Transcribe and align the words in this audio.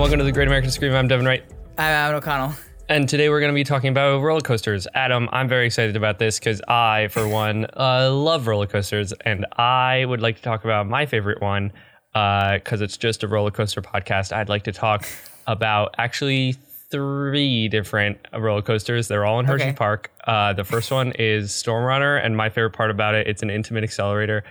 Welcome 0.00 0.18
to 0.18 0.24
the 0.24 0.32
Great 0.32 0.46
American 0.48 0.70
Scream. 0.70 0.94
I'm 0.94 1.08
Devin 1.08 1.26
Wright, 1.26 1.44
I'm 1.76 1.84
Adam 1.84 2.16
O'Connell. 2.16 2.54
and 2.88 3.06
today 3.06 3.28
we're 3.28 3.38
going 3.40 3.52
to 3.52 3.54
be 3.54 3.64
talking 3.64 3.90
about 3.90 4.22
roller 4.22 4.40
coasters. 4.40 4.88
Adam, 4.94 5.28
I'm 5.30 5.46
very 5.46 5.66
excited 5.66 5.94
about 5.94 6.18
this 6.18 6.38
because 6.38 6.62
I, 6.66 7.08
for 7.08 7.28
one, 7.28 7.66
uh, 7.76 8.10
love 8.10 8.46
roller 8.46 8.66
coasters, 8.66 9.12
and 9.26 9.44
I 9.58 10.06
would 10.06 10.22
like 10.22 10.36
to 10.36 10.42
talk 10.42 10.64
about 10.64 10.88
my 10.88 11.04
favorite 11.04 11.42
one 11.42 11.72
because 12.14 12.80
it's 12.80 12.96
just 12.96 13.22
a 13.22 13.28
roller 13.28 13.50
coaster 13.50 13.82
podcast. 13.82 14.32
I'd 14.34 14.48
like 14.48 14.64
to 14.64 14.72
talk 14.72 15.06
about 15.46 15.94
actually 15.98 16.56
three 16.90 17.68
different 17.68 18.18
roller 18.36 18.62
coasters. 18.62 19.06
They're 19.06 19.26
all 19.26 19.38
in 19.38 19.44
Hershey 19.44 19.64
Okay. 19.64 19.72
Park. 19.74 20.10
Uh, 20.26 20.54
the 20.54 20.64
first 20.64 20.90
one 20.90 21.12
is 21.18 21.54
Storm 21.54 21.84
Runner, 21.84 22.16
and 22.16 22.34
my 22.34 22.48
favorite 22.48 22.72
part 22.72 22.90
about 22.90 23.14
it, 23.14 23.26
it's 23.26 23.42
an 23.42 23.50
Intamin 23.50 23.82
accelerator. 23.84 24.44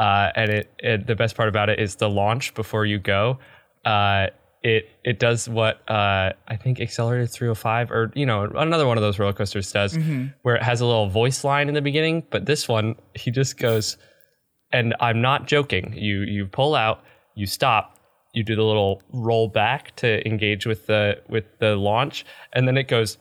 Uh, 0.00 0.32
and 0.34 0.50
it, 0.50 0.72
it, 0.80 1.06
the 1.06 1.14
best 1.14 1.36
part 1.36 1.48
about 1.48 1.70
it 1.70 1.78
is 1.78 1.94
the 1.94 2.10
launch 2.10 2.54
before 2.54 2.84
you 2.84 2.98
go. 2.98 3.38
Uh, 3.84 4.26
it 4.66 4.88
it 5.04 5.18
does 5.20 5.48
what 5.48 5.88
uh, 5.88 6.32
I 6.48 6.56
think 6.56 6.80
Accelerator 6.80 7.26
305 7.26 7.90
or 7.92 8.10
you 8.16 8.26
know 8.26 8.50
another 8.56 8.84
one 8.86 8.98
of 8.98 9.02
those 9.02 9.16
roller 9.18 9.32
coasters 9.32 9.70
does, 9.70 9.96
where 10.42 10.56
it 10.56 10.62
has 10.62 10.80
a 10.80 10.86
little 10.86 11.08
voice 11.08 11.44
line 11.44 11.68
in 11.68 11.74
the 11.74 11.82
beginning. 11.82 12.24
But 12.30 12.46
this 12.46 12.66
one, 12.68 12.96
he 13.14 13.30
just 13.30 13.58
goes, 13.58 13.96
and 14.72 14.94
I'm 14.98 15.20
not 15.20 15.46
joking. 15.46 15.94
You 15.96 16.22
you 16.22 16.46
pull 16.46 16.74
out, 16.74 17.04
you 17.36 17.46
stop, 17.46 17.96
you 18.34 18.42
do 18.42 18.56
the 18.56 18.64
little 18.64 19.02
roll 19.12 19.46
back 19.48 19.94
to 19.96 20.26
engage 20.26 20.66
with 20.66 20.86
the 20.86 21.22
with 21.28 21.44
the 21.60 21.76
launch, 21.76 22.26
and 22.52 22.66
then 22.66 22.76
it 22.76 22.88
goes, 22.88 23.18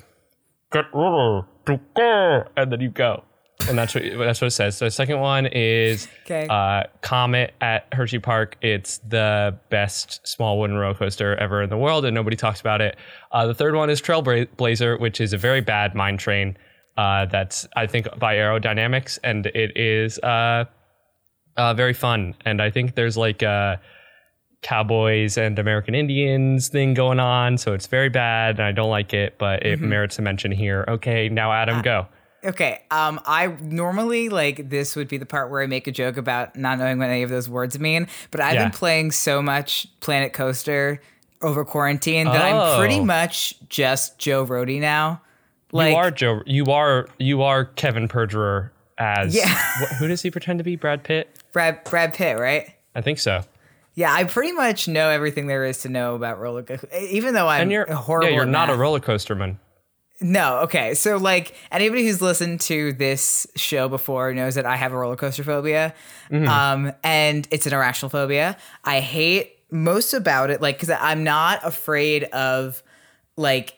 get 0.72 0.86
ready 0.94 1.46
to 1.68 1.80
go, 1.96 2.44
and 2.58 2.72
then 2.72 2.82
you 2.82 2.90
go. 2.90 3.24
And 3.70 3.78
that's 3.78 3.96
what 3.96 4.04
that's 4.18 4.42
what 4.42 4.48
it 4.48 4.52
says. 4.52 4.78
So 4.78 4.86
the 4.86 4.92
second 4.92 5.20
one 5.20 5.46
is 5.48 6.08
Okay. 6.26 6.46
uh, 6.50 6.84
Comet 7.02 7.54
at 7.62 7.88
Hershey 7.94 8.20
Park. 8.20 8.58
It's 8.62 8.98
the 9.00 9.58
best 9.70 10.28
small 10.28 10.60
wooden 10.60 10.76
roller 10.78 10.94
coaster 10.94 11.36
ever 11.38 11.64
in 11.64 11.70
the 11.70 11.78
world, 11.78 12.06
and 12.06 12.14
nobody 12.14 12.36
talks 12.36 12.60
about 12.60 12.82
it. 12.82 12.98
Uh, 13.32 13.48
the 13.48 13.54
third 13.54 13.74
one 13.76 13.90
is 13.90 14.02
Trailblazer, 14.02 15.00
which 15.00 15.22
is 15.22 15.34
a 15.34 15.38
very 15.38 15.62
bad 15.62 15.96
mine 15.96 16.18
train. 16.18 16.58
Uh, 16.98 17.26
that's 17.26 17.66
I 17.76 17.88
think 17.88 18.08
by 18.20 18.36
Arrow 18.38 18.60
Dynamics, 18.60 19.20
and 19.24 19.46
it 19.48 19.76
is 19.78 20.20
uh, 20.20 20.66
uh, 21.58 21.74
very 21.74 21.94
fun. 21.94 22.36
And 22.46 22.62
I 22.62 22.70
think 22.70 22.96
there's 22.96 23.18
like 23.18 23.42
a 23.42 23.80
cowboys 24.62 25.38
and 25.38 25.58
American 25.60 25.96
Indians 25.96 26.68
thing 26.68 26.94
going 26.94 27.20
on, 27.20 27.58
so 27.58 27.74
it's 27.74 27.88
very 27.88 28.10
bad, 28.10 28.58
and 28.60 28.66
I 28.68 28.72
don't 28.74 28.90
like 28.90 29.14
it. 29.14 29.38
But 29.38 29.66
it 29.66 29.80
merits 29.80 30.20
a 30.20 30.22
mention 30.22 30.52
here. 30.52 30.86
Okay, 30.88 31.30
now 31.30 31.52
Adam, 31.52 31.82
go. 31.82 32.08
Okay. 32.46 32.82
Um, 32.92 33.20
I 33.26 33.48
normally 33.62 34.30
like 34.30 34.70
this 34.70 34.96
would 34.96 35.08
be 35.08 35.18
the 35.18 35.26
part 35.26 35.50
where 35.50 35.62
I 35.62 35.68
make 35.68 35.88
a 35.88 35.92
joke 35.92 36.18
about 36.18 36.56
not 36.56 36.78
knowing 36.80 37.00
what 37.00 37.10
any 37.10 37.24
of 37.24 37.30
those 37.30 37.50
words 37.50 37.80
mean, 37.80 38.08
but 38.32 38.42
I've 38.42 38.54
Yeah. 38.56 38.64
been 38.66 38.72
playing 38.72 39.12
so 39.12 39.42
much 39.42 39.88
Planet 40.00 40.34
Coaster 40.34 41.02
over 41.42 41.66
quarantine 41.66 42.26
that 42.26 42.42
I'm 42.42 42.56
Oh. 42.56 42.78
pretty 42.80 43.00
much 43.00 43.56
just 43.70 44.18
Joe 44.20 44.46
Rohde 44.46 44.80
now. 44.80 45.22
Like, 45.72 45.92
you 45.92 45.98
are 45.98 46.12
Joe. 46.12 46.42
You 46.46 46.66
are 46.66 47.08
you 47.20 47.42
are 47.44 47.66
Kevin 47.66 48.08
Perjurer 48.08 48.72
as. 48.98 49.36
Yeah. 49.36 49.48
Wh- 49.50 49.96
who 50.00 50.08
does 50.08 50.22
he 50.22 50.32
pretend 50.32 50.60
to 50.60 50.64
be? 50.64 50.76
Brad 50.76 51.04
Pitt. 51.04 51.30
Brad 51.52 51.84
Brad 51.84 52.14
Pitt, 52.14 52.38
right? 52.40 52.70
I 52.96 53.02
think 53.02 53.20
so. 53.20 53.42
Yeah, 53.96 54.14
I 54.14 54.24
pretty 54.26 54.52
much 54.54 54.88
know 54.88 55.10
everything 55.10 55.48
there 55.48 55.64
is 55.66 55.80
to 55.80 55.90
know 55.90 56.16
about 56.16 56.40
roller 56.40 56.64
coaster, 56.64 56.88
even 57.10 57.34
though 57.34 57.48
I'm 57.48 57.64
And 57.64 57.72
you're 57.72 57.92
horrible. 57.94 58.30
Yeah, 58.30 58.36
you're 58.36 58.46
not 58.46 58.70
a 58.70 58.74
math. 58.74 58.80
roller 58.80 59.00
coaster 59.00 59.36
man. 59.36 59.58
No, 60.22 60.60
okay. 60.60 60.94
So 60.94 61.18
like 61.18 61.56
anybody 61.72 62.06
who's 62.06 62.22
listened 62.22 62.62
to 62.62 62.94
this 62.94 63.48
show 63.56 63.90
before 63.90 64.34
knows 64.34 64.56
that 64.56 64.66
I 64.66 64.78
have 64.78 64.94
a 64.94 64.98
roller 64.98 65.18
coaster 65.18 65.44
phobia. 65.44 65.94
Mm-hmm. 66.32 66.48
Um 66.48 66.94
and 67.04 67.48
it's 67.52 67.68
an 67.68 67.74
irrational 67.74 68.10
phobia. 68.10 68.58
I 68.84 69.02
hate 69.02 69.60
most 69.72 70.14
about 70.14 70.52
it 70.52 70.62
like 70.62 70.80
cuz 70.80 70.90
I'm 70.90 71.24
not 71.24 71.60
afraid 71.64 72.24
of 72.26 72.82
like 73.36 73.78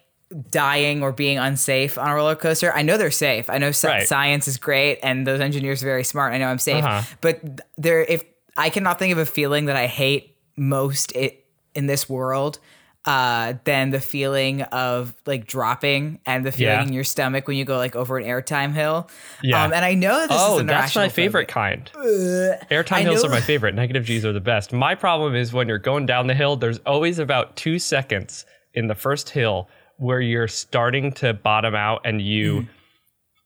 dying 0.51 1.01
or 1.01 1.11
being 1.11 1.37
unsafe 1.39 1.97
on 1.97 2.09
a 2.09 2.13
roller 2.13 2.35
coaster. 2.35 2.71
I 2.73 2.81
know 2.83 2.97
they're 2.97 3.09
safe. 3.11 3.49
I 3.49 3.57
know 3.57 3.71
Right. 3.83 4.07
science 4.07 4.47
is 4.47 4.57
great 4.57 4.99
and 5.01 5.25
those 5.25 5.39
engineers 5.39 5.81
are 5.81 5.87
very 5.87 6.03
smart. 6.03 6.33
I 6.33 6.37
know 6.37 6.47
I'm 6.47 6.59
safe. 6.59 6.83
Uh-huh. 6.83 7.01
But 7.21 7.61
there 7.77 8.01
if 8.03 8.23
I 8.55 8.69
cannot 8.69 8.99
think 8.99 9.11
of 9.11 9.17
a 9.17 9.25
feeling 9.25 9.65
that 9.65 9.75
I 9.75 9.87
hate 9.87 10.35
most 10.55 11.15
it 11.15 11.45
in 11.73 11.87
this 11.87 12.07
world 12.09 12.59
uh, 13.07 13.53
than 13.63 13.89
the 13.91 13.99
feeling 14.01 14.61
of 14.63 15.15
like 15.25 15.47
dropping 15.47 16.19
and 16.25 16.45
the 16.45 16.51
feeling 16.51 16.75
Yeah. 16.75 16.83
in 16.83 16.93
your 16.93 17.03
stomach 17.05 17.47
when 17.47 17.57
you 17.57 17.65
go 17.65 17.77
like 17.77 17.95
over 17.95 18.17
an 18.17 18.25
airtime 18.25 18.73
hill. 18.73 19.09
Yeah. 19.41 19.63
Um, 19.63 19.73
and 19.73 19.83
I 19.85 19.93
know 19.95 20.19
that 20.19 20.29
this 20.29 20.37
Oh, 20.39 20.55
is 20.55 20.61
an 20.61 20.67
that's 20.67 20.95
my 20.95 21.07
favorite 21.09 21.49
phobia. 21.49 21.77
kind. 21.87 21.91
Airtime 22.69 22.91
I 22.97 23.01
hills 23.03 23.23
are 23.23 23.29
my 23.29 23.41
favorite. 23.41 23.73
Negative 23.75 24.03
G's 24.03 24.25
are 24.25 24.33
the 24.33 24.39
best. 24.41 24.73
My 24.73 24.93
problem 24.93 25.35
is 25.35 25.53
when 25.53 25.67
you're 25.67 25.77
going 25.79 26.05
down 26.05 26.27
the 26.27 26.35
hill, 26.35 26.57
there's 26.57 26.79
always 26.79 27.17
about 27.17 27.55
two 27.55 27.79
seconds 27.79 28.45
in 28.73 28.87
the 28.87 28.95
first 28.95 29.29
hill 29.29 29.69
where 29.97 30.21
you're 30.21 30.47
starting 30.47 31.11
to 31.13 31.33
bottom 31.33 31.73
out 31.75 32.01
and 32.05 32.21
you 32.21 32.61
Mm. 32.61 32.67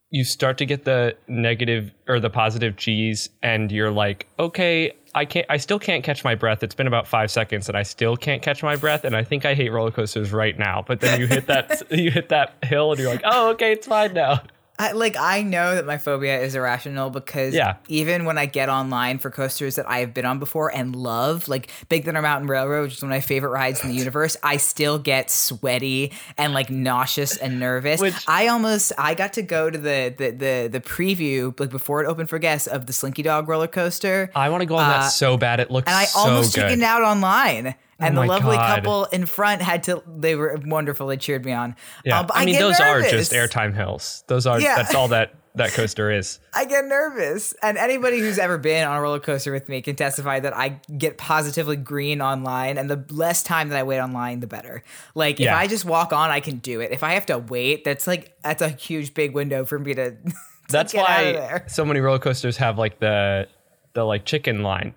you 0.10 0.24
start 0.26 0.58
to 0.58 0.66
get 0.66 0.84
the 0.84 1.16
negative 1.30 1.94
or 2.08 2.20
the 2.20 2.30
positive 2.30 2.76
G's 2.76 3.30
and 3.42 3.72
you're 3.72 3.92
like, 3.92 4.28
okay, 4.38 4.92
I 5.14 5.26
can't 5.26 5.46
I 5.50 5.58
still 5.58 5.80
can't 5.80 6.04
catch 6.04 6.24
my 6.24 6.36
breath. 6.36 6.64
It's 6.64 6.76
been 6.76 6.88
about 6.88 7.08
five 7.08 7.32
seconds 7.32 7.68
and 7.68 7.78
I 7.78 7.84
still 7.84 8.16
can't 8.16 8.42
catch 8.42 8.64
my 8.64 8.76
breath 8.76 9.04
and 9.04 9.16
I 9.16 9.24
think 9.24 9.46
I 9.46 9.54
hate 9.54 9.70
roller 9.72 9.92
coasters 9.92 10.32
right 10.32 10.58
now. 10.58 10.84
But 10.86 11.00
then 11.02 11.20
you 11.20 11.28
hit 11.28 11.48
that 11.48 11.82
you 11.92 12.12
hit 12.12 12.30
that 12.30 12.56
hill 12.64 12.92
and 12.92 13.00
you're 13.00 13.12
like, 13.12 13.24
oh 13.26 13.50
okay, 13.52 13.74
it's 13.74 13.88
fine 13.88 14.14
now. 14.14 14.42
I, 14.80 14.94
like 14.94 15.16
I 15.16 15.44
know 15.44 15.76
that 15.76 15.86
my 15.86 16.00
phobia 16.00 16.40
is 16.42 16.56
irrational 16.56 17.12
because 17.12 17.54
Yeah. 17.54 17.76
even 17.88 18.26
when 18.26 18.40
I 18.40 18.48
get 18.48 18.68
online 18.68 19.20
for 19.20 19.30
coasters 19.30 19.76
that 19.76 19.88
I 19.88 20.00
have 20.00 20.12
been 20.14 20.26
on 20.26 20.40
before 20.40 20.74
and 20.76 20.96
love, 20.96 21.48
like 21.48 21.70
Big 21.88 22.04
Thunder 22.06 22.22
Mountain 22.22 22.48
Railroad, 22.50 22.84
which 22.84 22.94
is 22.96 23.02
one 23.04 23.12
of 23.12 23.16
my 23.16 23.22
favorite 23.22 23.50
rides 23.52 23.84
in 23.84 23.90
the 23.90 23.96
universe, 23.96 24.38
I 24.42 24.58
still 24.58 24.98
get 24.98 25.30
sweaty 25.30 26.14
and 26.38 26.54
like 26.54 26.72
nauseous 26.72 27.38
and 27.38 27.60
nervous. 27.60 28.02
Which- 28.02 28.16
I 28.28 28.48
almost 28.48 28.92
I 28.98 29.14
got 29.14 29.34
to 29.34 29.44
go 29.44 29.70
to 29.70 29.78
the 29.78 30.16
the 30.18 30.32
the, 30.32 30.70
the 30.72 30.80
preview 30.82 31.58
like 31.60 31.70
before 31.70 32.04
it 32.04 32.08
opened 32.08 32.30
for 32.30 32.40
guests 32.40 32.66
of 32.68 32.88
the 32.88 32.94
Slinky 32.94 33.22
Dog 33.22 33.48
roller 33.48 33.68
coaster. 33.68 34.32
I 34.36 34.50
want 34.50 34.62
to 34.62 34.66
go 34.66 34.78
on 34.78 34.90
that 34.90 35.08
so 35.10 35.38
bad. 35.38 35.60
It 35.60 35.70
looks 35.70 35.88
Uh, 35.88 35.92
and 35.92 35.98
I 36.00 36.06
so 36.06 36.20
almost 36.20 36.56
good. 36.56 36.62
chickened 36.62 36.84
out 36.84 37.04
online. 37.04 37.76
And 38.02 38.18
Oh 38.18 38.22
the 38.22 38.28
lovely 38.28 38.58
God. 38.58 38.76
couple 38.76 39.06
in 39.06 39.26
front 39.26 39.62
had 39.62 39.84
to. 39.84 40.04
They 40.08 40.36
were 40.36 40.60
wonderful. 40.66 41.08
They 41.08 41.18
cheered 41.18 41.46
me 41.46 41.52
on. 41.54 41.76
Yeah, 42.04 42.20
Um, 42.20 42.28
but 42.28 42.38
I 42.38 42.46
mean 42.46 42.60
those 42.60 42.80
are 42.80 43.02
just 43.02 43.32
airtime 43.32 43.74
hills. 43.76 44.24
Those 44.28 44.46
are 44.48 44.60
Yeah. 44.60 44.76
that's 44.76 44.96
all 44.96 45.08
that 45.10 45.36
that 45.56 45.72
coaster 45.74 46.10
is. 46.10 46.40
I 46.54 46.64
get 46.66 46.86
nervous. 46.86 47.54
And 47.62 47.78
anybody 47.78 48.20
who's 48.20 48.40
ever 48.40 48.58
been 48.58 48.88
on 48.88 48.96
a 48.96 49.02
roller 49.02 49.20
coaster 49.20 49.52
with 49.52 49.68
me 49.68 49.82
can 49.82 49.98
testify 49.98 50.40
that 50.40 50.56
I 50.56 50.80
get 50.98 51.18
positively 51.18 51.76
green 51.76 52.22
online. 52.22 52.78
And 52.78 52.90
the 52.90 53.04
less 53.10 53.44
time 53.44 53.68
that 53.70 53.78
I 53.78 53.84
wait 53.84 54.00
online, 54.00 54.40
the 54.40 54.48
better. 54.48 54.82
Like 55.14 55.42
if 55.42 55.52
I 55.52 55.68
just 55.68 55.84
walk 55.84 56.14
on, 56.14 56.30
I 56.30 56.40
can 56.40 56.58
do 56.60 56.80
it. 56.80 56.92
If 56.94 57.04
I 57.04 57.14
have 57.16 57.26
to 57.26 57.38
wait, 57.38 57.84
that's 57.84 58.08
like 58.08 58.36
that's 58.42 58.62
a 58.62 58.70
huge 58.70 59.14
big 59.14 59.34
window 59.34 59.66
for 59.66 59.78
me 59.78 59.94
to. 59.94 60.12
to 60.22 60.34
That's 60.70 60.94
get 60.94 61.08
out 61.10 61.20
of 61.20 61.26
why 61.26 61.32
there. 61.34 61.66
so 61.68 61.84
many 61.84 62.00
roller 62.00 62.20
coasters 62.20 62.56
have 62.58 62.78
like 62.78 63.00
the 63.00 63.50
the 63.94 64.06
like 64.06 64.24
chicken 64.24 64.64
line. 64.64 64.94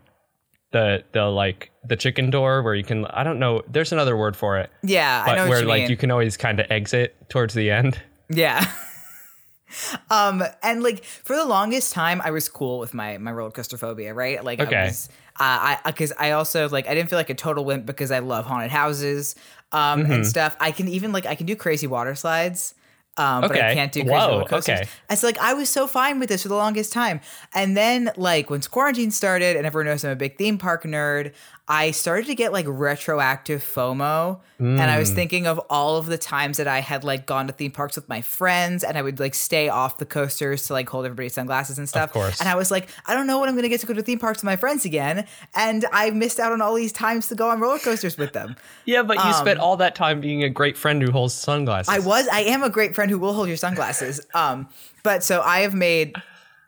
The 0.75 1.05
the 1.13 1.25
like 1.27 1.71
the 1.87 1.95
chicken 1.95 2.31
door 2.31 2.61
where 2.65 2.75
you 2.75 2.83
can 2.83 3.07
I 3.07 3.23
don't 3.23 3.39
know 3.39 3.63
there's 3.71 3.93
another 3.93 4.17
word 4.17 4.35
for 4.37 4.59
it. 4.59 4.71
Yeah, 4.83 5.23
I 5.23 5.27
But 5.27 5.35
know 5.37 5.43
what 5.45 5.51
where 5.51 5.61
you 5.63 5.69
like 5.69 5.83
mean. 5.83 5.91
you 5.91 5.97
can 5.97 6.11
always 6.11 6.37
kind 6.37 6.59
of 6.59 6.67
exit 6.69 7.15
towards 7.29 7.55
the 7.55 7.71
end. 7.71 8.01
Yeah. 8.29 8.65
um 10.11 10.43
and 10.63 10.83
like 10.83 11.05
for 11.05 11.35
the 11.37 11.45
longest 11.45 11.93
time 11.93 12.21
I 12.25 12.31
was 12.31 12.49
cool 12.49 12.79
with 12.79 12.95
my 12.95 13.19
my 13.19 13.33
roller 13.33 13.51
coaster 13.51 13.77
phobia, 13.79 14.15
right? 14.15 14.43
Like 14.45 14.61
Okay. 14.61 14.77
I 14.77 14.85
was 14.87 15.09
uh, 15.41 15.77
I 15.85 15.93
cuz 15.93 16.13
I 16.19 16.33
also 16.33 16.69
like 16.69 16.87
I 16.89 16.95
didn't 16.95 17.09
feel 17.11 17.19
like 17.19 17.31
a 17.31 17.35
total 17.35 17.65
wimp 17.65 17.87
because 17.87 18.11
I 18.11 18.19
love 18.21 18.45
haunted 18.47 18.71
houses 18.71 19.35
um 19.73 20.03
Mm-hmm. 20.03 20.13
and 20.13 20.27
stuff. 20.27 20.57
I 20.61 20.71
can 20.73 20.89
even 20.89 21.13
like 21.13 21.27
I 21.27 21.35
can 21.35 21.47
do 21.47 21.57
crazy 21.57 21.87
water 21.87 22.15
slides. 22.15 22.75
Um, 23.17 23.43
but 23.43 23.53
I 23.53 23.61
Okay. 23.61 23.75
can't 23.75 23.93
do 23.93 24.01
crazy 24.03 24.13
Whoa, 24.15 24.29
roller 24.29 24.45
coasters. 24.45 24.81
okay. 24.81 24.89
It's 25.09 25.23
like 25.23 25.39
I 25.39 25.55
was 25.55 25.69
so 25.71 25.87
fine 25.87 26.19
with 26.19 26.29
this 26.29 26.43
for 26.43 26.49
the 26.49 26.57
longest 26.57 26.93
time, 26.93 27.21
and 27.55 27.77
then 27.77 28.11
like 28.17 28.51
once 28.51 28.67
quarantine 28.67 29.11
started, 29.13 29.57
and 29.57 29.67
everyone 29.67 29.87
knows 29.87 30.05
I'm 30.05 30.11
a 30.11 30.17
big 30.17 30.37
theme 30.37 30.59
park 30.59 30.83
nerd, 30.83 31.33
I 31.67 31.93
started 31.93 32.27
to 32.27 32.35
get 32.35 32.53
like 32.53 32.67
retroactive 32.69 33.63
FOMO. 33.63 34.41
And 34.59 34.81
I 34.81 34.99
was 34.99 35.11
thinking 35.11 35.47
of 35.47 35.59
all 35.69 35.99
of 35.99 36.07
the 36.07 36.17
times 36.17 36.57
that 36.57 36.67
I 36.67 36.81
had 36.81 37.05
like 37.05 37.27
gone 37.27 37.49
to 37.49 37.53
theme 37.53 37.71
parks 37.71 37.97
with 37.97 38.09
my 38.09 38.23
friends 38.23 38.83
and 38.83 38.97
I 38.97 39.03
would 39.03 39.21
like 39.21 39.35
stay 39.35 39.69
off 39.69 39.99
the 39.99 40.07
coasters 40.07 40.67
to 40.69 40.73
like 40.73 40.89
hold 40.89 41.05
everybody's 41.05 41.35
sunglasses 41.35 41.77
and 41.79 41.87
stuff. 41.87 42.13
course. 42.13 42.41
And 42.41 42.49
I 42.49 42.55
was 42.55 42.71
like, 42.71 42.89
I 43.05 43.15
don't 43.15 43.27
know 43.27 43.41
when 43.41 43.49
I'm 43.51 43.57
going 43.57 43.65
to 43.65 43.69
get 43.69 43.81
to 43.81 43.87
go 43.87 43.93
to 43.93 44.01
theme 44.03 44.19
parks 44.19 44.39
with 44.39 44.45
my 44.45 44.57
friends 44.57 44.87
again. 44.87 45.27
And 45.55 45.85
I 45.93 46.11
missed 46.11 46.41
out 46.41 46.53
on 46.53 46.63
all 46.63 46.75
these 46.75 46.93
times 46.93 47.29
to 47.29 47.35
go 47.35 47.51
on 47.51 47.61
roller 47.61 47.79
coasters 47.79 48.17
with 48.17 48.33
them. 48.33 48.57
Yeah, 48.87 49.03
but 49.03 49.17
you 49.25 49.33
spent 49.33 49.59
all 49.61 49.79
that 49.79 49.95
time 49.95 50.21
being 50.21 50.45
a 50.45 50.51
great 50.51 50.77
friend 50.77 51.03
who 51.03 51.11
holds 51.11 51.33
sunglasses. 51.35 51.89
Um, 51.89 51.95
I 51.95 52.07
was, 52.07 52.29
I 52.29 52.41
am 52.41 52.63
a 52.63 52.69
great 52.71 52.95
friend 52.95 53.11
who 53.11 53.19
will 53.19 53.33
hold 53.33 53.49
your 53.49 53.57
sunglasses. 53.57 54.21
Um, 54.35 54.69
but 55.03 55.23
so 55.23 55.41
I 55.41 55.61
have 55.61 55.75
made 55.75 56.15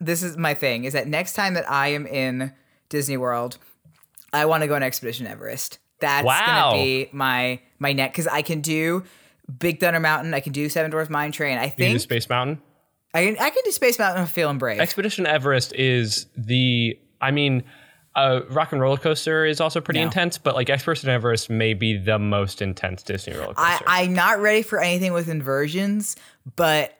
this 0.00 0.22
is 0.22 0.36
my 0.36 0.54
thing 0.54 0.84
is 0.84 0.92
that 0.92 1.08
next 1.08 1.32
time 1.34 1.54
that 1.54 1.70
I 1.70 1.88
am 1.88 2.06
in 2.06 2.52
Disney 2.88 3.16
World, 3.16 3.58
I 4.32 4.46
want 4.46 4.62
to 4.62 4.66
go 4.66 4.74
on 4.74 4.82
Expedition 4.82 5.26
Everest. 5.26 5.78
That's 6.00 6.24
Wow. 6.24 6.72
gonna 6.72 6.82
be 6.82 7.08
my 7.12 7.60
my 7.78 7.92
net 7.92 8.12
because 8.12 8.26
I 8.26 8.42
can 8.42 8.60
do 8.60 9.04
Big 9.58 9.80
Thunder 9.80 10.00
Mountain. 10.00 10.34
I 10.34 10.40
can 10.40 10.52
do 10.52 10.68
Seven 10.68 10.90
Dwarfs 10.90 11.10
Mine 11.10 11.32
Train. 11.32 11.58
I 11.58 11.64
You 11.66 11.70
do 11.70 11.76
think 11.76 12.00
Space 12.00 12.28
Mountain. 12.28 12.60
I 13.14 13.24
can 13.24 13.36
I 13.38 13.50
can 13.50 13.62
do 13.64 13.70
Space 13.70 13.98
Mountain. 13.98 14.22
I'm 14.22 14.28
feeling 14.28 14.58
brave. 14.58 14.80
Expedition 14.80 15.26
Everest 15.26 15.72
is 15.74 16.26
the. 16.36 16.98
I 17.20 17.30
mean, 17.30 17.62
uh, 18.14 18.40
Rock 18.50 18.72
and 18.72 18.80
Roller 18.80 18.98
Coaster 18.98 19.46
is 19.46 19.58
also 19.60 19.80
pretty 19.80 20.00
No. 20.00 20.06
intense, 20.06 20.36
but 20.36 20.54
like 20.54 20.68
Expedition 20.68 21.08
Everest 21.08 21.48
may 21.48 21.72
be 21.72 21.96
the 21.96 22.18
most 22.18 22.60
intense 22.60 23.02
Disney 23.02 23.32
roller 23.34 23.54
I, 23.56 23.72
coaster. 23.72 23.84
I'm 23.88 24.12
not 24.12 24.40
ready 24.40 24.60
for 24.62 24.80
anything 24.80 25.14
with 25.14 25.28
inversions, 25.28 26.16
but 26.56 26.92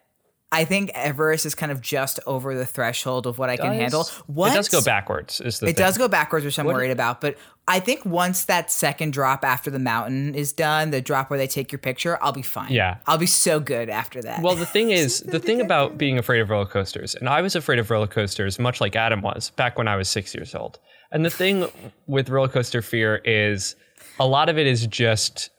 I 0.53 0.65
think 0.65 0.93
Everest 0.95 1.45
is 1.45 1.57
kind 1.57 1.73
of 1.73 1.81
just 1.81 2.21
over 2.25 2.55
the 2.55 2.65
threshold 2.65 3.27
of 3.27 3.37
what 3.37 3.51
I 3.51 3.57
can 3.57 3.73
Does- 3.73 3.81
handle. 3.81 4.47
It 4.47 4.55
does 4.55 4.69
go 4.69 4.81
backwards. 4.81 5.41
Is 5.41 5.59
the 5.59 5.67
It 5.67 5.77
thing. 5.77 5.85
does 5.85 5.99
go 5.99 6.07
backwards, 6.07 6.45
which 6.45 6.57
I'm 6.59 6.67
worried 6.67 6.93
about. 6.93 7.21
But 7.21 7.37
I 7.67 7.81
think 7.81 8.05
once 8.05 8.45
that 8.45 8.71
second 8.71 9.13
drop 9.13 9.45
after 9.45 9.73
the 9.73 9.81
mountain 9.81 10.37
is 10.37 10.53
done, 10.53 10.91
the 10.93 11.01
drop 11.01 11.31
where 11.31 11.39
they 11.39 11.49
take 11.49 11.73
your 11.73 11.81
picture, 11.81 12.17
I'll 12.23 12.31
be 12.33 12.43
fine. 12.43 12.71
Yeah. 12.73 12.99
I'll 13.07 13.19
be 13.19 13.27
so 13.27 13.59
good 13.59 13.91
after 13.91 14.23
that. 14.23 14.41
Well, 14.41 14.55
the 14.55 14.67
thing 14.67 14.91
is, 14.93 15.21
the 15.21 15.41
thing 15.41 15.61
about 15.61 15.99
being 15.99 16.17
afraid 16.17 16.41
of 16.41 16.49
roller 16.49 16.65
coasters, 16.65 17.17
and 17.17 17.29
I 17.29 17.43
was 17.43 17.57
afraid 17.57 17.81
of 17.81 17.91
roller 17.91 18.07
coasters 18.07 18.61
much 18.61 18.81
like 18.81 18.95
Adam 18.95 19.23
was 19.23 19.51
back 19.57 19.77
when 19.77 19.89
I 19.89 19.97
was 19.97 20.09
six 20.09 20.33
years 20.33 20.55
old. 20.55 20.79
And 21.11 21.25
the 21.25 21.31
thing 21.31 21.69
with 22.07 22.31
roller 22.31 22.49
coaster 22.49 22.83
fear 22.83 23.17
is 23.25 23.75
a 24.21 24.27
lot 24.27 24.49
of 24.49 24.59
it 24.59 24.69
is 24.69 24.87
just, 24.87 25.51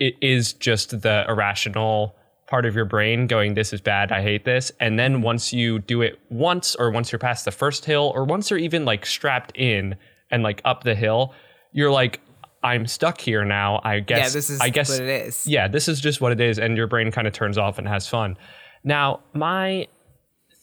it 0.00 0.14
is 0.20 0.52
just 0.54 1.02
the 1.02 1.24
irrational 1.28 2.16
part 2.48 2.64
of 2.64 2.74
your 2.74 2.86
brain 2.86 3.26
going, 3.26 3.54
this 3.54 3.72
is 3.72 3.80
bad, 3.80 4.10
I 4.10 4.22
hate 4.22 4.44
this. 4.44 4.72
And 4.80 4.98
then 4.98 5.22
once 5.22 5.52
you 5.52 5.78
do 5.78 6.02
it 6.02 6.18
once, 6.30 6.74
or 6.74 6.90
once 6.90 7.12
you're 7.12 7.18
past 7.18 7.44
the 7.44 7.50
first 7.50 7.84
hill, 7.84 8.10
or 8.14 8.24
once 8.24 8.50
you're 8.50 8.58
even 8.58 8.84
like 8.84 9.06
strapped 9.06 9.52
in 9.54 9.96
and 10.30 10.42
like 10.42 10.62
up 10.64 10.82
the 10.82 10.94
hill, 10.94 11.34
you're 11.72 11.90
like, 11.90 12.20
I'm 12.62 12.86
stuck 12.86 13.20
here 13.20 13.44
now. 13.44 13.80
I 13.84 14.00
guess. 14.00 14.18
yeah, 14.18 14.28
this 14.30 14.50
is 14.50 14.60
I 14.60 14.70
guess 14.70 14.88
what 14.90 15.00
it 15.00 15.08
is. 15.08 15.46
yeah, 15.46 15.68
this 15.68 15.88
is 15.88 16.00
just 16.00 16.20
what 16.20 16.32
it 16.32 16.40
is, 16.40 16.58
and 16.58 16.76
your 16.76 16.86
brain 16.88 17.12
kind 17.12 17.26
of 17.26 17.32
turns 17.32 17.56
off 17.56 17.78
and 17.78 17.86
has 17.86 18.08
fun. 18.08 18.36
Now, 18.82 19.20
my 19.32 19.86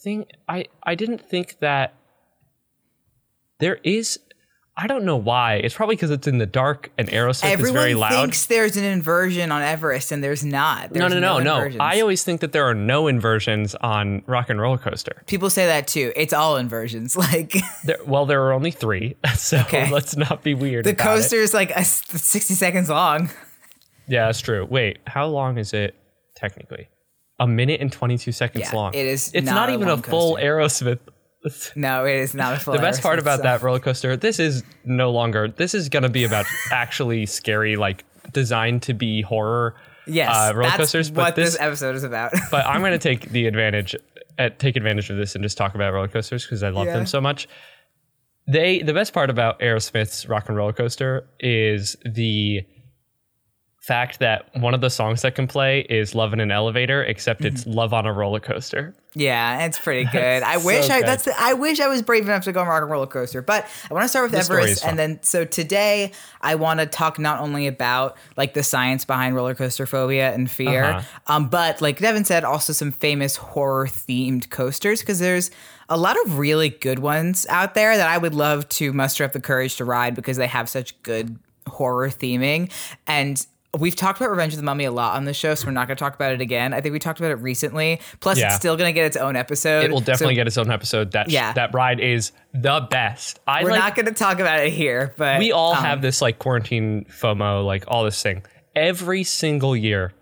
thing, 0.01 0.25
I 0.49 0.65
I 0.83 0.95
didn't 0.95 1.21
think 1.21 1.59
that 1.59 1.93
there 3.59 3.79
is. 3.83 4.19
I 4.77 4.87
don't 4.87 5.05
know 5.05 5.15
why. 5.15 5.55
It's 5.55 5.73
probably 5.73 5.95
because 5.95 6.11
it's 6.11 6.27
in 6.27 6.37
the 6.37 6.45
dark 6.45 6.91
and 6.97 7.07
Aerosmith 7.07 7.59
is 7.61 7.71
very 7.71 7.93
loud. 7.95 8.07
Everyone 8.07 8.25
thinks 8.27 8.45
there's 8.47 8.75
an 8.75 8.83
inversion 8.83 9.49
on 9.49 9.61
Everest, 9.61 10.11
and 10.11 10.21
there's 10.21 10.43
not. 10.43 10.91
no, 10.91 11.07
There's 11.07 11.13
no, 11.21 11.39
no, 11.39 11.65
no. 11.69 11.77
I 11.79 12.01
always 12.01 12.25
think 12.25 12.41
that 12.41 12.51
there 12.51 12.65
are 12.65 12.73
no 12.73 13.07
inversions 13.07 13.73
on 13.75 14.21
Rock 14.27 14.49
and 14.49 14.59
Roller 14.59 14.77
Coaster. 14.77 15.23
People 15.27 15.49
say 15.49 15.65
that 15.67 15.87
too. 15.87 16.11
It's 16.17 16.33
all 16.33 16.57
inversions. 16.57 17.15
Like 17.25 17.55
There, 17.85 17.99
well, 18.05 18.25
there 18.25 18.43
are 18.43 18.51
only 18.51 18.71
three, 18.71 19.15
so 19.35 19.59
Okay. 19.59 19.89
let's 19.91 20.17
not 20.17 20.43
be 20.43 20.53
weird. 20.53 20.83
the 20.85 20.93
coaster 20.93 21.37
is 21.37 21.53
like 21.53 21.69
a 21.71 21.79
s 21.79 22.03
60 22.09 22.53
seconds 22.53 22.89
long. 22.89 23.29
Yeah, 24.09 24.25
that's 24.25 24.41
true. 24.41 24.65
Wait, 24.69 24.99
how 25.07 25.25
long 25.27 25.57
is 25.57 25.73
it 25.73 25.95
technically? 26.35 26.89
A 27.39 27.47
minute 27.47 27.81
and 27.81 27.91
twenty-two 27.91 28.31
seconds 28.31 28.65
Yeah, 28.69 28.75
long. 28.75 28.93
it 28.93 29.05
is 29.05 29.31
It's 29.33 29.45
not 29.45 29.55
not, 29.55 29.69
a 29.69 29.73
even 29.73 29.87
a 29.87 29.93
long 29.95 30.01
full 30.03 30.35
coaster. 30.35 30.45
Aerosmith. 30.47 30.99
No, 31.75 32.05
it 32.05 32.15
is 32.15 32.33
not 32.33 32.61
a 32.61 32.71
the 32.71 32.77
best 32.79 33.01
part 33.01 33.19
about 33.19 33.43
that 33.43 33.61
roller 33.61 33.79
coaster, 33.79 34.15
this 34.17 34.39
is 34.39 34.63
no 34.83 35.11
longer. 35.11 35.47
This 35.47 35.73
is 35.73 35.89
gonna 35.89 36.09
be 36.09 36.23
about 36.23 36.45
actually 36.71 37.25
scary, 37.25 37.75
like 37.75 38.03
designed 38.31 38.81
to 38.83 38.93
be 38.93 39.21
horror. 39.21 39.75
Yes, 40.07 40.29
uh, 40.35 40.53
roller 40.55 40.69
that's 40.69 40.77
coasters, 40.77 41.09
but 41.11 41.21
what 41.21 41.35
this, 41.35 41.53
this- 41.53 41.61
episode 41.61 41.95
is 41.95 42.03
about. 42.03 42.33
But 42.51 42.65
I'm 42.65 42.81
gonna 42.81 42.97
take 43.09 43.29
the 43.29 43.47
advantage, 43.47 43.95
uh, 44.39 44.49
take 44.57 44.75
advantage 44.75 45.09
of 45.09 45.17
this 45.17 45.35
and 45.35 45.43
just 45.43 45.57
talk 45.57 45.75
about 45.75 45.93
roller 45.93 46.07
coasters 46.07 46.43
because 46.45 46.63
I 46.63 46.69
love 46.69 46.85
Yeah. 46.87 46.93
them 46.97 47.05
so 47.05 47.21
much. 47.21 47.47
They 48.47 48.81
the 48.83 48.93
best 48.93 49.13
part 49.13 49.29
about 49.31 49.59
Aerosmith's 49.59 50.27
Rock 50.29 50.47
and 50.49 50.55
Roller 50.57 50.73
Coaster 50.73 51.27
is 51.39 51.95
the 52.05 52.61
fact 53.85 54.19
that 54.19 54.49
one 54.55 54.73
of 54.73 54.81
the 54.81 54.89
songs 54.89 55.21
that 55.21 55.35
can 55.35 55.47
play 55.47 55.81
is 55.89 56.15
"Love 56.15 56.33
in 56.33 56.39
an 56.39 56.51
Elevator," 56.51 57.03
except 57.03 57.41
Mm-hmm. 57.41 57.55
it's 57.55 57.65
"Love 57.67 57.93
on 57.93 58.05
a 58.05 58.13
Roller 58.13 58.39
Coaster." 58.39 58.95
Yeah, 59.13 59.65
it's 59.65 59.79
pretty 59.79 60.03
good. 60.11 60.43
I 60.43 60.57
wish 60.57 60.87
so 60.87 60.93
I 60.93 60.99
good. 60.99 61.07
that's 61.07 61.25
the, 61.25 61.33
I 61.39 61.53
wish 61.53 61.79
I 61.79 61.87
was 61.87 62.01
brave 62.01 62.23
enough 62.23 62.43
to 62.45 62.51
go 62.51 62.61
on 62.61 62.67
Rock 62.67 62.81
and 62.81 62.91
Roller 62.91 63.07
Coaster. 63.07 63.41
But 63.41 63.67
I 63.89 63.93
want 63.93 64.03
to 64.03 64.09
start 64.09 64.23
with 64.23 64.31
The 64.33 64.39
Everest, 64.39 64.83
and 64.85 64.97
then 64.97 65.19
so 65.21 65.45
today 65.45 66.11
I 66.41 66.55
want 66.55 66.79
to 66.79 66.85
talk 66.87 67.19
not 67.19 67.39
only 67.39 67.67
about 67.67 68.17
like 68.37 68.53
the 68.55 68.63
science 68.63 69.05
behind 69.05 69.35
roller 69.35 69.55
coaster 69.55 69.85
phobia 69.85 70.33
and 70.33 70.49
fear, 70.49 70.83
Uh-huh. 70.85 71.33
um, 71.35 71.47
but 71.49 71.81
like 71.81 71.99
Devin 71.99 72.25
said, 72.25 72.43
also 72.43 72.73
some 72.73 72.91
famous 72.91 73.35
horror 73.37 73.87
themed 73.87 74.49
coasters 74.49 74.99
because 75.01 75.19
there's 75.19 75.51
a 75.89 75.97
lot 75.97 76.17
of 76.25 76.37
really 76.39 76.69
good 76.69 76.99
ones 76.99 77.45
out 77.49 77.75
there 77.75 77.95
that 77.95 78.09
I 78.09 78.17
would 78.17 78.33
love 78.33 78.67
to 78.69 78.91
muster 78.93 79.23
up 79.23 79.31
the 79.33 79.39
courage 79.39 79.75
to 79.77 79.85
ride 79.85 80.15
because 80.15 80.37
they 80.37 80.47
have 80.47 80.67
such 80.67 81.01
good 81.03 81.37
horror 81.67 82.09
theming 82.09 82.71
and. 83.07 83.45
We've 83.77 83.95
talked 83.95 84.19
about 84.19 84.29
Revenge 84.31 84.53
of 84.53 84.57
the 84.57 84.63
Mummy 84.63 84.85
a 84.85 84.91
lot 84.91 85.15
on 85.15 85.25
the 85.25 85.33
show, 85.33 85.55
so 85.55 85.67
we're 85.67 85.73
not 85.73 85.87
going 85.87 85.97
to 85.97 85.99
talk 85.99 86.15
about 86.15 86.33
it 86.33 86.41
again. 86.41 86.73
I 86.73 86.81
think 86.81 86.93
we 86.93 86.99
talked 86.99 87.19
about 87.19 87.31
it 87.31 87.35
recently. 87.35 87.99
Plus, 88.19 88.37
Yeah. 88.39 88.47
it's 88.47 88.55
still 88.55 88.77
going 88.77 88.89
to 88.89 88.93
get 88.93 89.05
its 89.05 89.17
own 89.17 89.35
episode. 89.35 89.83
It 89.85 89.91
will 89.91 89.99
definitely 89.99 90.35
So- 90.35 90.39
get 90.39 90.47
its 90.47 90.57
own 90.57 90.71
episode. 90.71 91.11
That 91.11 91.29
Yeah. 91.29 91.53
that 91.53 91.73
ride 91.73 91.99
is 91.99 92.31
the 92.53 92.87
best. 92.89 93.39
I 93.47 93.63
We're 93.63 93.71
like. 93.71 93.79
not 93.79 93.95
going 93.95 94.05
to 94.07 94.13
talk 94.13 94.39
about 94.39 94.59
it 94.65 94.73
here, 94.73 95.13
but 95.17 95.39
we 95.39 95.51
all 95.51 95.73
um, 95.75 95.83
have 95.83 96.01
this 96.01 96.21
like 96.21 96.39
quarantine 96.39 97.05
FOMO, 97.09 97.65
like 97.65 97.85
all 97.87 98.03
this 98.03 98.21
thing. 98.21 98.43
Every 98.75 99.23
single 99.23 99.75
year, 99.75 100.13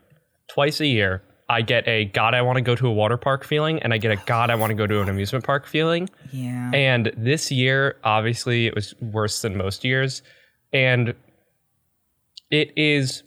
twice 0.47 0.79
a 0.79 0.87
year, 0.87 1.23
I 1.49 1.61
get 1.61 1.87
a 1.87 2.05
God, 2.05 2.33
I 2.33 2.41
want 2.41 2.55
to 2.57 2.61
go 2.61 2.73
to 2.75 2.87
a 2.87 2.91
water 2.91 3.17
park 3.17 3.43
feeling, 3.43 3.81
and 3.83 3.93
I 3.93 3.97
get 3.97 4.11
a 4.11 4.15
God, 4.25 4.49
I 4.49 4.55
want 4.55 4.69
to 4.71 4.75
go 4.75 4.87
to 4.87 5.01
an 5.01 5.09
amusement 5.09 5.43
park 5.45 5.67
feeling. 5.67 6.09
Yeah. 6.31 6.71
And 6.73 7.11
this 7.17 7.51
year, 7.51 7.97
obviously, 8.03 8.65
it 8.65 8.73
was 8.75 8.95
worse 9.01 9.41
than 9.41 9.57
most 9.57 9.83
years. 9.83 10.21
And 10.71 11.13
it 12.49 12.71
is 12.75 13.23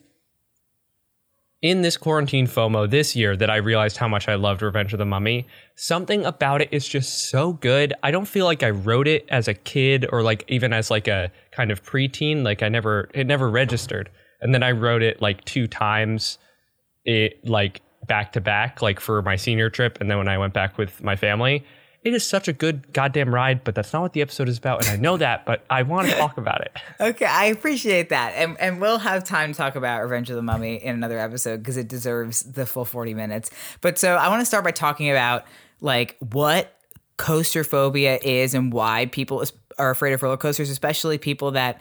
in 1.62 1.82
this 1.82 1.96
quarantine 1.96 2.46
FOMO 2.46 2.88
this 2.88 3.16
year 3.16 3.36
that 3.36 3.50
I 3.50 3.56
realized 3.56 3.96
how 3.96 4.08
much 4.08 4.28
I 4.28 4.34
loved 4.34 4.62
Revenge 4.62 4.92
of 4.92 4.98
the 4.98 5.06
Mummy. 5.06 5.46
Something 5.74 6.24
about 6.24 6.60
it 6.60 6.68
is 6.70 6.86
just 6.86 7.30
so 7.30 7.54
good. 7.54 7.94
I 8.02 8.10
don't 8.10 8.26
feel 8.26 8.44
like 8.44 8.62
I 8.62 8.70
wrote 8.70 9.08
it 9.08 9.24
as 9.30 9.48
a 9.48 9.54
kid 9.54 10.06
or 10.12 10.22
like 10.22 10.44
even 10.48 10.72
as 10.72 10.90
like 10.90 11.08
a 11.08 11.30
kind 11.52 11.70
of 11.70 11.82
preteen. 11.82 12.44
Like 12.44 12.62
I 12.62 12.68
never, 12.68 13.08
it 13.14 13.26
never 13.26 13.48
registered. 13.48 14.10
And 14.40 14.54
then 14.54 14.62
I 14.62 14.72
wrote 14.72 15.02
it 15.02 15.22
like 15.22 15.44
two 15.44 15.66
times, 15.66 16.38
it 17.04 17.44
like 17.48 17.80
back 18.06 18.32
to 18.32 18.40
back, 18.40 18.82
like 18.82 19.00
for 19.00 19.22
my 19.22 19.36
senior 19.36 19.70
trip. 19.70 19.98
And 20.00 20.10
then 20.10 20.18
when 20.18 20.28
I 20.28 20.38
went 20.38 20.52
back 20.52 20.76
with 20.76 21.02
my 21.02 21.16
family, 21.16 21.64
it 22.06 22.14
is 22.14 22.25
such 22.25 22.46
a 22.46 22.52
good 22.52 22.92
goddamn 22.92 23.34
ride, 23.34 23.64
but 23.64 23.75
that's 23.75 23.92
not 23.92 24.00
what 24.00 24.12
the 24.12 24.22
episode 24.22 24.48
is 24.48 24.58
about. 24.58 24.86
And 24.86 24.96
I 24.96 24.96
know 25.02 25.16
that, 25.16 25.44
but 25.44 25.64
I 25.68 25.82
want 25.82 26.08
to 26.08 26.14
talk 26.14 26.38
about 26.38 26.60
it. 26.60 26.72
Okay, 26.98 27.26
I 27.26 27.46
appreciate 27.46 28.08
that. 28.08 28.32
And 28.36 28.58
and 28.58 28.80
we'll 28.80 28.98
have 28.98 29.22
time 29.25 29.52
to 29.52 29.56
talk 29.56 29.76
about 29.76 30.02
Revenge 30.02 30.30
of 30.30 30.36
the 30.36 30.42
Mummy 30.42 30.76
in 30.76 30.94
another 30.94 31.18
episode 31.18 31.58
because 31.58 31.76
it 31.76 31.88
deserves 31.88 32.42
the 32.42 32.64
full 32.64 32.84
40 32.84 33.12
minutes. 33.12 33.50
But 33.80 33.98
so 33.98 34.14
I 34.14 34.28
want 34.28 34.40
to 34.40 34.46
start 34.46 34.64
by 34.64 34.70
talking 34.70 35.10
about 35.10 35.44
like 35.80 36.16
what 36.20 36.72
coaster 37.16 37.64
phobia 37.64 38.18
is 38.22 38.54
and 38.54 38.72
why 38.72 39.06
people 39.06 39.44
are 39.78 39.90
afraid 39.90 40.12
of 40.12 40.22
roller 40.22 40.36
coasters, 40.36 40.70
especially 40.70 41.18
people 41.18 41.50
that 41.52 41.80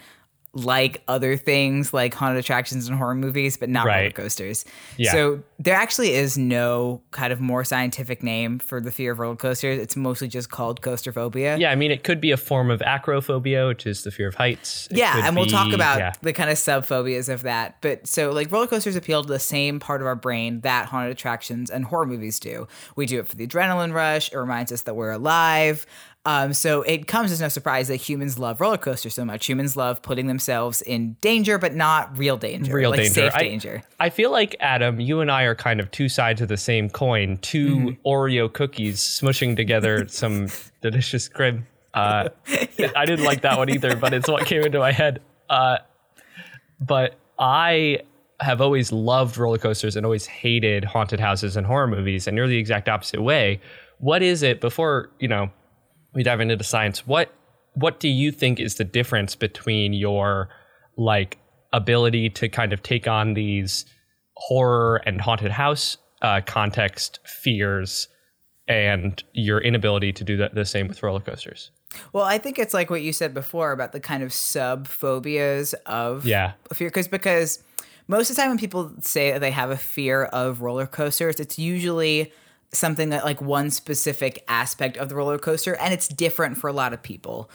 like 0.56 1.04
other 1.10 1.36
things 1.36 1.94
like 1.94 2.14
haunted 2.14 2.40
attractions 2.40 2.88
and 2.88 2.98
horror 2.98 3.14
movies, 3.14 3.58
but 3.58 3.70
not 3.70 3.86
roller 3.86 4.10
coasters. 4.10 4.64
Yeah. 4.98 5.12
So 5.12 5.44
there 5.60 5.76
actually 5.76 6.14
is 6.14 6.38
no 6.38 7.02
kind 7.12 7.34
of 7.34 7.42
more 7.42 7.66
scientific 7.66 8.24
name 8.24 8.60
for 8.60 8.80
the 8.80 8.92
fear 8.92 9.12
of 9.12 9.20
roller 9.20 9.36
coasters. 9.36 9.78
It's 9.80 9.98
mostly 9.98 10.30
just 10.30 10.50
called 10.50 10.82
coaster 10.82 11.12
phobia. 11.12 11.58
Yeah, 11.58 11.72
I 11.72 11.76
mean, 11.76 11.92
it 11.92 12.06
could 12.06 12.22
be 12.22 12.32
a 12.32 12.38
form 12.38 12.72
of 12.72 12.80
acrophobia, 12.80 13.68
which 13.68 13.86
is 13.86 14.04
the 14.04 14.12
fear 14.12 14.30
of 14.30 14.36
heights. 14.36 14.88
It 14.90 14.98
Yeah, 14.98 15.28
and 15.28 15.36
we'll 15.36 15.46
talk 15.46 15.74
about 15.74 16.00
yeah. 16.00 16.14
the 16.22 16.32
kind 16.32 16.50
of 16.50 16.56
subphobias 16.56 17.28
of 17.28 17.42
that. 17.44 17.82
But 17.82 18.08
so, 18.08 18.32
like, 18.32 18.50
roller 18.50 18.68
coasters 18.68 18.96
appeal 18.96 19.24
to 19.24 19.28
the 19.28 19.40
same 19.40 19.82
part 19.82 20.00
of 20.00 20.08
our 20.08 20.16
brain 20.16 20.62
that 20.62 20.88
haunted 20.88 21.12
attractions 21.12 21.70
and 21.70 21.84
horror 21.84 22.06
movies 22.06 22.40
do. 22.40 22.68
We 22.96 23.06
do 23.06 23.20
it 23.20 23.28
for 23.28 23.36
the 23.36 23.46
adrenaline 23.46 23.94
rush. 23.94 24.32
It 24.32 24.38
reminds 24.38 24.72
us 24.72 24.84
that 24.84 24.96
we're 24.96 25.12
alive. 25.12 25.86
Um, 26.26 26.54
so 26.54 26.82
it 26.82 27.06
comes 27.08 27.32
as 27.32 27.40
no 27.40 27.50
surprise 27.50 27.88
that 27.90 27.98
humans 27.98 28.40
love 28.40 28.60
roller 28.60 28.78
coasters 28.80 29.14
so 29.14 29.24
much. 29.24 29.46
Humans 29.46 29.78
love 29.78 30.02
putting 30.02 30.26
themselves 30.26 30.82
in 30.82 31.18
danger, 31.22 31.60
but 31.60 31.76
not 31.76 32.18
real 32.18 32.36
danger, 32.36 32.74
real 32.74 32.90
like 32.90 33.00
danger. 33.02 33.14
safe 33.14 33.36
I, 33.36 33.40
danger. 33.44 33.84
I 34.00 34.10
feel 34.10 34.32
like 34.32 34.56
Adam, 34.60 35.00
you 35.00 35.22
and 35.22 35.30
I 35.30 35.44
are 35.44 35.54
kind 35.54 35.80
of 35.80 35.92
two 35.92 36.10
sides 36.10 36.42
of 36.42 36.48
the 36.48 36.58
same 36.58 36.90
coin. 36.90 37.38
2 37.42 37.66
Mm-hmm. 37.76 38.08
Oreo 38.08 38.52
cookies 38.52 39.00
smushing 39.00 39.56
together 39.56 40.08
some 40.10 40.48
delicious 40.82 41.28
crib. 41.28 41.64
Uh, 41.94 42.30
I 42.96 43.06
didn't 43.06 43.26
like 43.26 43.42
that 43.42 43.58
one 43.58 43.70
either, 43.70 43.96
but 43.96 44.14
it's 44.14 44.28
what 44.28 44.46
came 44.46 44.64
into 44.64 44.80
my 44.80 44.92
head. 44.92 45.22
Uh, 45.50 45.78
but 46.80 47.16
I 47.38 48.00
have 48.40 48.62
always 48.62 48.92
loved 48.92 49.38
roller 49.38 49.58
coasters 49.58 49.96
and 49.96 50.06
always 50.06 50.26
hated 50.26 50.84
haunted 50.84 51.20
houses 51.20 51.56
and 51.56 51.66
horror 51.66 51.88
movies, 51.88 52.28
and 52.28 52.36
you're 52.36 52.48
the 52.48 52.58
exact 52.58 52.90
opposite 52.90 53.22
way. 53.22 53.62
What 54.00 54.22
is 54.22 54.44
it 54.44 54.60
before 54.60 55.10
you 55.20 55.28
know 55.28 55.50
we 56.16 56.24
dive 56.24 56.42
into 56.42 56.56
the 56.56 56.64
science? 56.64 57.06
What 57.06 57.32
what 57.74 58.00
do 58.00 58.08
you 58.08 58.32
think 58.32 58.60
is 58.60 58.76
the 58.76 58.84
difference 58.86 59.36
between 59.36 59.94
your 59.94 60.50
like 60.98 61.38
ability 61.74 62.30
to 62.30 62.48
kind 62.48 62.72
of 62.72 62.82
take 62.82 63.06
on 63.08 63.34
these 63.34 63.86
horror 64.38 64.98
and 65.06 65.20
haunted 65.20 65.52
house 65.52 65.98
uh, 66.22 66.40
context 66.46 67.20
fears 67.26 68.08
and 68.68 69.24
your 69.34 69.60
inability 69.60 70.14
to 70.14 70.24
do 70.24 70.38
the, 70.38 70.50
the 70.54 70.66
same 70.66 70.88
with 70.88 71.04
roller 71.04 71.20
coasters? 71.20 71.70
Well, 72.14 72.24
I 72.24 72.38
think 72.38 72.58
it's 72.58 72.74
like 72.74 72.90
what 72.90 73.02
you 73.02 73.14
said 73.14 73.34
before 73.34 73.72
about 73.74 73.92
the 73.92 74.00
kind 74.00 74.24
of 74.24 74.34
sub 74.34 74.88
phobias 74.88 75.74
of 75.86 76.26
Yeah. 76.26 76.54
fear, 76.74 76.88
because 76.90 77.08
because 77.10 77.62
most 78.08 78.30
of 78.30 78.36
the 78.36 78.42
time 78.42 78.50
when 78.52 78.58
people 78.58 78.94
say 79.02 79.32
that 79.32 79.40
they 79.40 79.52
have 79.52 79.70
a 79.70 79.78
fear 79.78 80.24
of 80.26 80.62
roller 80.62 80.88
coasters, 80.88 81.40
it's 81.40 81.60
usually 81.60 82.32
something 82.76 83.10
that 83.10 83.26
like 83.26 83.42
one 83.42 83.72
specific 83.72 84.44
aspect 84.48 84.98
of 84.98 85.10
the 85.10 85.16
roller 85.16 85.38
coaster, 85.40 85.76
and 85.76 85.94
it's 85.94 86.08
different 86.08 86.58
for 86.58 86.70
a 86.70 86.74
lot 86.74 86.94
of 86.94 87.02
people. 87.02 87.50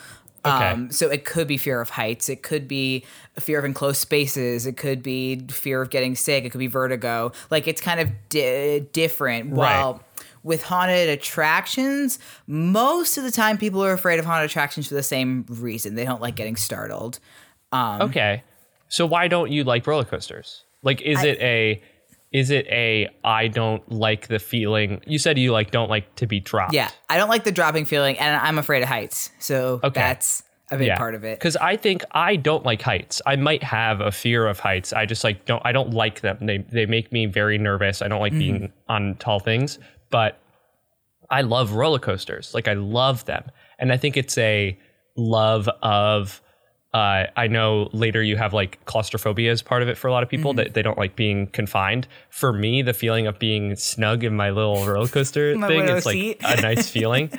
Okay. 0.44 0.70
Um, 0.70 0.90
so 0.90 1.10
it 1.10 1.26
could 1.26 1.46
be 1.46 1.58
fear 1.58 1.82
of 1.82 1.90
heights. 1.90 2.30
It 2.30 2.42
could 2.42 2.66
be 2.66 3.04
a 3.36 3.42
fear 3.42 3.58
of 3.58 3.64
enclosed 3.66 3.98
spaces. 3.98 4.66
It 4.66 4.78
could 4.78 5.02
be 5.02 5.46
fear 5.50 5.82
of 5.82 5.90
getting 5.90 6.14
sick. 6.14 6.44
It 6.44 6.50
could 6.50 6.58
be 6.58 6.66
vertigo. 6.66 7.32
Like 7.50 7.68
it's 7.68 7.82
kind 7.82 8.00
of 8.00 8.08
di- 8.30 8.80
different. 8.92 9.50
While 9.50 10.02
with 10.42 10.62
haunted 10.62 11.10
attractions, 11.10 12.18
most 12.46 13.18
of 13.18 13.24
the 13.24 13.30
time 13.30 13.58
people 13.58 13.84
are 13.84 13.92
afraid 13.92 14.18
of 14.18 14.24
haunted 14.24 14.50
attractions 14.50 14.88
for 14.88 14.94
the 14.94 15.02
same 15.02 15.44
reason. 15.48 15.94
They 15.94 16.06
don't 16.06 16.22
like 16.22 16.36
getting 16.36 16.56
startled. 16.56 17.18
Um, 17.70 18.02
Okay. 18.02 18.42
So 18.88 19.04
why 19.06 19.28
don't 19.28 19.50
you 19.52 19.62
like 19.62 19.86
roller 19.86 20.04
coasters? 20.04 20.64
Like 20.82 21.02
is 21.02 21.22
it 21.22 21.38
a 21.40 21.82
is 22.32 22.50
it 22.50 22.66
a 22.68 23.08
I 23.24 23.48
don't 23.48 23.90
like 23.90 24.28
the 24.28 24.38
feeling? 24.38 25.00
You 25.06 25.18
said 25.18 25.38
you 25.38 25.52
like 25.52 25.70
don't 25.70 25.90
like 25.90 26.14
to 26.16 26.26
be 26.26 26.40
dropped. 26.40 26.72
Yeah, 26.74 26.90
I 27.08 27.16
don't 27.16 27.28
like 27.28 27.44
the 27.44 27.52
dropping 27.52 27.84
feeling, 27.86 28.18
and 28.18 28.36
I'm 28.36 28.58
afraid 28.58 28.82
of 28.82 28.88
heights. 28.88 29.30
So 29.40 29.80
Okay. 29.82 30.00
that's 30.00 30.42
a 30.70 30.78
big 30.78 30.94
part 30.96 31.16
of 31.16 31.24
it. 31.24 31.40
Cuz 31.40 31.56
I 31.56 31.74
think 31.76 32.04
I 32.12 32.36
don't 32.36 32.64
like 32.64 32.80
heights. 32.82 33.20
I 33.26 33.34
might 33.34 33.64
have 33.64 34.00
a 34.00 34.12
fear 34.12 34.46
of 34.46 34.60
heights. 34.60 34.92
I 34.92 35.04
just 35.06 35.24
like 35.24 35.44
don't 35.44 35.60
I 35.64 35.72
don't 35.72 35.90
like 35.90 36.20
them. 36.20 36.38
They 36.40 36.58
they 36.58 36.86
make 36.86 37.10
me 37.10 37.26
very 37.26 37.58
nervous. 37.58 38.00
I 38.02 38.06
don't 38.08 38.20
like 38.20 38.32
being 38.32 38.60
Mm-hmm. 38.60 38.92
on 38.92 39.14
tall 39.18 39.40
things, 39.40 39.78
but 40.10 40.38
I 41.28 41.40
love 41.42 41.72
roller 41.72 41.98
coasters. 41.98 42.54
Like 42.54 42.68
I 42.68 42.74
love 42.74 43.24
them. 43.24 43.50
And 43.80 43.92
I 43.92 43.96
think 43.96 44.16
it's 44.16 44.38
a 44.38 44.78
love 45.16 45.68
of 45.82 46.40
uh, 46.92 47.26
I 47.36 47.46
know 47.46 47.88
later 47.92 48.22
you 48.22 48.36
have 48.36 48.52
like 48.52 48.84
claustrophobia 48.84 49.50
as 49.52 49.62
part 49.62 49.82
of 49.82 49.88
it 49.88 49.96
for 49.96 50.08
a 50.08 50.12
lot 50.12 50.22
of 50.22 50.28
people 50.28 50.52
Mm-hmm. 50.52 50.56
that 50.58 50.74
they 50.74 50.82
don't 50.82 50.98
like 50.98 51.14
being 51.16 51.46
confined. 51.48 52.08
For 52.30 52.52
me, 52.52 52.82
the 52.82 52.92
feeling 52.92 53.26
of 53.26 53.38
being 53.38 53.76
snug 53.76 54.24
in 54.24 54.34
my 54.34 54.50
little 54.50 54.84
roller 54.86 55.06
coaster 55.08 55.54
thing 55.66 55.88
is 55.88 56.04
like 56.06 56.40
a 56.42 56.60
nice 56.60 56.88
feeling. 56.96 57.30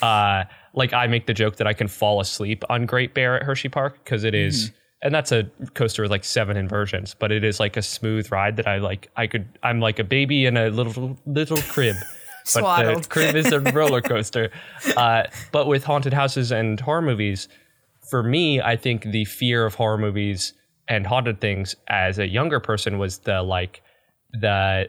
Uh, 0.00 0.44
like 0.74 0.92
I 0.92 1.06
make 1.08 1.26
the 1.26 1.34
joke 1.34 1.56
that 1.56 1.66
I 1.66 1.72
can 1.72 1.88
fall 1.88 2.20
asleep 2.20 2.62
on 2.70 2.86
Great 2.86 3.12
Bear 3.14 3.36
at 3.36 3.42
Hershey 3.42 3.68
Park 3.68 3.98
because 4.04 4.22
it 4.24 4.34
is- 4.34 4.66
Mm-hmm. 4.70 5.06
and 5.06 5.14
that's 5.14 5.32
a 5.32 5.44
coaster 5.74 6.02
with 6.02 6.10
like 6.10 6.24
seven 6.24 6.56
inversions, 6.56 7.14
but 7.18 7.32
it 7.32 7.42
is 7.42 7.58
like 7.58 7.76
a 7.76 7.82
smooth 7.82 8.30
ride 8.30 8.56
that 8.56 8.68
I 8.68 8.78
like. 8.78 9.08
I 9.16 9.26
could, 9.26 9.48
I'm 9.62 9.80
like 9.80 9.98
a 9.98 10.04
baby 10.04 10.46
in 10.46 10.56
a 10.56 10.68
little 10.70 11.18
little 11.26 11.56
crib. 11.62 11.96
But 12.54 12.54
the 12.54 12.60
Swaddled. 12.62 13.08
crib 13.10 13.36
is 13.36 13.52
a 13.52 13.60
roller 13.60 14.00
coaster. 14.00 14.50
Uh, 14.96 15.24
but 15.52 15.66
with 15.66 15.84
haunted 15.84 16.14
houses 16.14 16.50
and 16.50 16.80
horror 16.80 17.02
movies, 17.02 17.48
for 18.10 18.22
me, 18.22 18.60
I 18.60 18.76
think 18.76 19.04
the 19.04 19.24
fear 19.24 19.64
of 19.64 19.74
horror 19.74 19.98
movies 19.98 20.52
and 20.88 21.06
haunted 21.06 21.40
things 21.40 21.76
as 21.88 22.18
a 22.18 22.26
younger 22.26 22.58
person 22.60 22.98
was 22.98 23.18
the 23.18 23.42
like 23.42 23.82
the 24.32 24.88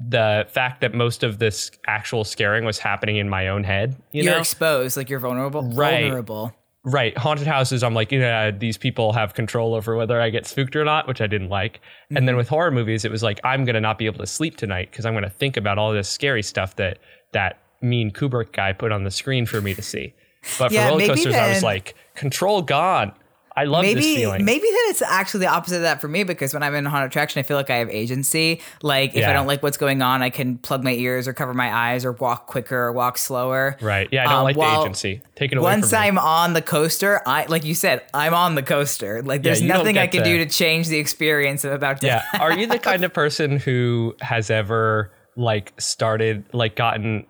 the 0.00 0.46
fact 0.50 0.80
that 0.80 0.92
most 0.94 1.22
of 1.22 1.38
this 1.38 1.70
actual 1.86 2.24
scaring 2.24 2.64
was 2.64 2.78
happening 2.78 3.16
in 3.16 3.28
my 3.28 3.48
own 3.48 3.62
head. 3.64 3.96
You 4.12 4.24
You're 4.24 4.32
know, 4.34 4.40
exposed, 4.40 4.96
like 4.96 5.08
you're 5.08 5.20
vulnerable. 5.20 5.62
Right. 5.62 6.02
Vulnerable. 6.02 6.52
right? 6.84 7.16
Haunted 7.16 7.46
houses, 7.46 7.82
I'm 7.84 7.94
like, 7.94 8.10
yeah, 8.10 8.50
these 8.50 8.76
people 8.76 9.12
have 9.12 9.34
control 9.34 9.72
over 9.74 9.94
whether 9.96 10.20
I 10.20 10.30
get 10.30 10.46
spooked 10.46 10.74
or 10.74 10.84
not, 10.84 11.06
which 11.06 11.20
I 11.20 11.26
didn't 11.28 11.48
like. 11.48 11.80
And 12.10 12.18
Mm-hmm. 12.18 12.26
then 12.26 12.36
with 12.36 12.48
horror 12.48 12.70
movies, 12.72 13.04
it 13.04 13.10
was 13.12 13.22
like 13.22 13.40
I'm 13.44 13.64
gonna 13.64 13.80
not 13.80 13.98
be 13.98 14.06
able 14.06 14.18
to 14.18 14.26
sleep 14.26 14.56
tonight 14.56 14.90
because 14.90 15.06
I'm 15.06 15.14
gonna 15.14 15.30
think 15.30 15.56
about 15.56 15.78
all 15.78 15.92
this 15.92 16.08
scary 16.08 16.42
stuff 16.42 16.74
that 16.76 16.98
that 17.32 17.60
mean 17.80 18.10
Kubrick 18.10 18.52
guy 18.52 18.72
put 18.72 18.90
on 18.92 19.04
the 19.04 19.10
screen 19.10 19.46
for 19.46 19.60
me 19.60 19.74
to 19.74 19.82
see. 19.82 20.14
But 20.58 20.68
for 20.68 20.74
Yeah, 20.74 20.88
roller 20.88 21.06
coasters, 21.06 21.34
I 21.34 21.48
was 21.50 21.62
like, 21.62 21.94
control 22.14 22.62
gone. 22.62 23.12
I 23.56 23.66
love 23.66 23.84
this 23.84 23.94
Maybe 23.94 24.16
feeling. 24.16 24.44
maybe 24.44 24.62
then 24.66 24.80
it's 24.90 25.00
actually 25.00 25.40
the 25.46 25.46
opposite 25.46 25.76
of 25.76 25.82
that 25.82 26.00
for 26.00 26.08
me 26.08 26.24
because 26.24 26.52
when 26.52 26.64
I'm 26.64 26.74
in 26.74 26.86
a 26.86 26.90
haunted 26.90 27.12
attraction, 27.12 27.38
I 27.38 27.44
feel 27.44 27.56
like 27.56 27.70
I 27.70 27.76
have 27.76 27.88
agency. 27.88 28.60
Like 28.82 29.10
if 29.10 29.18
Yeah. 29.18 29.30
I 29.30 29.32
don't 29.32 29.46
like 29.46 29.62
what's 29.62 29.76
going 29.76 30.02
on, 30.02 30.22
I 30.22 30.30
can 30.30 30.58
plug 30.58 30.82
my 30.82 30.90
ears 30.90 31.28
or 31.28 31.34
cover 31.34 31.54
my 31.54 31.72
eyes 31.72 32.04
or 32.04 32.10
walk 32.10 32.48
quicker 32.48 32.76
or 32.76 32.90
walk 32.92 33.16
slower. 33.16 33.76
Right. 33.80 34.08
Yeah, 34.10 34.22
I 34.22 34.24
don't 34.24 34.38
Um, 34.38 34.42
like 34.42 34.56
the 34.56 34.80
agency. 34.80 35.20
Take 35.36 35.52
it 35.52 35.58
away 35.58 35.70
Once. 35.70 35.92
I'm 35.92 36.18
on 36.18 36.54
the 36.54 36.62
coaster, 36.62 37.22
I 37.28 37.46
like 37.46 37.62
you 37.64 37.76
said, 37.76 38.02
I'm 38.12 38.34
on 38.34 38.56
the 38.56 38.62
coaster. 38.64 39.22
Like 39.22 39.44
there's 39.44 39.60
don't 39.60 39.68
nothing 39.68 39.98
I 39.98 40.08
can 40.08 40.24
do 40.24 40.38
to- 40.38 40.46
to 40.46 40.50
change 40.50 40.88
the 40.88 40.98
experience 40.98 41.64
I'm 41.64 41.70
about 41.74 42.00
to 42.00 42.08
Yeah. 42.08 42.22
Are 42.40 42.58
you 42.58 42.66
the 42.66 42.80
kind 42.80 43.04
of 43.04 43.12
person 43.12 43.58
who 43.60 44.16
has 44.20 44.50
ever 44.50 45.12
like 45.36 45.72
started 45.78 46.44
like 46.52 46.74
gotten 46.74 47.24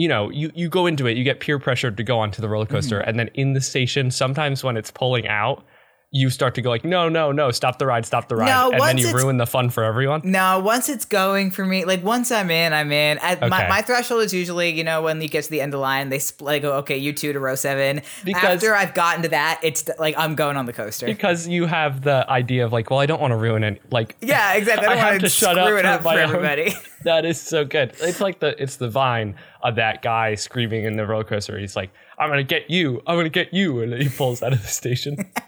you 0.00 0.08
know, 0.08 0.30
you, 0.30 0.50
you 0.54 0.68
go 0.70 0.86
into 0.86 1.06
it, 1.06 1.16
you 1.18 1.24
get 1.24 1.40
peer 1.40 1.58
pressured 1.58 1.94
to 1.98 2.02
go 2.02 2.18
onto 2.18 2.40
the 2.40 2.48
roller 2.48 2.64
coaster, 2.64 3.00
Mm-hmm. 3.00 3.08
and 3.08 3.18
then 3.18 3.28
in 3.34 3.52
the 3.52 3.60
station, 3.60 4.10
sometimes 4.10 4.64
when 4.64 4.76
it's 4.78 4.90
pulling 4.90 5.28
out, 5.28 5.62
you 6.12 6.28
start 6.28 6.56
to 6.56 6.62
go 6.62 6.70
like, 6.70 6.84
no, 6.84 7.08
no, 7.08 7.30
no, 7.30 7.52
stop 7.52 7.78
the 7.78 7.86
ride, 7.86 8.04
stop 8.04 8.26
the 8.28 8.34
ride, 8.34 8.46
No, 8.48 8.72
and 8.72 8.80
then 8.80 8.98
you 8.98 9.12
ruin 9.12 9.36
the 9.36 9.46
fun 9.46 9.70
for 9.70 9.84
everyone. 9.84 10.22
No, 10.24 10.58
once 10.58 10.88
it's 10.88 11.04
going 11.04 11.52
for 11.52 11.64
me, 11.64 11.84
like 11.84 12.02
once 12.02 12.32
I'm 12.32 12.50
in, 12.50 12.72
I'm 12.72 12.90
in. 12.90 13.18
At 13.18 13.40
my, 13.48 13.60
Okay. 13.60 13.68
my 13.68 13.82
threshold 13.82 14.22
is 14.24 14.34
usually, 14.34 14.70
you 14.70 14.82
know, 14.82 15.02
when 15.02 15.22
you 15.22 15.28
get 15.28 15.44
to 15.44 15.50
the 15.50 15.60
end 15.60 15.72
of 15.72 15.78
the 15.78 15.82
line, 15.82 16.08
they 16.08 16.18
split, 16.18 16.46
like, 16.46 16.62
go, 16.62 16.72
okay, 16.78 16.96
you 16.96 17.12
two 17.12 17.32
to 17.32 17.38
row 17.38 17.54
seven. 17.54 18.02
Because- 18.24 18.56
After 18.56 18.74
I've 18.74 18.92
gotten 18.94 19.22
to 19.22 19.28
that, 19.28 19.60
it's 19.62 19.88
like 20.00 20.16
I'm 20.18 20.34
going 20.34 20.56
on 20.56 20.66
the 20.66 20.72
coaster. 20.72 21.06
Because 21.06 21.46
you 21.46 21.66
have 21.66 22.02
the 22.02 22.28
idea 22.28 22.64
of 22.64 22.72
like, 22.72 22.90
well, 22.90 22.98
I 22.98 23.06
don't 23.06 23.20
want 23.20 23.30
to 23.30 23.36
ruin 23.36 23.62
it. 23.62 23.80
Like, 23.92 24.16
yeah, 24.20 24.54
exactly. 24.54 24.88
I 24.88 24.94
don't 24.96 24.98
have 25.12 25.20
to 25.20 25.28
shut 25.28 25.56
screw 25.56 25.74
up 25.74 25.78
it 25.78 25.84
up 25.86 26.02
for 26.02 26.18
everybody. 26.18 26.74
that 27.04 27.24
is 27.24 27.40
so 27.40 27.64
good. 27.64 27.92
It's 28.00 28.20
like 28.20 28.40
the 28.40 28.60
it's 28.60 28.76
the 28.76 28.88
vine 28.88 29.36
of 29.62 29.76
that 29.76 30.02
guy 30.02 30.34
screaming 30.34 30.86
in 30.86 30.96
the 30.96 31.06
roller 31.06 31.22
coaster. 31.22 31.56
He's 31.58 31.76
like, 31.76 31.90
"I'm 32.18 32.28
gonna 32.30 32.42
get 32.42 32.68
you! 32.70 33.00
I'm 33.06 33.16
gonna 33.16 33.28
get 33.28 33.54
you!" 33.54 33.82
And 33.82 33.92
he 33.94 34.08
pulls 34.08 34.42
out 34.42 34.52
of 34.52 34.60
the 34.62 34.68
station. 34.68 35.16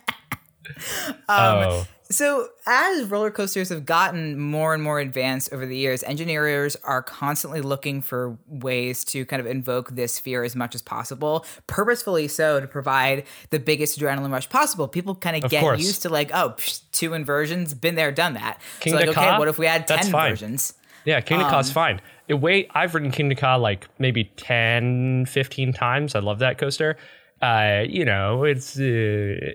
Um, 1.06 1.16
oh, 1.28 1.86
So, 2.10 2.48
as 2.66 3.04
roller 3.06 3.30
coasters 3.30 3.70
have 3.70 3.86
gotten 3.86 4.38
more 4.38 4.74
and 4.74 4.82
more 4.82 5.00
advanced 5.00 5.50
over 5.52 5.64
the 5.64 5.76
years, 5.76 6.02
engineers 6.02 6.76
are 6.84 7.02
constantly 7.02 7.62
looking 7.62 8.02
for 8.02 8.36
ways 8.46 9.02
to 9.06 9.24
kind 9.24 9.40
of 9.40 9.46
invoke 9.46 9.90
this 9.90 10.18
fear 10.18 10.44
as 10.44 10.54
much 10.54 10.74
as 10.74 10.82
possible, 10.82 11.46
purposefully 11.66 12.28
so 12.28 12.60
to 12.60 12.66
provide 12.66 13.24
the 13.50 13.58
biggest 13.58 13.98
adrenaline 13.98 14.30
rush 14.30 14.48
possible. 14.50 14.88
People 14.88 15.14
kind 15.14 15.36
of 15.36 15.44
Of 15.44 15.50
get 15.50 15.60
course. 15.62 15.80
used 15.80 16.02
to 16.02 16.10
like, 16.10 16.30
oh, 16.34 16.50
psh, 16.58 16.82
two 16.92 17.14
inversions, 17.14 17.72
been 17.72 17.94
there, 17.94 18.12
done 18.12 18.34
that. 18.34 18.60
King 18.80 18.92
so 18.92 18.98
like, 18.98 19.08
okay, 19.08 19.14
Ka? 19.30 19.38
what 19.38 19.48
if 19.48 19.58
we 19.58 19.66
had 19.66 19.86
ten 19.86 20.10
fine. 20.10 20.26
inversions? 20.26 20.74
yeah, 21.06 21.20
Kingda 21.20 21.48
Ka's 21.50 21.68
Um, 21.70 21.74
fine. 21.74 22.00
It 22.28 22.34
wait, 22.34 22.68
I've 22.74 22.94
ridden 22.94 23.10
Kingda 23.10 23.36
Ka 23.38 23.56
like 23.56 23.88
maybe 23.98 24.24
10, 24.36 25.26
15 25.26 25.72
times. 25.72 26.14
I 26.14 26.20
love 26.20 26.38
that 26.40 26.58
coaster. 26.58 26.96
Uh, 27.42 27.82
you 27.88 28.04
know, 28.04 28.44
it's 28.44 28.78
uh, 28.78 28.82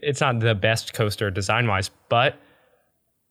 it's 0.03 0.19
not 0.19 0.39
the 0.41 0.53
best 0.53 0.93
coaster 0.93 1.31
design 1.31 1.67
wise, 1.67 1.89
but 2.09 2.37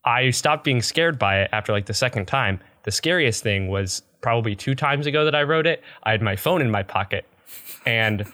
I 0.04 0.30
stopped 0.30 0.64
being 0.64 0.80
scared 0.80 1.18
by 1.18 1.42
it 1.42 1.50
after 1.52 1.72
like 1.72 1.86
the 1.86 1.94
second 1.94 2.26
time. 2.26 2.60
The 2.84 2.90
scariest 2.90 3.42
thing 3.42 3.68
was 3.68 4.02
probably 4.22 4.56
two 4.56 4.74
times 4.74 5.06
ago 5.06 5.24
that 5.26 5.34
I 5.34 5.42
rode 5.42 5.66
it. 5.66 5.82
I 6.04 6.12
had 6.12 6.22
my 6.22 6.36
phone 6.36 6.62
in 6.62 6.70
my 6.70 6.82
pocket, 6.82 7.26
and 7.84 8.24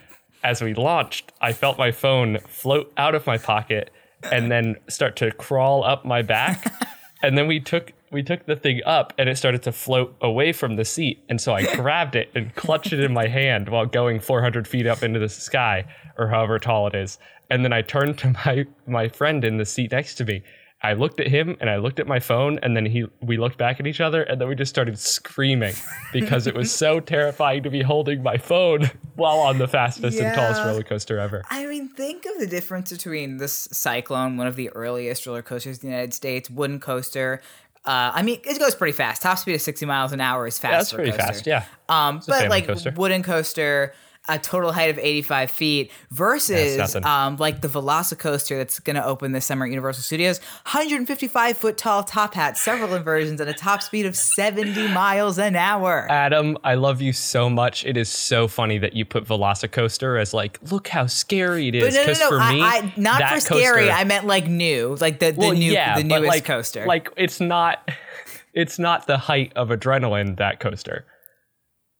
as 0.43 0.61
we 0.61 0.73
launched, 0.73 1.33
I 1.41 1.51
felt 1.51 1.77
my 1.77 1.91
phone 1.91 2.39
float 2.47 2.91
out 2.97 3.15
of 3.15 3.27
my 3.27 3.37
pocket 3.37 3.91
and 4.31 4.49
then 4.49 4.75
start 4.87 5.15
to 5.17 5.31
crawl 5.31 5.83
up 5.83 6.05
my 6.05 6.21
back. 6.21 6.73
and 7.21 7.37
then 7.37 7.47
we 7.47 7.59
took 7.59 7.93
we 8.13 8.23
took 8.23 8.45
the 8.45 8.55
thing 8.55 8.81
up 8.85 9.13
and 9.17 9.27
it 9.27 9.37
started 9.37 9.63
to 9.63 9.71
float 9.71 10.15
away 10.21 10.53
from 10.53 10.75
the 10.75 10.85
seat. 10.85 11.23
And 11.29 11.41
so 11.41 11.53
I 11.53 11.75
grabbed 11.75 12.15
it 12.15 12.29
and 12.35 12.53
clutched 12.55 12.93
it 12.93 12.99
in 12.99 13.13
my 13.13 13.27
hand 13.27 13.69
while 13.69 13.85
going 13.85 14.19
400 14.19 14.67
feet 14.67 14.87
up 14.87 15.03
into 15.03 15.19
the 15.19 15.29
sky 15.29 15.85
or 16.17 16.27
however 16.27 16.59
tall 16.59 16.87
it 16.87 16.95
is. 16.95 17.17
And 17.49 17.63
then 17.63 17.73
I 17.73 17.81
turned 17.81 18.17
to 18.19 18.29
my 18.45 18.65
my 18.87 19.09
friend 19.09 19.43
in 19.43 19.57
the 19.57 19.65
seat 19.65 19.91
next 19.91 20.15
to 20.15 20.25
me. 20.25 20.43
I 20.85 20.93
looked 20.93 21.21
at 21.21 21.27
him 21.27 21.55
and 21.61 21.69
I 21.69 21.77
looked 21.77 22.01
at 22.01 22.07
my 22.07 22.19
phone 22.19 22.59
and 22.61 22.75
then 22.75 22.85
he 22.85 23.05
we 23.21 23.37
looked 23.37 23.57
back 23.57 23.79
at 23.79 23.87
each 23.87 24.01
other 24.01 24.23
and 24.23 24.39
then 24.39 24.49
we 24.49 24.55
just 24.55 24.69
started 24.69 24.99
screaming 24.99 25.73
because 26.11 26.45
it 26.45 26.53
was 26.53 26.73
so 26.73 26.99
terrifying 27.13 27.63
to 27.63 27.69
be 27.69 27.81
holding 27.81 28.21
my 28.21 28.37
phone 28.37 28.91
while 29.15 29.39
on 29.39 29.59
the 29.59 29.67
fastest 29.67 30.19
and 30.19 30.35
tallest 30.35 30.61
roller 30.61 30.83
coaster 30.83 31.19
ever. 31.19 31.41
I 31.49 31.65
mean, 31.67 31.87
think 31.87 32.25
of 32.25 32.37
the 32.37 32.47
difference 32.47 32.91
between 32.91 33.37
this 33.37 33.69
Cyclone, 33.71 34.35
one 34.35 34.47
of 34.47 34.57
the 34.57 34.69
earliest 34.71 35.25
roller 35.25 35.41
coasters 35.41 35.77
in 35.77 35.89
the 35.89 35.93
United 35.95 36.13
States, 36.13 36.49
wooden 36.49 36.81
coaster. 36.81 37.41
Uh, 37.85 38.11
I 38.13 38.21
mean, 38.21 38.39
it 38.45 38.59
goes 38.59 38.75
pretty 38.75 38.93
fast. 38.93 39.21
Top 39.21 39.37
speed 39.37 39.55
of 39.55 39.61
60 39.61 39.85
miles 39.85 40.13
an 40.13 40.21
hour 40.21 40.47
is 40.47 40.57
fast. 40.57 40.71
That's 40.71 40.91
for 40.91 40.95
a 40.97 41.03
pretty 41.03 41.11
coaster. 41.11 41.33
fast, 41.33 41.47
yeah. 41.47 41.65
Um, 41.89 42.17
a 42.17 42.21
but 42.27 42.49
like 42.49 42.65
coaster. 42.67 42.93
wooden 42.95 43.23
coaster, 43.23 43.93
a 44.29 44.39
total 44.39 44.71
height 44.71 44.89
of 44.89 44.97
85 44.97 45.51
feet 45.51 45.91
versus 46.09 46.95
um, 46.95 47.35
like 47.37 47.59
the 47.59 47.67
Velocicoaster 47.67 48.57
that's 48.57 48.79
going 48.79 48.95
to 48.95 49.05
open 49.05 49.33
this 49.33 49.45
summer 49.45 49.65
at 49.65 49.69
Universal 49.69 50.03
Studios, 50.03 50.39
155 50.63 51.57
foot 51.57 51.77
tall 51.77 52.03
top 52.03 52.33
hat, 52.33 52.57
several 52.57 52.93
inversions, 52.93 53.41
and 53.41 53.49
a 53.49 53.53
top 53.53 53.81
speed 53.81 54.05
of 54.05 54.15
70 54.15 54.87
miles 54.89 55.37
an 55.37 55.57
hour. 55.57 56.07
Adam, 56.09 56.57
I 56.63 56.75
love 56.75 57.01
you 57.01 57.11
so 57.11 57.49
much. 57.49 57.85
It 57.85 57.97
is 57.97 58.07
so 58.07 58.47
funny 58.47 58.77
that 58.77 58.93
you 58.93 59.03
put 59.03 59.25
Velocicoaster 59.25 60.19
as 60.19 60.33
like, 60.33 60.57
look 60.71 60.87
how 60.87 61.05
scary 61.05 61.67
it 61.67 61.75
is. 61.75 61.83
But 61.83 61.93
no, 61.93 62.13
no, 62.13 62.19
no, 62.19 62.29
for 62.29 62.39
I, 62.39 62.53
me, 62.53 62.61
I, 62.61 62.93
not 62.95 63.29
for 63.29 63.39
scary. 63.41 63.87
coaster- 63.87 63.91
I 63.91 64.03
meant 64.05 64.25
like 64.25 64.47
new, 64.47 64.95
like 65.01 65.19
the, 65.19 65.31
the 65.31 65.39
well, 65.39 65.51
new, 65.51 65.71
yeah, 65.71 65.97
the 65.97 66.03
newest 66.05 66.27
like, 66.27 66.45
coaster. 66.45 66.85
Like 66.85 67.09
it's 67.17 67.41
not, 67.41 67.91
it's 68.53 68.79
not 68.79 69.05
the 69.05 69.17
height 69.17 69.51
of 69.57 69.67
adrenaline. 69.67 70.37
That 70.37 70.61
coaster. 70.61 71.05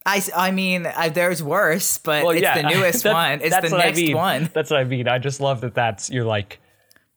I, 0.06 0.22
I 0.36 0.52
mean, 0.52 0.86
I, 0.86 1.10
there's 1.10 1.42
worse, 1.42 1.98
but 1.98 2.24
Well, 2.24 2.32
it's 2.34 2.42
yeah, 2.42 2.62
the 2.62 2.70
newest 2.76 3.04
that's- 3.04 3.14
one. 3.40 3.42
It's 3.46 3.56
the 3.70 3.76
what 3.76 3.82
I 3.82 3.86
next 3.88 3.98
mean. 4.00 4.16
one. 4.18 4.50
That's 4.54 4.70
what 4.70 4.80
I 4.80 4.84
mean. 4.84 5.08
I 5.08 5.18
just 5.20 5.40
love 5.40 5.62
that. 5.62 5.76
That's 5.76 6.10
you're 6.10 6.26
like, 6.26 6.60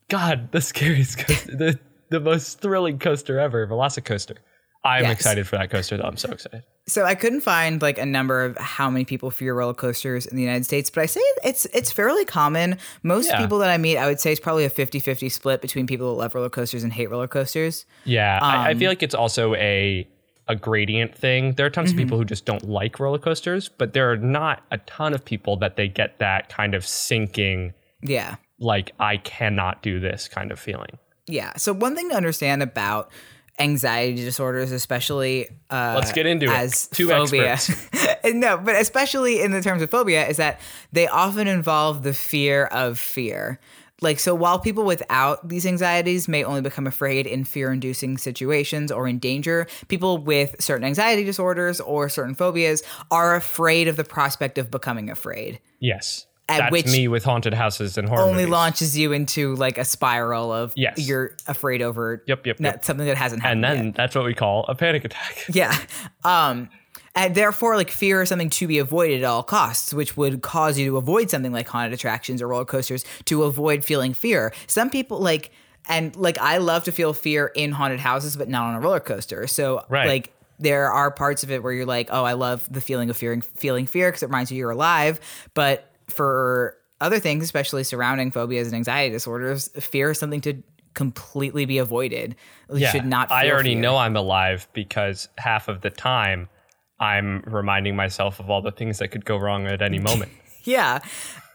God, 0.08 0.52
the 0.52 0.60
scariest, 0.60 1.18
coaster, 1.26 1.56
the 1.56 1.78
the 2.10 2.20
most 2.20 2.60
thrilling 2.60 2.98
coaster 3.00 3.40
ever, 3.40 3.66
Velocicoaster. 3.66 4.36
I'm 4.84 5.02
Yes. 5.02 5.12
excited 5.14 5.48
for 5.48 5.56
that 5.56 5.68
coaster. 5.70 5.96
though. 5.96 6.04
I'm 6.04 6.16
so 6.16 6.30
excited. 6.30 6.62
So 6.86 7.04
I 7.04 7.16
couldn't 7.16 7.40
find 7.40 7.82
like 7.82 7.98
a 7.98 8.06
number 8.06 8.44
of 8.44 8.56
how 8.56 8.88
many 8.88 9.04
people 9.04 9.32
fear 9.32 9.52
roller 9.52 9.74
coasters 9.74 10.24
in 10.24 10.36
the 10.36 10.42
United 10.44 10.64
States, 10.64 10.88
but 10.88 11.02
I 11.02 11.06
say 11.06 11.20
it's 11.42 11.64
it's 11.74 11.90
fairly 11.90 12.24
common. 12.24 12.78
Most 13.02 13.26
Yeah. 13.30 13.40
people 13.40 13.58
that 13.58 13.70
I 13.70 13.78
meet, 13.78 13.96
I 13.98 14.06
would 14.06 14.20
say 14.20 14.30
it's 14.30 14.40
probably 14.40 14.64
a 14.64 14.70
50-50 14.70 15.32
split 15.32 15.60
between 15.60 15.88
people 15.88 16.14
that 16.14 16.20
love 16.22 16.34
roller 16.36 16.48
coasters 16.48 16.84
and 16.84 16.92
hate 16.92 17.10
roller 17.10 17.26
coasters. 17.26 17.84
Yeah, 18.04 18.38
I, 18.40 18.68
I 18.68 18.70
Um, 18.72 18.78
feel 18.78 18.88
like 18.88 19.02
it's 19.02 19.16
also 19.16 19.56
a 19.56 20.06
a 20.48 20.54
gradient 20.56 21.14
thing. 21.14 21.54
There 21.54 21.66
are 21.66 21.70
tons 21.70 21.90
Mm-hmm. 21.90 21.98
of 21.98 22.04
people 22.04 22.18
who 22.18 22.24
just 22.24 22.44
don't 22.44 22.68
like 22.68 23.00
roller 23.00 23.18
coasters, 23.18 23.68
but 23.68 23.92
there 23.94 24.10
are 24.10 24.16
not 24.16 24.62
a 24.70 24.78
ton 24.78 25.12
of 25.14 25.24
people 25.24 25.56
that 25.58 25.76
they 25.76 25.88
get 25.88 26.18
that 26.20 26.48
kind 26.48 26.74
of 26.74 26.86
sinking, 26.86 27.74
Yeah. 28.02 28.36
like 28.60 28.92
I 29.00 29.16
cannot 29.18 29.82
do 29.82 29.98
this 30.00 30.28
kind 30.28 30.52
of 30.52 30.58
feeling. 30.58 30.98
Yeah. 31.26 31.52
So 31.56 31.72
one 31.72 31.96
thing 31.96 32.10
to 32.10 32.16
understand 32.16 32.62
about 32.62 33.10
anxiety 33.58 34.16
disorders, 34.24 34.70
especially 34.70 35.48
uh, 35.70 35.94
Let's 35.96 36.12
get 36.12 36.26
into 36.26 36.46
it. 36.46 36.50
as 36.50 36.86
Two 36.88 37.08
phobia. 37.08 37.52
experts. 37.52 38.14
no, 38.26 38.58
but 38.58 38.76
especially 38.76 39.40
in 39.40 39.50
the 39.50 39.62
terms 39.62 39.82
of 39.82 39.90
phobia, 39.90 40.28
is 40.28 40.36
that 40.36 40.60
they 40.92 41.08
often 41.08 41.48
involve 41.48 42.02
the 42.02 42.12
fear 42.14 42.66
of 42.66 42.98
fear. 42.98 43.58
Like, 44.02 44.18
so 44.20 44.34
while 44.34 44.58
people 44.58 44.84
without 44.84 45.48
these 45.48 45.64
anxieties 45.64 46.28
may 46.28 46.44
only 46.44 46.60
become 46.60 46.86
afraid 46.86 47.26
in 47.26 47.44
fear 47.44 47.72
inducing 47.72 48.18
situations 48.18 48.92
or 48.92 49.08
in 49.08 49.18
danger, 49.18 49.66
people 49.88 50.18
with 50.18 50.54
certain 50.60 50.84
anxiety 50.86 51.24
disorders 51.24 51.80
or 51.80 52.08
certain 52.10 52.34
phobias 52.34 52.82
are 53.10 53.34
afraid 53.34 53.88
of 53.88 53.96
the 53.96 54.04
prospect 54.04 54.58
of 54.58 54.70
becoming 54.70 55.08
afraid. 55.08 55.60
Yes, 55.80 56.26
At 56.48 56.58
that's 56.58 56.72
which 56.72 56.86
me 56.86 57.08
with 57.08 57.24
haunted 57.24 57.54
houses 57.54 57.96
and 57.96 58.06
horror 58.06 58.22
Only 58.24 58.42
movies. 58.42 58.48
launches 58.50 58.98
you 58.98 59.12
into 59.12 59.54
like 59.56 59.78
a 59.78 59.84
spiral 59.84 60.52
of 60.52 60.74
Yes. 60.76 60.98
you're 60.98 61.34
afraid 61.46 61.80
over 61.80 62.22
Yep, 62.26 62.46
yep, 62.46 62.56
yep. 62.60 62.84
something 62.84 63.06
that 63.06 63.16
hasn't 63.16 63.40
happened 63.42 63.64
and 63.64 63.76
yet. 63.76 63.82
then 63.82 63.92
that's 63.92 64.14
what 64.14 64.24
we 64.26 64.34
call 64.34 64.64
a 64.68 64.74
panic 64.74 65.04
attack. 65.06 65.44
Yeah. 65.48 65.74
Um, 66.22 66.68
and 67.16 67.34
therefore, 67.34 67.74
like 67.76 67.90
fear 67.90 68.22
is 68.22 68.28
something 68.28 68.50
to 68.50 68.68
be 68.68 68.78
avoided 68.78 69.22
at 69.22 69.26
all 69.26 69.42
costs, 69.42 69.92
which 69.92 70.16
would 70.16 70.42
cause 70.42 70.78
you 70.78 70.90
to 70.90 70.96
avoid 70.98 71.30
something 71.30 71.52
like 71.52 71.66
haunted 71.66 71.92
attractions 71.94 72.40
or 72.42 72.48
roller 72.48 72.64
coasters 72.66 73.04
to 73.24 73.42
avoid 73.44 73.84
feeling 73.84 74.12
fear. 74.14 74.52
Some 74.68 74.90
people 74.90 75.18
like, 75.18 75.50
and 75.88 76.14
like 76.14 76.38
I 76.38 76.58
love 76.58 76.84
to 76.84 76.92
feel 76.92 77.12
fear 77.14 77.50
in 77.56 77.72
haunted 77.72 78.00
houses, 78.00 78.36
but 78.36 78.48
not 78.48 78.64
on 78.68 78.74
a 78.76 78.80
roller 78.80 79.00
coaster. 79.00 79.46
So, 79.46 79.84
Right. 79.88 80.06
like, 80.06 80.32
there 80.58 80.90
are 80.90 81.10
parts 81.10 81.42
of 81.42 81.50
it 81.50 81.62
where 81.62 81.72
you're 81.72 81.84
like, 81.84 82.08
oh, 82.10 82.24
I 82.24 82.32
love 82.32 82.66
the 82.72 82.80
feeling 82.80 83.10
of 83.10 83.16
fearing, 83.16 83.40
feeling 83.42 83.86
fear 83.86 84.08
because 84.08 84.22
it 84.22 84.26
reminds 84.26 84.50
you 84.50 84.56
you're 84.58 84.70
alive. 84.70 85.20
But 85.52 85.90
for 86.08 86.76
other 87.00 87.18
things, 87.18 87.44
especially 87.44 87.84
surrounding 87.84 88.30
phobias 88.30 88.66
and 88.68 88.74
anxiety 88.76 89.12
disorders, 89.12 89.68
fear 89.68 90.12
is 90.12 90.18
something 90.18 90.40
to 90.42 90.62
completely 90.94 91.66
be 91.66 91.76
avoided. 91.76 92.36
You 92.72 92.86
should 92.86 93.04
not. 93.04 93.30
I 93.30 93.50
already 93.50 93.74
fear. 93.74 93.82
know 93.82 93.96
I'm 93.98 94.16
alive 94.16 94.66
because 94.72 95.28
half 95.36 95.68
of 95.68 95.82
the 95.82 95.90
time 95.90 96.48
I'm 96.98 97.42
reminding 97.46 97.96
myself 97.96 98.40
of 98.40 98.50
all 98.50 98.62
the 98.62 98.72
things 98.72 98.98
that 98.98 99.08
could 99.08 99.24
go 99.24 99.36
wrong 99.36 99.66
at 99.66 99.82
any 99.82 99.98
moment. 99.98 100.32
yeah. 100.64 101.00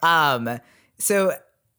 Um, 0.04 0.60
so, 0.98 1.34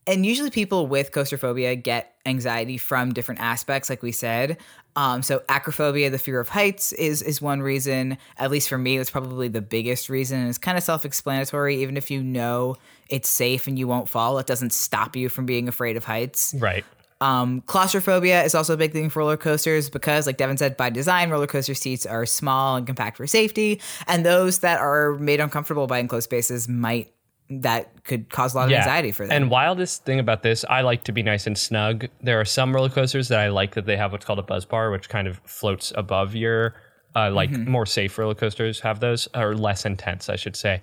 and 0.07 0.26
usually 0.26 0.50
people 0.50 0.87
with 0.87 1.12
coaster 1.12 1.37
phobia 1.37 1.76
get 1.76 2.14
anxiety 2.26 2.76
from 2.76 3.12
different 3.12 3.40
aspects, 3.40 3.88
like 3.88 4.02
we 4.02 4.12
said. 4.12 4.59
Um, 4.95 5.23
so 5.23 5.40
acrophobia, 5.49 6.11
the 6.11 6.19
fear 6.19 6.38
of 6.38 6.49
heights, 6.49 6.92
is 6.92 7.23
is 7.23 7.40
one 7.40 7.62
reason. 7.62 8.19
At 8.37 8.50
least 8.50 8.69
for 8.69 8.76
me, 8.76 8.99
it's 8.99 9.11
probably 9.11 9.49
the 9.49 9.62
biggest 9.62 10.09
reason. 10.11 10.46
It's 10.48 10.59
kind 10.59 10.77
of 10.77 10.85
self 10.85 11.05
explanatory. 11.05 11.83
Even 11.83 11.96
if 11.96 12.11
you 12.11 12.22
know 12.22 12.77
it's 13.09 13.29
safe 13.29 13.66
and 13.66 13.79
you 13.79 13.88
won't 13.88 14.09
fall, 14.09 14.38
it 14.38 14.46
doesn't 14.46 14.72
stop 14.72 15.16
you 15.16 15.29
from 15.29 15.46
being 15.46 15.68
afraid 15.68 15.96
of 15.96 16.05
heights. 16.05 16.55
right. 16.59 16.85
Um, 17.22 17.61
claustrophobia 17.62 18.42
is 18.42 18.54
also 18.54 18.74
a 18.74 18.76
big 18.76 18.92
thing 18.92 19.08
for 19.08 19.20
roller 19.20 19.37
coasters 19.37 19.88
because, 19.88 20.26
like 20.26 20.37
Devin 20.37 20.56
said, 20.56 20.76
by 20.76 20.90
design, 20.90 21.30
roller 21.30 21.46
coaster 21.46 21.74
seats 21.74 22.04
are 22.04 22.26
small 22.26 22.76
and 22.76 22.87
compact 22.87 23.16
for 23.16 23.26
safety, 23.26 23.80
and 24.06 24.26
those 24.26 24.58
that 24.58 24.80
are 24.80 25.14
made 25.18 25.38
uncomfortable 25.40 25.87
by 25.87 25.98
enclosed 25.98 26.24
spaces 26.24 26.68
might 26.68 27.12
that 27.48 28.04
could 28.04 28.30
cause 28.30 28.54
a 28.54 28.56
lot 28.56 28.68
of 28.68 28.72
anxiety 28.72 29.12
for 29.12 29.26
them. 29.26 29.42
And 29.42 29.50
wildest 29.50 30.04
thing 30.04 30.18
about 30.18 30.42
this, 30.42 30.64
I 30.70 30.80
like 30.80 31.04
to 31.04 31.12
be 31.12 31.22
nice 31.22 31.46
and 31.46 31.56
snug. 31.56 32.06
There 32.22 32.40
are 32.40 32.46
some 32.46 32.74
roller 32.74 32.88
coasters 32.88 33.28
that 33.28 33.40
I 33.40 33.48
like 33.48 33.74
that 33.74 33.85
they 33.85 33.96
have 33.96 34.11
what's 34.12 34.24
called 34.24 34.38
a 34.38 34.42
buzz 34.42 34.64
bar, 34.64 34.90
which 34.90 35.08
kind 35.11 35.28
of 35.28 35.38
floats 35.44 35.92
above 35.94 36.35
your, 36.35 36.74
uh, 37.14 37.30
like 37.30 37.50
Mm-hmm. 37.50 37.70
more 37.70 37.85
safe 37.85 38.16
roller 38.16 38.35
coasters 38.35 38.80
have 38.80 39.00
those, 39.00 39.28
or 39.35 39.54
less 39.54 39.85
intense, 39.85 40.28
I 40.30 40.37
should 40.37 40.56
say. 40.56 40.80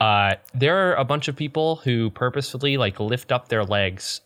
Uh, 0.00 0.34
there 0.54 0.76
are 0.76 0.94
a 0.96 1.04
bunch 1.04 1.28
of 1.28 1.36
people 1.36 1.76
who 1.76 2.10
purposefully 2.10 2.76
like 2.76 2.98
lift 2.98 3.30
up 3.30 3.48
their 3.48 3.64
legs, 3.64 4.20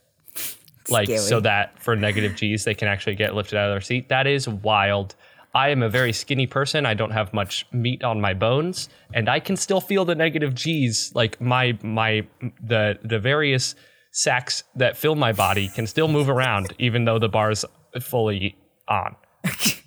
like 0.88 1.06
Scary. 1.06 1.18
so 1.20 1.40
that 1.40 1.78
for 1.82 1.96
negative 1.96 2.34
G's 2.36 2.64
they 2.64 2.74
can 2.74 2.88
actually 2.88 3.14
get 3.14 3.34
lifted 3.34 3.58
out 3.58 3.68
of 3.70 3.74
their 3.74 3.80
seat. 3.80 4.08
That 4.08 4.26
is 4.26 4.48
wild. 4.48 5.14
I 5.54 5.68
am 5.68 5.82
a 5.82 5.88
very 5.88 6.12
skinny 6.14 6.46
person. 6.46 6.86
I 6.86 6.94
don't 6.94 7.10
have 7.10 7.34
much 7.34 7.66
meat 7.72 8.02
on 8.02 8.20
my 8.20 8.32
bones, 8.32 8.88
and 9.12 9.28
I 9.28 9.38
can 9.38 9.56
still 9.56 9.82
feel 9.82 10.04
the 10.04 10.14
negative 10.14 10.54
G's. 10.54 11.12
Like 11.14 11.40
my 11.40 11.78
my 11.82 12.26
the 12.62 12.98
the 13.02 13.18
various 13.18 13.74
sacks 14.12 14.64
that 14.76 14.96
fill 14.96 15.14
my 15.14 15.32
body 15.32 15.68
can 15.68 15.86
still 15.86 16.08
move 16.08 16.28
around, 16.28 16.74
even 16.78 17.04
though 17.04 17.18
the 17.18 17.28
bar's 17.28 17.64
fully 18.00 18.56
on. 18.88 19.16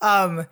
Um, 0.00 0.46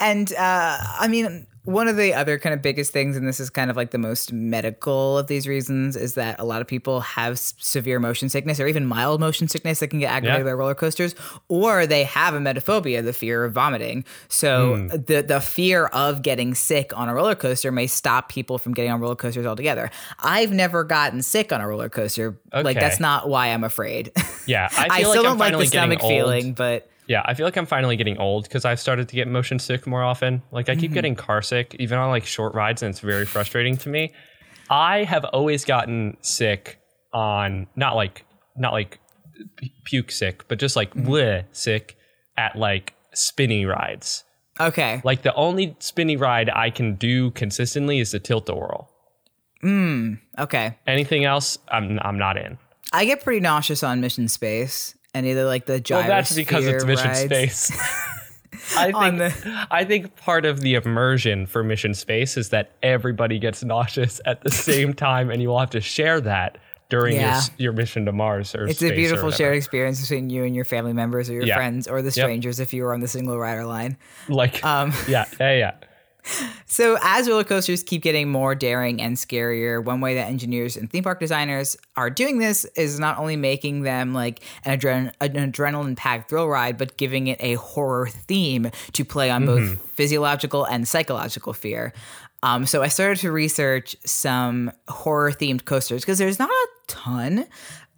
and 0.00 0.32
uh, 0.32 0.76
I 0.80 1.08
mean, 1.08 1.46
one 1.68 1.86
of 1.88 1.96
the 1.96 2.14
other 2.14 2.38
kind 2.38 2.54
of 2.54 2.62
biggest 2.62 2.92
things, 2.92 3.16
and 3.16 3.28
this 3.28 3.40
is 3.40 3.50
kind 3.50 3.70
of 3.70 3.76
like 3.76 3.90
the 3.90 3.98
most 3.98 4.32
medical 4.32 5.18
of 5.18 5.26
these 5.26 5.46
reasons, 5.46 5.96
is 5.96 6.14
that 6.14 6.40
a 6.40 6.44
lot 6.44 6.60
of 6.62 6.66
people 6.66 7.00
have 7.00 7.32
s- 7.34 7.52
severe 7.58 8.00
motion 8.00 8.28
sickness 8.28 8.58
or 8.58 8.66
even 8.66 8.86
mild 8.86 9.20
motion 9.20 9.48
sickness 9.48 9.80
that 9.80 9.88
can 9.88 9.98
get 10.00 10.10
aggravated 10.10 10.46
Yeah. 10.46 10.50
by 10.50 10.54
roller 10.54 10.74
coasters, 10.74 11.14
or 11.48 11.86
they 11.86 12.04
have 12.04 12.34
emetophobia, 12.34 13.04
the 13.04 13.12
fear 13.12 13.44
of 13.44 13.52
vomiting. 13.52 14.04
So 14.28 14.76
Hmm. 14.76 14.86
the 14.88 15.22
the 15.26 15.40
fear 15.40 15.86
of 15.86 16.22
getting 16.22 16.54
sick 16.54 16.96
on 16.96 17.08
a 17.08 17.14
roller 17.14 17.34
coaster 17.34 17.70
may 17.70 17.86
stop 17.86 18.28
people 18.30 18.58
from 18.58 18.72
getting 18.72 18.90
on 18.90 19.00
roller 19.00 19.14
coasters 19.16 19.44
altogether. 19.46 19.90
I've 20.20 20.52
never 20.52 20.84
gotten 20.84 21.20
sick 21.22 21.52
on 21.52 21.60
a 21.60 21.68
roller 21.68 21.88
coaster. 21.88 22.38
Like 22.52 22.80
that's 22.80 22.98
not 23.00 23.28
why 23.28 23.48
I'm 23.48 23.64
afraid. 23.64 24.10
Yeah, 24.46 24.68
I 24.72 24.86
I, 24.90 24.98
still 25.00 25.08
like 25.10 25.18
I'm 25.18 25.22
don't 25.24 25.38
like 25.38 25.58
the 25.58 25.66
stomach 25.66 26.02
old. 26.02 26.10
feeling, 26.10 26.54
but 26.54 26.88
Yeah, 27.08 27.22
I 27.24 27.34
feel 27.34 27.46
like 27.46 27.56
I'm 27.56 27.66
finally 27.66 27.96
getting 27.96 28.18
old 28.18 28.44
because 28.44 28.64
I've 28.64 28.78
started 28.78 29.08
to 29.08 29.16
get 29.16 29.26
motion 29.28 29.58
sick 29.58 29.86
more 29.86 30.02
often. 30.04 30.42
Like 30.52 30.68
I 30.68 30.72
Mm-hmm. 30.72 30.80
keep 30.80 30.92
getting 30.92 31.14
car 31.16 31.40
sick, 31.42 31.74
even 31.78 31.98
on 31.98 32.10
like 32.10 32.26
short 32.26 32.54
rides, 32.54 32.82
and 32.82 32.90
it's 32.90 33.00
very 33.00 33.24
frustrating 33.26 33.76
to 33.78 33.88
me. 33.88 34.12
I 34.70 35.04
have 35.04 35.24
always 35.24 35.64
gotten 35.64 36.16
sick 36.20 36.78
on 37.12 37.66
not 37.76 37.96
like 37.96 38.24
not 38.56 38.72
like 38.72 39.00
puke 39.84 40.10
sick, 40.10 40.46
but 40.48 40.58
just 40.58 40.76
like 40.76 40.94
Mm-hmm. 40.94 41.08
bleh 41.08 41.44
sick 41.52 41.96
at 42.36 42.56
like 42.56 42.94
spinny 43.14 43.64
rides. 43.64 44.24
okay. 44.60 45.00
Like 45.02 45.22
the 45.22 45.34
only 45.34 45.76
spinny 45.80 46.16
ride 46.16 46.50
I 46.50 46.68
can 46.70 46.94
do 46.96 47.30
consistently 47.30 48.00
is 48.00 48.10
the 48.12 48.18
tilt 48.20 48.48
a 48.50 48.54
whirl. 48.54 48.90
Hmm. 49.62 50.14
Okay. 50.38 50.76
Anything 50.86 51.24
else, 51.24 51.58
I'm 51.68 51.98
I'm 52.02 52.18
not 52.18 52.36
in. 52.36 52.58
I 52.92 53.04
get 53.06 53.22
pretty 53.24 53.40
nauseous 53.40 53.82
on 53.82 54.00
Mission 54.00 54.28
Space 54.28 54.94
and 55.14 55.26
either 55.26 55.44
like 55.44 55.66
the 55.66 55.80
gyrosphere 55.80 55.90
Well, 55.96 56.08
that's 56.08 56.34
because 56.34 56.66
it's 56.66 56.84
Mission 56.84 57.08
rides. 57.08 57.20
Space. 57.24 57.72
I 58.76 58.92
think 58.92 59.68
I 59.70 59.84
think 59.84 60.16
part 60.16 60.44
of 60.44 60.60
the 60.60 60.74
immersion 60.74 61.46
for 61.46 61.62
Mission 61.62 61.94
Space 61.94 62.36
is 62.36 62.48
that 62.50 62.72
everybody 62.82 63.38
gets 63.38 63.62
nauseous 63.62 64.20
at 64.26 64.42
the 64.42 64.50
same 64.50 64.92
time, 64.94 65.30
and 65.30 65.40
you 65.40 65.48
will 65.48 65.58
have 65.58 65.70
to 65.70 65.80
share 65.80 66.20
that 66.22 66.58
during 66.88 67.14
your 67.14 67.22
Yeah. 67.24 67.36
s 67.36 67.50
your 67.58 67.72
mission 67.72 68.04
to 68.06 68.12
Mars 68.12 68.54
or 68.54 68.66
It's 68.66 68.82
a 68.82 68.90
beautiful 68.90 69.30
shared 69.30 69.54
experience 69.56 70.00
between 70.00 70.30
you 70.30 70.44
and 70.44 70.56
your 70.56 70.64
family 70.64 70.94
members 70.94 71.28
or 71.28 71.34
your 71.34 71.44
Yeah. 71.44 71.56
friends 71.56 71.86
or 71.86 72.00
the 72.02 72.10
strangers 72.10 72.60
if 72.60 72.72
you 72.72 72.82
were 72.82 72.94
on 72.94 73.00
the 73.00 73.08
single 73.08 73.38
rider 73.38 73.66
line. 73.66 73.96
Like, 74.28 74.64
Um, 74.64 74.92
yeah, 75.06 75.26
yeah, 75.38 75.52
yeah. 75.56 75.72
So, 76.66 76.98
as 77.02 77.28
roller 77.28 77.44
coasters 77.44 77.82
keep 77.82 78.02
getting 78.02 78.28
more 78.28 78.54
daring 78.54 79.00
and 79.00 79.16
scarier, 79.16 79.82
one 79.82 80.00
way 80.00 80.14
that 80.16 80.28
engineers 80.28 80.76
and 80.76 80.90
theme 80.90 81.04
park 81.04 81.18
designers 81.20 81.76
are 81.96 82.10
doing 82.10 82.38
this 82.38 82.64
is 82.76 82.98
not 83.00 83.18
only 83.18 83.36
making 83.36 83.82
them 83.82 84.12
like 84.12 84.40
an, 84.64 84.78
adren- 84.78 85.12
an 85.20 85.52
adrenaline 85.52 85.96
packed 85.96 86.28
thrill 86.28 86.46
ride, 86.48 86.76
but 86.76 86.96
giving 86.96 87.26
it 87.28 87.38
a 87.40 87.54
horror 87.54 88.08
theme 88.08 88.70
to 88.92 89.04
play 89.04 89.30
on 89.30 89.46
both 89.46 89.80
physiological 89.92 90.64
and 90.64 90.86
psychological 90.86 91.52
fear. 91.52 91.92
Um, 92.42 92.66
so 92.66 92.82
I 92.82 92.88
started 92.88 93.18
to 93.20 93.32
research 93.32 93.96
some 94.04 94.70
horror 94.88 95.32
themed 95.32 95.64
coasters 95.64 96.02
because 96.02 96.18
there's 96.18 96.38
not 96.38 96.50
a 96.50 96.68
ton, 96.86 97.46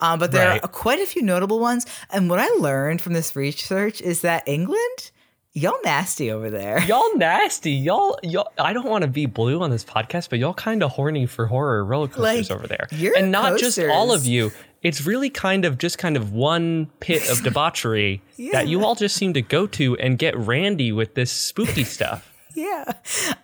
um, 0.00 0.18
but 0.18 0.32
there 0.32 0.48
Right. 0.48 0.64
are 0.64 0.68
quite 0.68 0.98
a 0.98 1.04
few 1.06 1.20
notable 1.20 1.58
ones. 1.58 1.84
And 2.10 2.30
what 2.30 2.38
I 2.38 2.48
learned 2.58 3.02
from 3.02 3.12
this 3.12 3.36
research 3.36 4.00
is 4.00 4.22
that 4.22 4.44
England, 4.46 5.10
y'all 5.52 5.78
nasty 5.84 6.30
over 6.30 6.50
there. 6.50 6.82
Y'all 6.86 7.16
nasty. 7.16 7.72
Y'all, 7.72 8.18
y'all. 8.22 8.50
I 8.58 8.72
don't 8.72 8.86
want 8.86 9.02
to 9.02 9.08
be 9.08 9.26
blue 9.26 9.62
on 9.62 9.70
this 9.70 9.84
podcast, 9.84 10.30
but 10.30 10.38
y'all 10.38 10.54
kind 10.54 10.82
of 10.82 10.92
horny 10.92 11.26
for 11.26 11.46
horror 11.46 11.84
roller 11.84 12.08
coasters 12.08 12.50
Like, 12.50 12.56
over 12.56 12.66
there, 12.66 12.88
and 13.16 13.30
not 13.30 13.58
just 13.58 13.78
all 13.78 14.12
of 14.12 14.24
you. 14.26 14.52
It's 14.82 15.04
really 15.04 15.28
kind 15.28 15.66
of 15.66 15.76
just 15.76 15.98
kind 15.98 16.16
of 16.16 16.32
one 16.32 16.86
pit 17.00 17.28
of 17.28 17.42
debauchery 17.44 18.22
that 18.52 18.66
you 18.66 18.82
all 18.82 18.94
just 18.94 19.14
seem 19.14 19.34
to 19.34 19.42
go 19.42 19.66
to 19.66 19.94
and 19.98 20.18
get 20.18 20.34
randy 20.38 20.90
with 20.90 21.14
this 21.14 21.30
spooky 21.30 21.84
stuff. 21.84 22.32
yeah. 22.54 22.90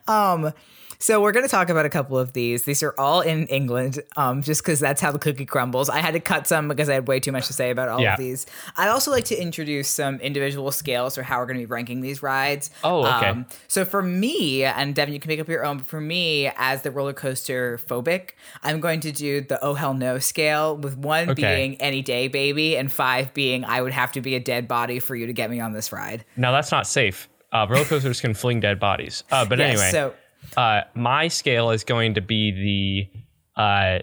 Um, 0.08 0.52
so 0.98 1.20
we're 1.20 1.32
going 1.32 1.44
to 1.44 1.50
talk 1.50 1.68
about 1.68 1.84
a 1.86 1.88
couple 1.90 2.18
of 2.18 2.32
these. 2.32 2.64
These 2.64 2.82
are 2.82 2.94
all 2.98 3.20
in 3.20 3.46
England, 3.48 4.00
um, 4.16 4.42
just 4.42 4.62
because 4.62 4.80
that's 4.80 5.00
how 5.00 5.12
the 5.12 5.18
cookie 5.18 5.44
crumbles. 5.46 5.88
I 5.90 5.98
had 6.00 6.12
to 6.12 6.20
cut 6.20 6.46
some 6.46 6.68
because 6.68 6.88
I 6.88 6.94
had 6.94 7.08
way 7.08 7.20
too 7.20 7.32
much 7.32 7.46
to 7.48 7.52
say 7.52 7.70
about 7.70 7.88
all 7.88 8.00
Yeah. 8.00 8.12
of 8.14 8.18
these. 8.18 8.46
I'd 8.76 8.88
also 8.88 9.10
like 9.10 9.24
to 9.26 9.36
introduce 9.36 9.88
some 9.88 10.16
individual 10.20 10.70
scales 10.70 11.14
for 11.16 11.22
how 11.22 11.38
we're 11.38 11.46
going 11.46 11.58
to 11.58 11.62
be 11.62 11.70
ranking 11.70 12.00
these 12.00 12.22
rides. 12.22 12.70
Oh, 12.84 13.04
okay. 13.06 13.26
Um, 13.28 13.46
so 13.68 13.84
for 13.84 14.02
me, 14.02 14.64
and 14.64 14.94
Devin, 14.94 15.12
you 15.14 15.20
can 15.20 15.28
make 15.28 15.40
up 15.40 15.48
your 15.48 15.64
own. 15.64 15.78
But 15.78 15.86
for 15.86 16.00
me, 16.00 16.50
as 16.56 16.82
the 16.82 16.90
roller 16.90 17.12
coaster 17.12 17.78
phobic, 17.86 18.30
I'm 18.62 18.80
going 18.80 19.00
to 19.00 19.12
do 19.12 19.40
the 19.40 19.62
oh 19.64 19.74
hell 19.74 19.94
no 19.94 20.18
scale, 20.18 20.76
with 20.76 20.96
one 20.96 21.30
Okay. 21.30 21.56
being 21.56 21.80
any 21.80 22.02
day 22.02 22.28
baby, 22.28 22.76
and 22.76 22.90
five 22.90 23.34
being 23.34 23.64
I 23.64 23.82
would 23.82 23.92
have 23.92 24.12
to 24.12 24.20
be 24.20 24.34
a 24.34 24.40
dead 24.40 24.66
body 24.68 24.98
for 24.98 25.14
you 25.14 25.26
to 25.26 25.32
get 25.32 25.50
me 25.50 25.60
on 25.60 25.72
this 25.72 25.92
ride. 25.92 26.24
Now 26.36 26.52
that's 26.52 26.70
not 26.72 26.86
safe. 26.86 27.28
Uh, 27.52 27.66
roller 27.70 27.84
coasters 27.84 28.20
can 28.20 28.34
fling 28.34 28.60
dead 28.60 28.78
bodies. 28.80 29.22
Uh, 29.30 29.44
but 29.44 29.58
Yes, 29.58 29.70
anyway, 29.70 29.90
so 29.90 30.14
uh, 30.56 30.82
my 30.94 31.28
scale 31.28 31.70
is 31.70 31.84
going 31.84 32.14
to 32.14 32.20
be 32.20 33.08
the 33.56 33.60
uh, 33.60 33.98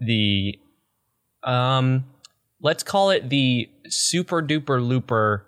the 0.00 0.58
um, 1.42 2.04
let's 2.60 2.82
call 2.82 3.10
it 3.10 3.28
the 3.28 3.68
super 3.88 4.42
duper 4.42 4.86
looper 4.86 5.46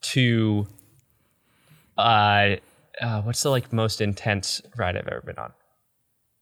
to 0.00 0.66
uh, 1.96 2.56
uh, 3.00 3.22
what's 3.22 3.42
the 3.42 3.50
like 3.50 3.72
most 3.72 4.00
intense 4.00 4.62
ride 4.76 4.96
I've 4.96 5.08
ever 5.08 5.22
been 5.22 5.38
on? 5.38 5.52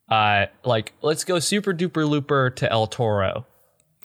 Uh, 0.09 0.47
like 0.65 0.93
let's 1.03 1.25
go 1.25 1.39
super 1.39 1.73
duper 1.73 2.09
looper 2.09 2.51
to 2.51 2.71
El 2.71 2.87
Toro. 2.87 3.47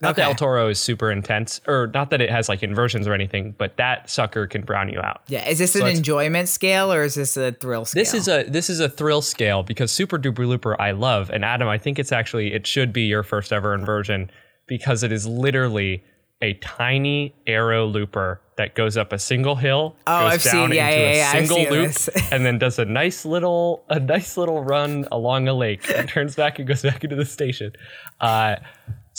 Not 0.02 0.16
that 0.18 0.26
El 0.26 0.36
Toro 0.36 0.70
is 0.70 0.80
super 0.80 1.12
intense, 1.12 1.60
or 1.68 1.90
not 1.94 2.12
that 2.12 2.22
it 2.22 2.30
has 2.30 2.48
like 2.50 2.62
inversions 2.62 3.08
or 3.08 3.14
anything, 3.14 3.56
but 3.58 3.78
that 3.78 4.10
sucker 4.10 4.46
can 4.46 4.62
brown 4.62 4.90
you 4.90 5.00
out. 5.00 5.22
Yeah, 5.28 5.48
is 5.50 5.58
this 5.58 5.76
an 5.76 5.88
enjoyment 5.88 6.50
scale 6.50 6.94
or 6.94 7.04
is 7.04 7.16
this 7.16 7.36
a 7.36 7.52
thrill 7.54 7.86
scale? 7.86 8.02
This 8.02 8.14
is 8.14 8.28
a 8.28 8.44
this 8.44 8.70
is 8.70 8.80
a 8.80 8.90
thrill 8.90 9.22
scale 9.24 9.64
because 9.64 9.92
Super 9.92 10.20
Duper 10.20 10.48
Looper 10.48 10.80
I 10.80 10.92
love 10.92 11.30
and 11.32 11.44
Adam 11.44 11.68
I 11.68 11.78
think 11.80 11.98
it's 11.98 12.12
actually 12.12 12.54
it 12.54 12.68
should 12.68 12.94
be 12.94 13.04
your 13.04 13.24
first 13.24 13.52
ever 13.52 13.74
inversion 13.74 14.30
because 14.68 15.02
it 15.02 15.12
is 15.12 15.26
literally 15.26 16.04
a 16.42 16.54
tiny 16.56 17.34
arrow 17.48 17.88
looper 17.88 18.40
that 18.58 18.76
goes 18.76 18.96
up 18.98 19.12
a 19.12 19.18
single 19.18 19.56
hill, 19.56 19.96
Oh, 20.06 20.20
goes 20.26 20.34
I've 20.34 20.42
seen- 20.44 20.54
down 20.54 20.72
yeah, 20.74 20.90
into 20.90 21.02
yeah, 21.02 21.08
a 21.08 21.16
yeah, 21.18 21.32
I've 21.34 21.48
single 21.48 21.76
loop, 21.76 21.92
and 22.32 22.46
then 22.46 22.60
does 22.60 22.78
a 22.78 22.86
nice 22.86 23.26
little 23.26 23.84
a 23.90 24.00
nice 24.00 24.38
little 24.38 24.64
run 24.64 25.08
along 25.12 25.48
a 25.48 25.54
lake 25.56 25.90
and 25.96 26.08
turns 26.08 26.36
back 26.36 26.60
and 26.60 26.68
goes 26.68 26.84
back 26.84 27.04
into 27.04 27.16
the 27.16 27.26
station. 27.26 27.72
Uh, 28.22 28.58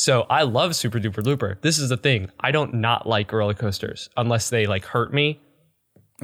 so 0.00 0.22
I 0.30 0.42
love 0.44 0.76
Super 0.76 1.00
Duper 1.00 1.24
Looper. 1.26 1.58
This 1.60 1.76
is 1.78 1.88
the 1.88 1.96
thing. 1.96 2.30
I 2.38 2.52
don't 2.52 2.74
not 2.74 3.04
like 3.08 3.32
roller 3.32 3.52
coasters 3.54 4.08
unless 4.16 4.48
they 4.48 4.66
like 4.66 4.84
hurt 4.84 5.12
me 5.12 5.40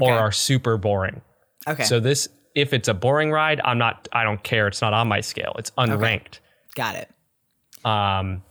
or 0.01 0.13
Okay. 0.13 0.19
are 0.21 0.31
super 0.33 0.77
boring. 0.77 1.21
okay. 1.67 1.83
So 1.83 1.99
this, 1.99 2.29
if 2.55 2.73
it's 2.73 2.87
a 2.87 2.95
boring 2.95 3.33
ride, 3.33 3.61
I'm 3.65 3.79
not. 3.79 4.07
I 4.13 4.23
don't 4.23 4.43
care. 4.45 4.69
It's 4.69 4.81
not 4.81 4.93
on 4.95 5.09
my 5.09 5.21
scale. 5.21 5.55
It's 5.59 5.71
unranked. 5.73 6.39
got 6.77 6.95
it. 6.95 7.09
Um, 7.85 8.43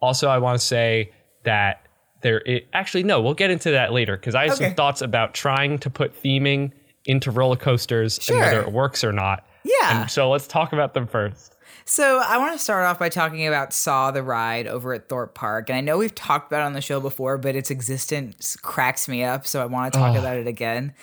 also, 0.00 0.28
I 0.28 0.38
want 0.38 0.58
to 0.60 0.66
say 0.66 1.12
that 1.44 1.86
there. 2.22 2.38
It, 2.44 2.66
actually, 2.72 3.04
no. 3.04 3.20
We'll 3.22 3.34
get 3.34 3.50
into 3.50 3.70
that 3.70 3.92
later 3.92 4.16
because 4.16 4.34
I 4.34 4.44
have 4.44 4.54
Okay. 4.54 4.66
some 4.66 4.74
thoughts 4.74 5.00
about 5.00 5.32
trying 5.34 5.78
to 5.78 5.90
put 5.90 6.20
theming 6.22 6.72
into 7.06 7.30
roller 7.30 7.56
coasters 7.56 8.18
Sure. 8.20 8.36
and 8.36 8.44
whether 8.44 8.60
it 8.62 8.72
works 8.72 9.04
or 9.04 9.12
not. 9.12 9.46
Yeah. 9.64 10.02
And 10.02 10.10
so 10.10 10.28
let's 10.30 10.46
talk 10.48 10.72
about 10.72 10.92
them 10.94 11.06
first. 11.06 11.51
So 11.84 12.20
I 12.24 12.38
want 12.38 12.52
to 12.52 12.58
start 12.58 12.84
off 12.84 12.98
by 12.98 13.08
talking 13.08 13.46
about 13.46 13.72
Saw 13.72 14.10
the 14.10 14.22
Ride 14.22 14.66
over 14.66 14.94
at 14.94 15.08
Thorpe 15.08 15.34
Park. 15.34 15.68
And 15.68 15.76
I 15.76 15.80
know 15.80 15.98
we've 15.98 16.14
talked 16.14 16.50
about 16.50 16.62
it 16.62 16.66
on 16.66 16.72
the 16.72 16.80
show 16.80 17.00
before, 17.00 17.38
but 17.38 17.56
its 17.56 17.70
existence 17.70 18.56
cracks 18.62 19.08
me 19.08 19.24
up. 19.24 19.46
So 19.46 19.60
I 19.62 19.66
want 19.66 19.92
to 19.92 19.98
talk 19.98 20.16
about 20.16 20.36
it 20.36 20.46
again. 20.46 20.94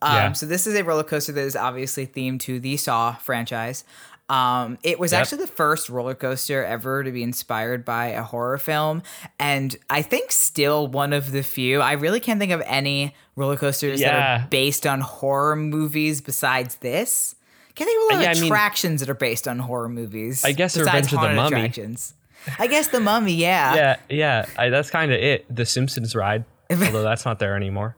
Um, 0.00 0.14
Yeah. 0.14 0.32
So 0.32 0.46
this 0.46 0.66
is 0.66 0.74
a 0.74 0.84
roller 0.84 1.04
coaster 1.04 1.32
that 1.32 1.40
is 1.42 1.54
obviously 1.56 2.06
themed 2.06 2.40
to 2.40 2.58
the 2.58 2.76
Saw 2.76 3.14
franchise. 3.14 3.84
Um, 4.28 4.78
it 4.82 4.98
was 4.98 5.12
Yep. 5.12 5.20
actually 5.20 5.38
the 5.42 5.46
first 5.48 5.90
roller 5.90 6.14
coaster 6.14 6.64
ever 6.64 7.04
to 7.04 7.10
be 7.12 7.22
inspired 7.22 7.84
by 7.84 8.06
a 8.06 8.22
horror 8.22 8.56
film, 8.56 9.02
and 9.38 9.76
I 9.90 10.00
think 10.00 10.32
still 10.32 10.86
one 10.86 11.12
of 11.12 11.32
the 11.32 11.42
few. 11.42 11.80
I 11.80 11.92
really 11.92 12.20
can't 12.20 12.40
think 12.40 12.52
of 12.52 12.62
any 12.64 13.14
roller 13.36 13.56
coasters 13.56 14.00
that 14.00 14.14
are 14.44 14.46
based 14.48 14.86
on 14.86 15.00
horror 15.02 15.54
movies 15.56 16.22
besides 16.22 16.76
this. 16.76 17.34
Can't 17.74 17.88
think 17.88 17.98
of 17.98 18.02
a 18.02 18.14
lot 18.16 18.22
Yeah, 18.24 18.30
of 18.32 18.36
I 18.36 18.40
mean- 18.40 18.52
attractions 18.52 19.00
that 19.00 19.08
are 19.10 19.14
based 19.14 19.48
on 19.48 19.58
horror 19.58 19.88
movies. 19.88 20.44
I 20.44 20.52
guess 20.52 20.76
Revenge 20.76 21.12
of 21.12 21.20
the 21.20 21.30
Mummy. 21.30 21.56
attractions. 21.56 22.14
I 22.58 22.66
guess 22.66 22.88
the 22.88 23.00
Mummy, 23.00 23.34
yeah. 23.34 23.74
Yeah, 23.76 23.96
yeah. 24.08 24.46
I, 24.58 24.68
that's 24.68 24.90
kind 24.90 25.12
of 25.12 25.18
it. 25.20 25.46
The 25.54 25.64
Simpsons 25.64 26.14
ride, 26.14 26.44
although 26.70 27.02
that's 27.02 27.24
not 27.24 27.38
there 27.38 27.56
anymore. 27.56 27.96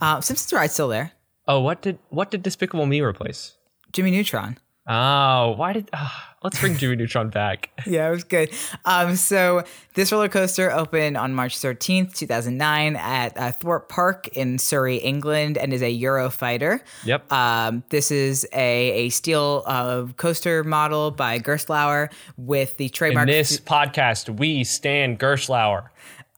Uh, 0.00 0.20
Simpsons 0.20 0.52
Ride's 0.52 0.72
still 0.72 0.88
there. 0.88 1.12
Oh, 1.46 1.60
what 1.60 1.82
did 1.82 1.98
what 2.08 2.30
did 2.30 2.42
Despicable 2.42 2.86
Me 2.86 3.00
replace? 3.00 3.56
Jimmy 3.92 4.10
Neutron. 4.10 4.58
Oh, 4.86 5.54
why 5.56 5.74
did? 5.74 5.90
ah, 5.92 6.34
let's 6.42 6.58
bring 6.60 6.76
Jimmy 6.76 6.96
Neutron 6.96 7.30
back. 7.30 7.70
Yeah, 7.86 8.08
it 8.08 8.10
was 8.12 8.24
good. 8.24 8.50
Um, 8.84 9.16
so 9.16 9.64
this 9.94 10.12
roller 10.12 10.28
coaster 10.28 10.70
opened 10.70 11.16
on 11.16 11.34
March 11.34 11.58
13th, 11.58 12.14
2009 12.14 12.96
at 12.96 13.36
uh, 13.36 13.52
Thorpe 13.52 13.88
Park 13.88 14.28
in 14.28 14.58
Surrey, 14.58 14.96
England, 14.96 15.58
and 15.58 15.72
is 15.72 15.82
a 15.82 16.00
Eurofighter. 16.00 16.80
Yep. 17.04 17.32
Um, 17.32 17.82
this 17.88 18.10
is 18.10 18.46
a, 18.52 18.92
a 18.92 19.08
steel 19.08 19.64
uh, 19.66 20.06
coaster 20.16 20.62
model 20.62 21.10
by 21.10 21.38
Gerstlauer 21.40 22.12
with 22.36 22.76
the 22.76 22.88
trademark. 22.88 23.28
In 23.28 23.34
this 23.34 23.58
podcast, 23.58 24.38
we 24.38 24.62
stand 24.64 25.18
Gerstlauer. 25.18 25.88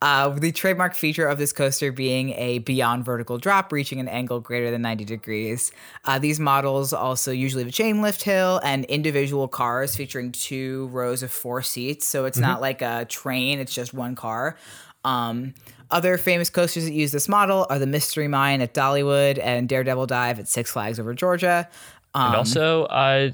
Uh, 0.02 0.28
the 0.28 0.52
trademark 0.52 0.94
feature 0.94 1.26
of 1.26 1.38
this 1.38 1.52
coaster 1.52 1.90
being 1.90 2.30
a 2.30 2.58
beyond 2.58 3.04
vertical 3.04 3.38
drop 3.38 3.72
reaching 3.72 4.00
an 4.00 4.08
angle 4.08 4.38
greater 4.38 4.70
than 4.70 4.82
90 4.82 5.04
degrees. 5.06 5.72
Uh, 6.04 6.18
these 6.18 6.38
models 6.38 6.92
also 6.92 7.32
usually 7.32 7.62
have 7.62 7.70
a 7.70 7.72
chain 7.72 8.02
lift 8.02 8.22
hill 8.22 8.60
and 8.64 8.84
individual 8.86 9.48
cars 9.48 9.96
featuring 9.96 10.30
two 10.30 10.88
rows 10.88 11.22
of 11.22 11.30
four 11.30 11.62
seats. 11.62 12.06
So 12.06 12.26
it's 12.26 12.38
not 12.38 12.60
like 12.60 12.82
a 12.82 13.06
train, 13.06 13.60
it's 13.60 13.72
just 13.72 13.94
one 13.94 14.14
car. 14.14 14.58
Um, 15.04 15.54
other 15.90 16.18
famous 16.18 16.50
coasters 16.50 16.84
that 16.84 16.92
use 16.92 17.12
this 17.12 17.28
model 17.28 17.66
are 17.70 17.78
the 17.78 17.86
Mystery 17.86 18.28
Mine 18.28 18.60
at 18.60 18.74
Dollywood 18.74 19.38
and 19.42 19.68
Daredevil 19.68 20.06
Dive 20.06 20.38
at 20.38 20.48
Six 20.48 20.72
Flags 20.72 20.98
over 20.98 21.14
Georgia. 21.14 21.68
Um, 22.14 22.26
And 22.26 22.34
also, 22.36 22.84
uh, 22.84 23.30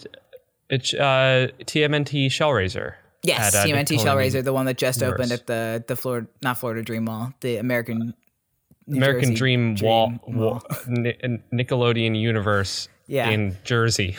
it's 0.68 0.94
uh, 0.94 1.48
TMNT 1.64 2.26
Shellraiser. 2.26 2.94
Yes, 3.22 3.54
at, 3.54 3.64
uh, 3.64 3.66
TMNT 3.66 3.96
Nickelodeon 3.98 4.04
Shellraiser, 4.04 4.44
the 4.44 4.52
one 4.52 4.66
that 4.66 4.78
just 4.78 5.00
Universe. 5.00 5.18
opened 5.20 5.32
at 5.32 5.46
the 5.46 5.84
the 5.86 5.96
Florida, 5.96 6.26
not 6.42 6.58
Florida 6.58 6.82
Dream 6.82 7.04
Mall, 7.04 7.32
the 7.40 7.56
American 7.56 8.14
New 8.86 8.96
American 8.96 9.30
Jersey 9.30 9.34
Dream, 9.36 9.76
Wall, 9.82 10.08
Dream 10.24 10.38
Wall 10.38 10.62
Ni- 10.88 11.16
Nickelodeon 11.52 12.18
Universe 12.20 12.88
Yeah. 13.06 13.28
in 13.30 13.56
Jersey. 13.64 14.16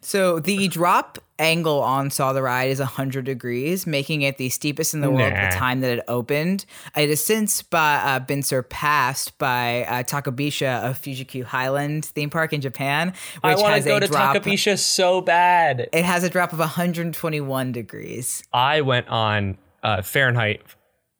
So 0.00 0.40
the 0.40 0.66
drop 0.68 1.18
angle 1.38 1.80
on 1.80 2.10
Saw 2.10 2.32
the 2.32 2.42
Ride 2.42 2.70
is 2.70 2.80
100 2.80 3.24
degrees, 3.24 3.86
making 3.86 4.22
it 4.22 4.36
the 4.36 4.48
steepest 4.48 4.94
in 4.94 5.00
the 5.00 5.10
world 5.10 5.32
at 5.32 5.52
the 5.52 5.56
time 5.56 5.80
that 5.80 5.98
it 5.98 6.04
opened. 6.08 6.66
It 6.96 7.08
has 7.08 7.24
since 7.24 7.62
by, 7.62 7.96
uh, 7.96 8.18
been 8.18 8.42
surpassed 8.42 9.38
by 9.38 9.84
uh, 9.84 10.02
Takabisha 10.02 10.88
of 10.88 10.98
Fuji-Q 10.98 11.44
Highland 11.44 12.04
theme 12.04 12.30
park 12.30 12.52
in 12.52 12.60
Japan, 12.60 13.08
which 13.42 13.58
I 13.58 13.74
has 13.74 13.84
to 13.84 13.90
go 13.90 13.96
a 13.98 14.00
to 14.00 14.08
drop. 14.08 14.36
Takabisha 14.36 14.78
so 14.78 15.20
bad. 15.20 15.88
It 15.92 16.04
has 16.04 16.24
a 16.24 16.28
drop 16.28 16.52
of 16.52 16.58
121 16.58 17.72
degrees. 17.72 18.42
I 18.52 18.80
went 18.80 19.08
on 19.08 19.56
uh, 19.82 20.02
Fahrenheit, 20.02 20.62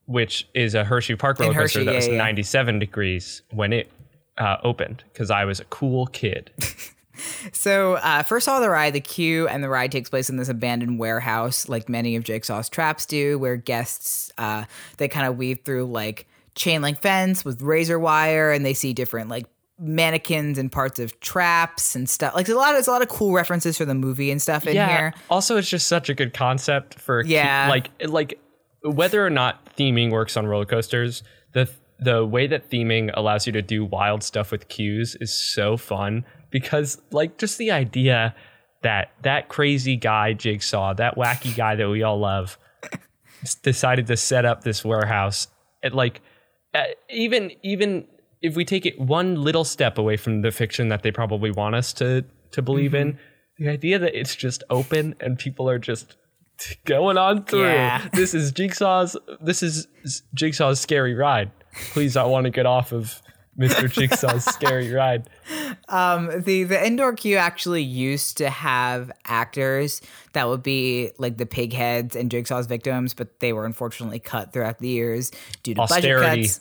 which 0.07 0.49
is 0.55 0.75
a 0.75 0.85
Hershey 0.85 1.15
Park 1.15 1.39
roller 1.39 1.53
coaster 1.53 1.81
Hershey, 1.81 1.85
that 1.87 1.95
was 1.95 2.07
yeah, 2.09 2.15
yeah. 2.15 2.19
97 2.19 2.79
degrees 2.81 3.43
when 3.51 3.73
it 3.73 3.91
uh, 4.39 4.57
opened 4.65 5.05
because 5.13 5.31
I 5.31 5.45
was 5.45 5.61
a 5.61 5.65
cool 5.65 6.07
kid. 6.07 6.51
So, 7.53 7.95
uh, 7.95 8.23
first 8.23 8.47
Saw 8.47 8.61
the 8.61 8.71
Ride, 8.71 8.95
the 8.95 9.01
queue 9.01 9.47
and 9.49 9.63
the 9.63 9.69
ride 9.69 9.93
takes 9.93 10.09
place 10.11 10.31
in 10.31 10.37
this 10.37 10.49
abandoned 10.49 10.99
warehouse, 10.99 11.69
like 11.69 11.89
many 11.89 12.17
of 12.17 12.25
Jigsaw's 12.25 12.69
traps 12.69 13.07
do, 13.07 13.39
where 13.39 13.57
guests 13.57 14.31
uh, 14.39 14.65
they 14.97 15.09
kind 15.09 15.27
of 15.27 15.37
weave 15.37 15.61
through 15.65 15.85
like 15.87 16.27
chain 16.55 16.83
link 16.83 17.01
fence 17.01 17.45
with 17.45 17.61
razor 17.63 17.99
wire, 17.99 18.51
and 18.53 18.65
they 18.65 18.75
see 18.75 18.93
different 18.93 19.29
like 19.29 19.47
mannequins 19.79 20.59
and 20.59 20.71
parts 20.71 20.99
of 21.01 21.19
traps 21.21 21.97
and 21.97 22.09
stuff. 22.09 22.35
Like 22.35 22.47
there's 22.47 22.57
a 22.57 22.61
lot, 22.61 22.73
there's 22.73 22.89
a 22.89 22.91
lot 22.93 23.03
of 23.03 23.09
cool 23.09 23.33
references 23.33 23.77
for 23.77 23.85
the 23.85 23.95
movie 23.95 24.31
and 24.31 24.41
stuff 24.41 24.67
in 24.67 24.75
here. 24.75 25.13
Also, 25.29 25.57
it's 25.57 25.69
just 25.69 25.89
such 25.89 26.09
a 26.09 26.15
good 26.15 26.33
concept 26.35 26.95
for 27.01 27.25
Yeah. 27.25 27.67
like 27.69 27.91
like 28.07 28.39
whether 28.83 29.25
or 29.25 29.31
not 29.31 29.77
theming 29.77 30.11
works 30.11 30.37
on 30.37 30.47
roller 30.47 30.65
coasters, 30.67 31.23
the 31.53 31.69
the 31.99 32.25
way 32.27 32.47
that 32.49 32.69
theming 32.71 33.11
allows 33.15 33.47
you 33.47 33.53
to 33.53 33.63
do 33.63 33.85
wild 33.85 34.23
stuff 34.23 34.51
with 34.51 34.69
cues 34.69 35.17
is 35.21 35.33
so 35.33 35.77
fun 35.77 36.25
because 36.53 37.03
like 37.11 37.39
just 37.39 37.59
the 37.59 37.73
idea 37.73 38.35
that 38.83 39.13
that 39.23 39.49
crazy 39.49 39.97
guy 39.97 40.33
Jigsaw, 40.35 40.95
that 40.95 41.17
wacky 41.17 41.57
guy 41.57 41.75
that 41.75 41.89
we 41.89 42.03
all 42.05 42.19
love, 42.21 42.59
decided 43.63 44.07
to 44.07 44.17
set 44.17 44.45
up 44.45 44.63
this 44.63 44.85
warehouse. 44.85 45.49
It 45.83 45.95
like 45.95 46.21
uh, 46.75 46.85
even 47.11 47.51
even 47.63 48.07
if 48.41 48.57
we 48.57 48.65
take 48.65 48.87
it 48.87 48.99
one 49.01 49.37
little 49.43 49.65
step 49.65 49.99
away 49.99 50.17
from 50.17 50.43
the 50.43 50.51
fiction 50.51 50.89
that 50.89 51.03
they 51.03 51.11
probably 51.11 51.51
want 51.51 51.75
us 51.75 51.93
to 51.95 52.25
to 52.53 52.63
believe 52.63 52.95
in, 52.95 53.15
Mm-hmm. 53.15 53.65
the 53.65 53.71
idea 53.71 53.99
that 53.99 54.19
it's 54.19 54.35
just 54.37 54.63
open 54.71 55.15
and 55.21 55.39
people 55.39 55.69
are 55.69 55.79
just 55.79 56.17
going 56.85 57.19
on 57.19 57.45
through. 57.45 57.65
Yeah. 57.65 58.07
This 58.13 58.35
is 58.35 58.53
Jigsaw's. 58.53 59.17
This 59.41 59.63
is 59.63 59.87
Jigsaw's 60.35 60.81
scary 60.81 61.15
ride. 61.15 61.51
Please, 61.93 62.17
I 62.17 62.25
want 62.25 62.45
to 62.45 62.51
get 62.51 62.67
off 62.67 62.93
of 62.93 63.21
Mr. 63.59 63.91
Jigsaw's 63.91 64.45
scary 64.45 64.93
ride. 64.93 65.29
Um, 65.89 66.43
the 66.43 66.65
the 66.65 66.87
indoor 66.87 67.13
queue 67.15 67.37
actually 67.37 67.83
used 67.83 68.39
to 68.39 68.49
have 68.49 69.11
actors 69.27 70.01
that 70.33 70.49
would 70.49 70.63
be 70.63 71.13
like 71.19 71.37
the 71.39 71.47
pig 71.47 71.73
heads 71.73 72.15
and 72.15 72.31
Jigsaw's 72.31 72.67
victims, 72.67 73.15
but 73.15 73.41
they 73.41 73.53
were 73.53 73.67
unfortunately 73.67 74.19
cut 74.19 74.53
throughout 74.53 74.79
the 74.79 74.89
years 74.89 75.31
due 75.63 75.75
to 75.75 75.81
Austerity. 75.83 76.43
budget 76.43 76.45
cuts. 76.45 76.61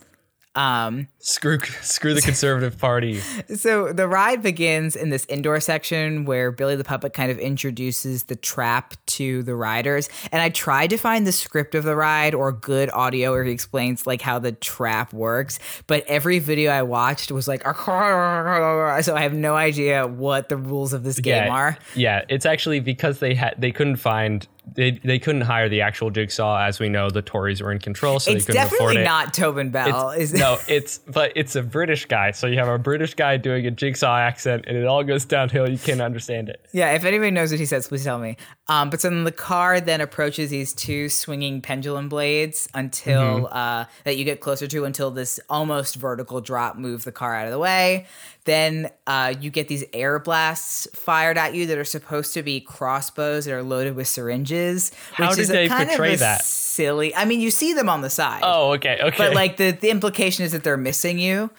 Um, 0.54 1.08
Screw 1.20 1.60
screw 1.82 2.14
the 2.14 2.22
conservative 2.22 2.78
party. 2.78 3.20
so 3.56 3.94
the 3.94 4.08
ride 4.08 4.42
begins 4.42 4.96
in 4.96 5.10
this 5.10 5.26
indoor 5.30 5.60
section 5.60 6.26
where 6.26 6.52
Billy 6.52 6.76
the 6.76 6.84
puppet 6.84 7.14
kind 7.14 7.32
of 7.32 7.38
introduces 7.38 8.24
the 8.24 8.36
trap 8.36 8.96
to 9.06 9.44
the 9.44 9.56
riders. 9.56 10.10
And 10.32 10.42
I 10.42 10.50
tried 10.50 10.90
to 10.90 10.98
find 10.98 11.26
the 11.28 11.32
script 11.32 11.76
of 11.76 11.84
the 11.84 11.96
ride 11.96 12.34
or 12.34 12.52
good 12.52 12.90
audio 12.90 13.32
where 13.32 13.44
he 13.44 13.52
explains 13.52 14.08
like 14.08 14.22
how 14.22 14.40
the 14.40 14.52
trap 14.52 15.14
works, 15.14 15.60
but 15.88 16.04
every 16.08 16.40
video 16.40 16.72
I 16.72 16.82
watched 16.82 17.32
was 17.32 17.48
like, 17.48 17.64
so 17.86 19.16
I 19.16 19.22
have 19.22 19.34
no 19.34 19.56
idea 19.56 20.08
what 20.08 20.50
the 20.50 20.58
rules 20.58 20.92
of 20.92 21.04
this 21.04 21.20
game 21.20 21.46
yeah, 21.46 21.54
are. 21.54 21.78
Yeah, 21.96 22.26
it's 22.30 22.46
actually 22.46 22.80
because 22.80 23.20
they 23.20 23.36
had 23.36 23.56
they 23.58 23.72
couldn't 23.72 23.98
find 23.98 24.48
they 24.76 24.92
they 25.04 25.20
couldn't 25.20 25.42
hire 25.42 25.68
the 25.70 25.82
actual 25.82 26.10
Jigsaw. 26.12 26.58
As 26.60 26.80
we 26.80 26.88
know, 26.88 27.10
the 27.10 27.22
Tories 27.22 27.62
were 27.62 27.72
in 27.72 27.80
control, 27.80 28.20
so 28.20 28.32
It's 28.32 28.46
they 28.46 28.54
couldn't 28.54 28.68
afford 28.68 28.80
definitely 28.94 29.02
it. 29.02 29.06
not 29.06 29.34
Tobin 29.34 29.70
Bell. 29.72 30.12
It's- 30.12 30.32
Is 30.32 30.40
no, 30.40 30.58
it's 30.68 31.00
but 31.00 31.34
it's 31.36 31.56
a 31.56 31.64
British 31.64 32.06
guy. 32.06 32.32
So 32.32 32.48
you 32.48 32.58
have 32.60 32.68
a 32.68 32.78
British 32.78 33.16
guy 33.16 33.38
doing 33.38 33.66
a 33.66 33.72
Jigsaw 33.72 34.16
accent, 34.18 34.66
and 34.68 34.78
it 34.78 34.86
all 34.86 35.04
goes 35.04 35.26
downhill. 35.26 35.68
You 35.70 35.78
can't 35.80 36.00
understand 36.02 36.48
it. 36.50 36.66
Yeah, 36.74 36.94
if 36.94 37.04
anybody 37.06 37.32
knows 37.32 37.52
what 37.52 37.60
he 37.60 37.66
says, 37.66 37.88
please 37.88 38.04
tell 38.04 38.20
me. 38.20 38.38
Um, 38.68 38.90
but 38.90 39.02
so 39.02 39.10
then 39.10 39.24
the 39.26 39.32
car 39.32 39.82
then 39.82 40.00
approaches 40.00 40.52
these 40.52 40.74
two 40.74 41.10
swinging 41.10 41.62
pendulum 41.62 42.08
blades 42.08 42.68
until 42.74 43.22
Mm-hmm. 43.22 43.46
uh, 43.54 43.86
that 44.06 44.18
you 44.18 44.24
get 44.24 44.40
closer 44.42 44.68
to 44.68 44.86
until 44.86 45.12
this 45.12 45.40
almost 45.50 45.96
vertical 45.96 46.40
drop 46.40 46.78
moves 46.78 47.04
the 47.04 47.12
car 47.12 47.36
out 47.36 47.46
of 47.46 47.52
the 47.52 47.60
way. 47.60 48.06
Then 48.46 48.90
uh, 49.06 49.36
you 49.40 49.52
get 49.52 49.68
these 49.68 49.84
air 49.94 50.18
blasts 50.18 50.88
fired 50.94 51.38
at 51.38 51.54
you 51.54 51.68
that 51.68 51.78
are 51.78 51.84
supposed 51.84 52.34
to 52.34 52.42
be 52.42 52.60
crossbows 52.60 53.46
that 53.46 53.54
are 53.54 53.62
loaded 53.62 53.96
with 53.96 54.08
syringes. 54.08 54.92
How 55.14 55.28
which 55.28 55.36
did 55.36 55.42
is 55.44 55.48
they 55.50 55.68
kind 55.68 55.88
portray 55.90 56.14
of 56.14 56.20
that? 56.22 56.44
Silly. 56.44 57.16
I 57.16 57.26
mean, 57.26 57.40
you 57.40 57.52
see 57.52 57.74
them 57.74 57.88
on 57.88 58.02
the 58.02 58.10
side, 58.10 58.42
Oh, 58.44 58.72
okay, 58.74 58.98
okay. 59.02 59.18
but 59.18 59.34
like 59.36 59.58
the 59.58 59.72
the 59.72 59.90
implication 59.92 60.44
is 60.44 60.54
that 60.54 60.64
they're 60.64 60.76
missing 60.78 61.20
you. 61.20 61.52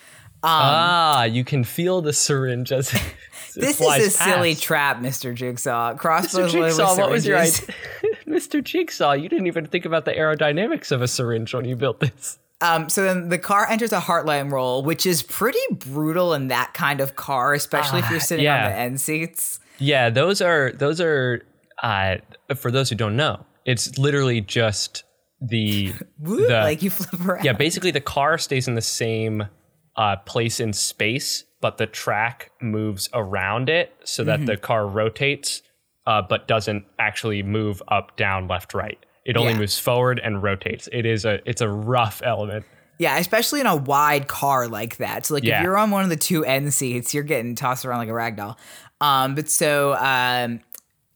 ah, 0.43 1.23
you 1.23 1.45
can 1.45 1.63
feel 1.63 2.03
the 2.03 2.13
syringe 2.13 2.73
as 2.73 2.91
This 3.55 3.77
flies 3.77 4.01
is 4.03 4.15
a 4.15 4.19
silly 4.19 4.55
trap, 4.55 4.99
Mr. 4.99 5.35
Jigsaw. 5.35 5.93
Mr. 5.95 5.99
Crossbows 5.99 6.55
loaded 6.55 6.69
Jigsaw, 6.71 6.91
with 6.91 6.99
what 6.99 7.11
was 7.11 7.27
your 7.27 7.39
idea? 7.39 7.53
Mr. 8.27 8.65
Jigsaw, 8.65 9.13
you 9.13 9.29
didn't 9.29 9.47
even 9.47 9.67
think 9.67 9.85
about 9.85 10.05
the 10.07 10.13
aerodynamics 10.13 10.91
of 10.91 11.03
a 11.03 11.07
syringe 11.09 11.53
when 11.55 11.65
you 11.67 11.77
built 11.77 12.01
this. 12.01 12.39
Um, 12.63 12.89
so 12.89 13.03
then 13.03 13.29
the 13.29 13.39
car 13.39 13.69
enters 13.69 13.93
a 13.93 13.99
heartline 13.99 14.51
roll, 14.51 14.85
which 14.85 15.05
is 15.05 15.23
pretty 15.23 15.59
brutal 15.73 16.33
in 16.33 16.49
that 16.49 16.73
kind 16.75 17.01
of 17.01 17.17
car, 17.17 17.55
especially 17.55 17.99
if 17.99 18.09
you're 18.09 18.21
sitting 18.21 18.45
yeah. 18.45 18.65
on 18.65 18.71
the 18.71 18.77
end 18.77 19.01
seats. 19.01 19.59
Yeah, 19.79 20.11
those 20.11 20.41
are 20.41 20.71
those 20.73 21.01
are 21.01 21.43
uh, 21.83 22.17
for 22.55 22.71
those 22.71 22.89
who 22.89 22.95
don't 22.95 23.17
know. 23.17 23.45
It's 23.65 23.99
literally 23.99 24.41
just 24.41 25.03
the 25.41 25.93
Woo, 26.21 26.47
the 26.47 26.61
like 26.61 26.83
you 26.83 26.91
flip 26.91 27.27
around. 27.27 27.45
yeah. 27.45 27.53
Basically, 27.53 27.91
the 27.91 28.01
car 28.01 28.39
stays 28.39 28.69
in 28.69 28.77
the 28.77 28.81
same 28.81 29.49
uh, 29.97 30.17
place 30.17 30.61
in 30.61 30.73
space, 30.73 31.45
but 31.61 31.79
the 31.79 31.87
track 31.87 32.53
moves 32.61 33.09
around 33.13 33.69
it 33.69 33.93
so 34.05 34.23
that 34.23 34.47
the 34.47 34.57
car 34.57 34.87
rotates, 34.87 35.63
uh, 36.07 36.23
but 36.23 36.47
doesn't 36.47 36.85
actually 37.01 37.43
move 37.43 37.83
up, 37.89 38.17
down, 38.17 38.47
left, 38.47 38.73
right. 38.73 39.05
It 39.25 39.37
only 39.37 39.53
Yeah. 39.53 39.59
moves 39.59 39.79
forward 39.79 40.21
and 40.23 40.43
rotates. 40.43 40.89
It 40.93 41.07
is 41.07 41.25
a 41.25 41.41
it's 41.49 41.61
a 41.61 41.69
rough 41.69 42.21
element. 42.25 42.65
Yeah, 42.99 43.19
especially 43.19 43.61
in 43.61 43.67
a 43.67 43.77
wide 43.77 44.29
car 44.29 44.69
like 44.69 44.97
that. 44.99 45.27
So 45.27 45.35
like 45.35 45.45
Yeah. 45.45 45.59
if 45.59 45.65
you're 45.65 45.79
on 45.79 45.91
one 45.91 46.05
of 46.05 46.11
the 46.11 46.17
two 46.17 46.45
end 46.45 46.73
seats, 46.75 47.15
you're 47.15 47.23
getting 47.25 47.55
tossed 47.55 47.85
around 47.85 47.99
like 47.99 48.09
a 48.09 48.15
rag 48.15 48.37
doll. 48.37 48.59
Um, 49.01 49.35
but 49.35 49.49
so 49.49 49.95
um, 49.95 50.61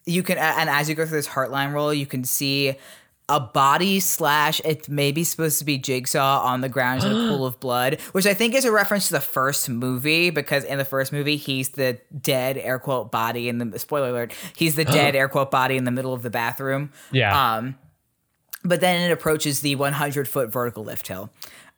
you 0.05 0.23
can, 0.23 0.39
and 0.39 0.69
as 0.71 0.89
you 0.89 0.95
go 0.95 1.05
through 1.07 1.19
this 1.19 1.29
heartline 1.29 1.73
roll, 1.73 1.93
you 1.95 2.07
can 2.07 2.25
see 2.25 2.77
a 3.29 3.41
body 3.41 3.99
slash 3.99 4.61
it's 4.65 4.89
maybe 4.89 5.25
supposed 5.25 5.59
to 5.59 5.65
be 5.65 5.79
jigsaw 5.79 6.41
on 6.45 6.61
the 6.61 6.69
ground 6.69 7.03
in 7.03 7.11
a 7.11 7.15
pool 7.29 7.45
of 7.45 7.59
blood 7.61 8.01
which 8.13 8.25
i 8.25 8.33
think 8.33 8.55
is 8.55 8.65
a 8.65 8.71
reference 8.71 9.09
to 9.09 9.15
the 9.15 9.21
first 9.21 9.69
movie 9.69 10.31
because 10.31 10.63
in 10.63 10.79
the 10.79 10.85
first 10.85 11.13
movie 11.13 11.37
he's 11.37 11.71
the 11.71 11.99
dead 12.21 12.57
air 12.57 12.79
quote 12.79 13.11
body 13.11 13.49
in 13.49 13.59
the 13.59 13.79
spoiler 13.81 14.11
alert 14.11 14.33
he's 14.55 14.77
the 14.77 14.85
dead 14.85 15.17
air 15.17 15.29
quote 15.29 15.51
body 15.51 15.77
in 15.77 15.83
the 15.83 15.91
middle 15.91 16.15
of 16.15 16.23
the 16.23 16.31
bathroom 16.31 16.93
Yeah. 17.11 17.57
um, 17.57 17.77
but 18.65 18.81
then 18.81 19.09
it 19.09 19.13
approaches 19.13 19.61
the 19.61 19.77
100 19.77 20.29
foot 20.29 20.51
vertical 20.51 20.85
lift 20.85 21.09
hill. 21.09 21.31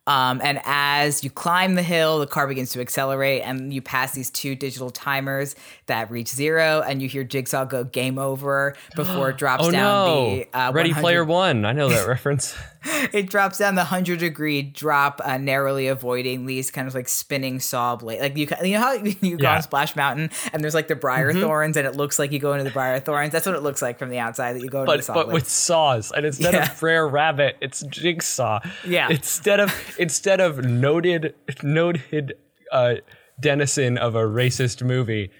Um, 0.08 0.40
and 0.42 0.58
as 0.64 1.22
you 1.22 1.28
climb 1.28 1.74
the 1.74 1.82
hill, 1.82 2.18
the 2.18 2.26
car 2.26 2.46
begins 2.48 2.70
to 2.70 2.80
accelerate, 2.80 3.42
and 3.44 3.74
you 3.74 3.82
pass 3.82 4.14
these 4.14 4.30
two 4.30 4.54
digital 4.54 4.88
timers 4.88 5.54
that 5.84 6.10
reach 6.10 6.28
zero, 6.28 6.80
and 6.80 7.02
you 7.02 7.08
hear 7.10 7.24
Jigsaw 7.24 7.66
go 7.66 7.84
game 7.84 8.18
over 8.18 8.74
before 8.96 9.28
it 9.28 9.36
drops 9.36 9.66
oh 9.66 9.70
down 9.70 10.06
no! 10.06 10.36
the 10.36 10.58
uh, 10.58 10.72
Ready 10.72 10.90
100 10.90 11.02
Player 11.02 11.24
One. 11.26 11.66
I 11.66 11.72
know 11.72 11.90
that 11.90 12.08
reference. 12.08 12.56
It 13.12 13.28
drops 13.30 13.58
down 13.58 13.74
the 13.74 13.80
100 13.82 14.18
degree 14.18 14.62
drop, 14.62 15.20
uh, 15.24 15.36
narrowly 15.38 15.88
avoiding 15.88 16.46
these 16.46 16.70
kind 16.70 16.86
of 16.86 16.94
like 16.94 17.08
spinning 17.08 17.58
saw 17.60 17.96
blade. 17.96 18.20
Like 18.20 18.36
you, 18.36 18.46
you 18.64 18.74
know 18.74 18.80
how 18.80 18.92
you 18.94 19.36
go 19.36 19.44
Yeah. 19.44 19.56
on 19.56 19.62
Splash 19.62 19.96
Mountain, 19.96 20.30
and 20.52 20.62
there's 20.62 20.74
like 20.74 20.88
the 20.88 20.94
briar 20.96 21.32
thorns, 21.32 21.76
and 21.76 21.86
it 21.86 21.96
looks 21.96 22.18
like 22.18 22.32
you 22.32 22.38
go 22.38 22.52
into 22.52 22.64
the 22.64 22.70
briar 22.70 23.00
thorns. 23.00 23.32
That's 23.32 23.46
what 23.46 23.54
it 23.54 23.62
looks 23.62 23.82
like 23.82 23.98
from 23.98 24.10
the 24.10 24.18
outside 24.18 24.54
that 24.54 24.62
you 24.62 24.68
go 24.68 24.82
into 24.82 24.92
the 24.92 24.96
but 24.98 25.04
saw 25.04 25.14
but 25.14 25.24
blade. 25.26 25.34
with 25.34 25.48
saws 25.48 26.12
and 26.12 26.24
instead 26.26 26.54
Yeah. 26.54 26.70
of 26.72 26.78
Brer 26.80 27.06
Rabbit, 27.08 27.56
it's 27.60 27.82
Jigsaw. 27.82 28.60
Yeah. 28.86 29.08
Instead 29.10 29.60
of 29.60 29.96
instead 29.98 30.40
of 30.40 30.64
noted 30.64 31.34
noted 31.62 32.34
uh, 32.72 32.94
denizen 33.40 33.98
of 33.98 34.14
a 34.14 34.22
racist 34.22 34.82
movie, 34.84 35.30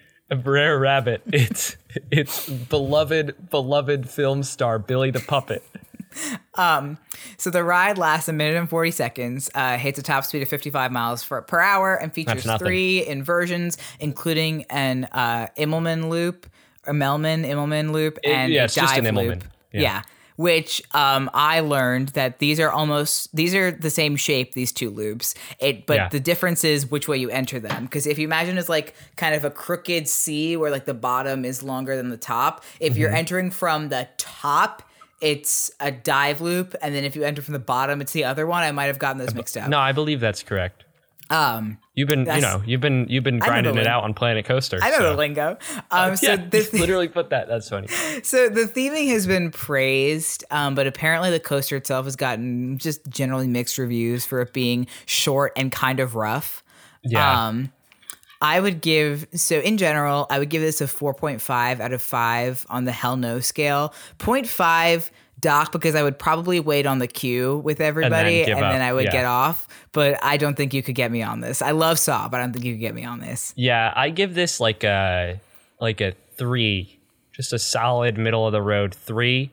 Brer 0.43 0.79
Rabbit, 0.79 1.23
it's 1.33 1.77
it's 2.11 2.49
beloved 2.49 3.51
beloved 3.51 4.09
film 4.11 4.43
star 4.43 4.79
Billy 4.79 5.11
the 5.11 5.21
Puppet. 5.21 5.63
So 7.39 7.51
the 7.51 7.63
ride 7.65 7.99
lasts 7.99 8.29
a 8.29 8.33
minute 8.33 8.57
and 8.57 8.69
40 8.69 8.91
seconds, 8.91 9.51
uh, 9.55 9.77
hits 9.79 9.99
a 9.99 10.03
top 10.03 10.25
speed 10.25 10.43
of 10.43 10.49
55 10.49 10.91
miles 10.93 11.23
for, 11.23 11.41
per 11.43 11.61
hour, 11.61 11.95
and 11.95 12.13
features 12.13 12.45
three 12.59 13.07
inversions, 13.07 13.79
including 14.01 14.65
an 14.71 15.05
uh, 15.13 15.49
Immelman 15.57 16.09
loop, 16.09 16.47
or 16.87 16.95
Melman 16.95 17.45
Immelman 17.47 17.93
loop, 17.93 18.19
and 18.25 18.53
yeah, 18.53 18.65
a 18.65 18.69
just 18.69 18.97
an 18.97 19.05
Immelman. 19.05 19.29
loop. 19.29 19.45
Yeah. 19.73 19.81
Yeah. 19.81 20.03
Which 20.37 20.81
um, 20.95 21.29
I 21.35 21.59
learned 21.61 22.11
that 22.11 22.39
these 22.39 22.61
are 22.61 22.71
almost 22.71 23.35
these 23.35 23.57
are 23.57 23.73
the 23.73 23.91
same 23.91 24.15
shape 24.15 24.55
these 24.55 24.71
two 24.71 24.89
loops. 24.89 25.35
It 25.59 25.85
but 25.85 25.95
Yeah. 25.97 26.09
the 26.11 26.21
difference 26.21 26.63
is 26.63 26.89
which 26.89 27.09
way 27.09 27.17
you 27.19 27.29
enter 27.29 27.59
them. 27.59 27.85
Because 27.87 28.07
if 28.07 28.21
you 28.21 28.25
imagine 28.29 28.57
it's 28.57 28.69
like 28.69 28.95
kind 29.17 29.35
of 29.35 29.45
a 29.45 29.51
crooked 29.51 30.07
C 30.07 30.57
where 30.57 30.71
like 30.71 30.85
the 30.85 30.95
bottom 30.95 31.45
is 31.45 31.65
longer 31.65 31.97
than 31.97 32.09
the 32.09 32.17
top. 32.17 32.63
If 32.79 32.97
you're 32.97 33.09
Mm-hmm. 33.09 33.17
entering 33.19 33.51
from 33.51 33.89
the 33.89 34.09
top, 34.17 34.85
it's 35.21 35.71
a 35.81 35.91
dive 35.91 36.41
loop, 36.41 36.75
and 36.83 36.95
then 36.95 37.05
if 37.05 37.17
you 37.17 37.25
enter 37.25 37.43
from 37.43 37.53
the 37.53 37.59
bottom, 37.59 38.01
it's 38.01 38.13
the 38.13 38.25
other 38.25 38.47
one. 38.47 38.63
I 38.63 38.73
might 38.73 38.87
have 38.87 38.99
gotten 38.99 39.19
those 39.19 39.35
mixed 39.35 39.57
up. 39.57 39.69
No, 39.69 39.79
I 39.79 39.93
believe 39.93 40.21
that's 40.21 40.43
correct. 40.43 40.85
Um, 41.31 41.79
You've 41.95 42.09
been 42.09 42.21
you 42.21 42.41
know 42.41 42.63
you've 42.65 42.81
been 42.81 43.07
you've 43.09 43.25
been 43.25 43.39
grinding 43.39 43.77
it 43.77 43.87
out 43.87 44.05
on 44.05 44.15
Planet 44.15 44.45
Coaster. 44.45 44.79
I 44.81 44.91
know 44.91 44.99
so. 44.99 45.11
the 45.11 45.17
lingo. 45.17 45.59
Um, 45.91 46.17
so 46.17 46.29
yeah, 46.29 46.37
the 46.37 46.69
literally 46.73 47.09
put 47.09 47.31
that. 47.31 47.49
That's 47.49 47.69
funny. 47.69 47.89
so 48.23 48.49
the 48.49 48.63
theming 48.63 49.09
has 49.09 49.27
been 49.27 49.51
praised, 49.51 50.45
um, 50.51 50.75
but 50.75 50.87
apparently 50.87 51.31
the 51.31 51.41
coaster 51.41 51.77
itself 51.77 52.05
has 52.07 52.17
gotten 52.17 52.79
just 52.79 53.07
generally 53.09 53.49
mixed 53.49 53.79
reviews 53.79 54.25
for 54.25 54.41
it 54.41 54.53
being 54.53 54.87
short 55.07 55.53
and 55.57 55.73
kind 55.73 56.01
of 56.01 56.15
rough. 56.15 56.63
Yeah. 57.03 57.49
Um, 57.49 57.73
I 58.41 58.61
would 58.61 58.81
give 58.81 59.27
so 59.35 59.59
in 59.61 59.79
general, 59.79 60.27
I 60.31 60.39
would 60.39 60.49
give 60.49 60.63
this 60.63 60.81
a 60.81 60.85
4.5 60.85 61.81
out 61.81 61.93
of 61.93 62.03
5 62.03 62.67
on 62.71 62.85
the 62.85 62.93
hell 62.93 63.17
no 63.17 63.41
scale. 63.41 63.93
0.5 64.19 65.11
doc 65.41 65.73
because 65.73 65.95
I 65.95 66.03
would 66.03 66.19
probably 66.19 66.61
wait 66.61 66.87
on 66.87 66.99
the 66.99 67.07
queue 67.07 67.59
with 67.59 67.81
everybody 67.81 68.39
and 68.43 68.47
give 68.47 68.59
then, 68.59 68.81
I 68.81 68.93
would 68.93 69.07
yeah. 69.07 69.13
get 69.13 69.25
off. 69.25 69.69
But 69.93 70.23
I 70.23 70.37
don't 70.37 70.57
think 70.57 70.75
you 70.75 70.83
could 70.83 70.95
get 70.95 71.11
me 71.11 71.23
on 71.23 71.41
this. 71.41 71.63
I 71.63 71.73
love 71.73 71.99
Saw, 71.99 72.29
but 72.29 72.41
I 72.41 72.43
don't 72.45 72.53
think 72.53 72.65
you 72.65 72.75
could 72.75 72.81
get 72.81 72.95
me 72.95 73.05
on 73.05 73.21
this. 73.21 73.53
Yeah, 73.57 73.93
I 73.95 74.11
give 74.11 74.35
this 74.35 74.61
like 74.61 74.85
a 74.85 75.41
like 75.81 76.01
a 76.01 76.13
three, 76.37 76.99
just 77.33 77.53
a 77.53 77.59
solid 77.59 78.19
middle 78.19 78.47
of 78.47 78.53
the 78.53 78.63
road 78.63 78.95
three. 78.95 79.51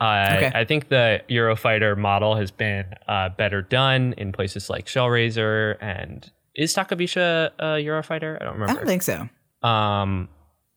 Uh, 0.00 0.34
Okay. 0.36 0.52
I 0.54 0.64
think 0.64 0.88
the 0.88 1.22
Eurofighter 1.28 1.96
model 1.96 2.36
has 2.36 2.50
been 2.50 2.94
uh, 3.08 3.30
better 3.30 3.62
done 3.62 4.14
in 4.16 4.32
places 4.32 4.70
like 4.70 4.86
Shellraiser 4.86 5.76
and 5.80 6.30
is 6.58 6.74
Takabisha 6.74 7.50
a 7.58 7.64
Eurofighter? 7.82 8.36
I 8.40 8.44
don't 8.44 8.54
remember. 8.54 8.72
I 8.72 8.74
don't 8.74 8.86
think 8.86 9.02
so. 9.02 9.28
um, 9.66 10.28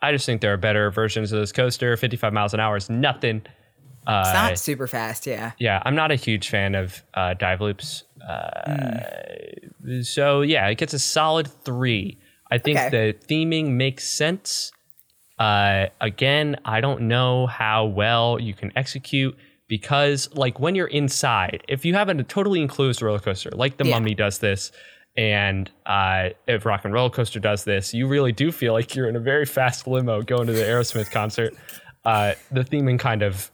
I 0.01 0.11
just 0.11 0.25
think 0.25 0.41
there 0.41 0.53
are 0.53 0.57
better 0.57 0.89
versions 0.91 1.31
of 1.31 1.39
this 1.41 1.51
coaster. 1.51 1.95
55 1.97 2.31
miles 2.33 2.53
an 2.53 2.59
hour 2.59 2.75
is 2.77 2.89
nothing. 2.89 3.41
Uh, 4.07 4.23
It's 4.25 4.33
not 4.33 4.57
super 4.57 4.87
fast, 4.87 5.27
yeah. 5.27 5.51
yeah, 5.59 5.79
I'm 5.85 5.93
not 5.93 6.09
a 6.11 6.15
huge 6.15 6.49
fan 6.49 6.73
of 6.73 7.03
uh, 7.13 7.33
dive 7.35 7.61
loops. 7.61 8.03
Uh, 8.27 8.97
So 10.01 10.41
yeah, 10.41 10.67
it 10.67 10.77
gets 10.77 10.93
a 10.93 10.99
solid 10.99 11.47
three. 11.63 12.17
I 12.49 12.57
think 12.57 12.79
Okay. 12.79 12.89
the 12.89 13.13
theming 13.27 13.71
makes 13.71 14.03
sense. 14.09 14.71
Uh, 15.39 15.87
again, 16.01 16.55
I 16.65 16.81
don't 16.81 17.01
know 17.03 17.47
how 17.47 17.85
well 17.85 18.39
you 18.39 18.53
can 18.53 18.71
execute 18.75 19.35
because, 19.67 20.29
like, 20.35 20.59
when 20.59 20.75
you're 20.75 20.87
inside, 20.87 21.63
if 21.69 21.85
you 21.85 21.93
have 21.95 22.09
a 22.09 22.23
totally 22.23 22.61
enclosed 22.61 23.01
roller 23.01 23.19
coaster, 23.19 23.49
like 23.51 23.77
the 23.77 23.85
Yeah. 23.85 23.95
Mummy 23.95 24.13
does 24.15 24.39
this, 24.39 24.71
and 25.17 25.69
uh, 25.86 26.30
if 26.47 26.65
Rock 26.65 26.86
and 26.86 26.93
Roller 26.93 27.10
Coaster 27.10 27.39
does 27.39 27.63
this, 27.63 27.93
you 27.93 28.08
really 28.08 28.32
do 28.32 28.52
feel 28.52 28.74
like 28.74 28.95
you're 28.95 29.10
in 29.10 29.15
a 29.15 29.19
very 29.19 29.45
fast 29.45 29.88
limo 29.88 30.21
going 30.21 30.47
to 30.47 30.54
the 30.54 30.63
Aerosmith 30.63 31.12
concert. 31.12 31.54
Uh, 32.06 32.34
the 32.52 32.62
theming 32.62 32.97
kind 33.00 33.21
of 33.21 33.52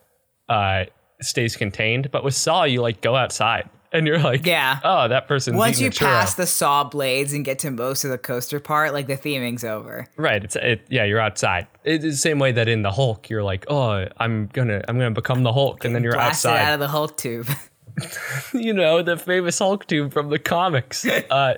uh, 0.49 0.85
stays 1.21 1.55
contained, 1.55 2.11
but 2.11 2.23
with 2.23 2.35
Saw, 2.35 2.63
you 2.63 2.81
like 2.81 3.01
go 3.01 3.15
outside 3.15 3.69
and 3.91 4.05
you're 4.05 4.19
like, 4.19 4.45
Yeah. 4.45 4.79
oh, 4.83 5.07
that 5.07 5.27
person's 5.27 5.57
Once 5.57 5.79
you 5.79 5.89
pass 5.89 6.33
the 6.35 6.45
saw 6.45 6.83
blades 6.83 7.33
and 7.33 7.43
get 7.43 7.59
to 7.59 7.71
most 7.71 8.03
of 8.03 8.11
the 8.11 8.17
coaster 8.17 8.59
part, 8.59 8.93
like 8.93 9.07
the 9.07 9.17
theming's 9.17 9.63
over. 9.63 10.07
Right. 10.17 10.43
It's 10.43 10.55
it, 10.55 10.85
yeah. 10.89 11.05
You're 11.05 11.19
outside. 11.19 11.67
It's 11.83 12.03
the 12.03 12.11
same 12.15 12.37
way 12.37 12.51
that 12.51 12.67
in 12.67 12.81
the 12.81 12.91
Hulk, 12.91 13.29
you're 13.29 13.43
like, 13.43 13.65
oh, 13.69 14.05
I'm 14.17 14.47
gonna 14.47 14.83
I'm 14.87 14.97
gonna 14.97 15.11
become 15.11 15.43
the 15.43 15.53
Hulk, 15.53 15.85
and 15.85 15.95
then 15.95 16.03
you're 16.03 16.17
outside. 16.19 16.59
out 16.59 16.73
of 16.73 16.79
the 16.79 16.87
Hulk 16.89 17.17
tube. 17.17 17.47
you 18.53 18.73
know, 18.73 19.01
the 19.01 19.17
famous 19.17 19.59
Hulk 19.59 19.87
tube 19.87 20.13
from 20.13 20.29
the 20.29 20.39
comics. 20.39 21.05
uh, 21.29 21.55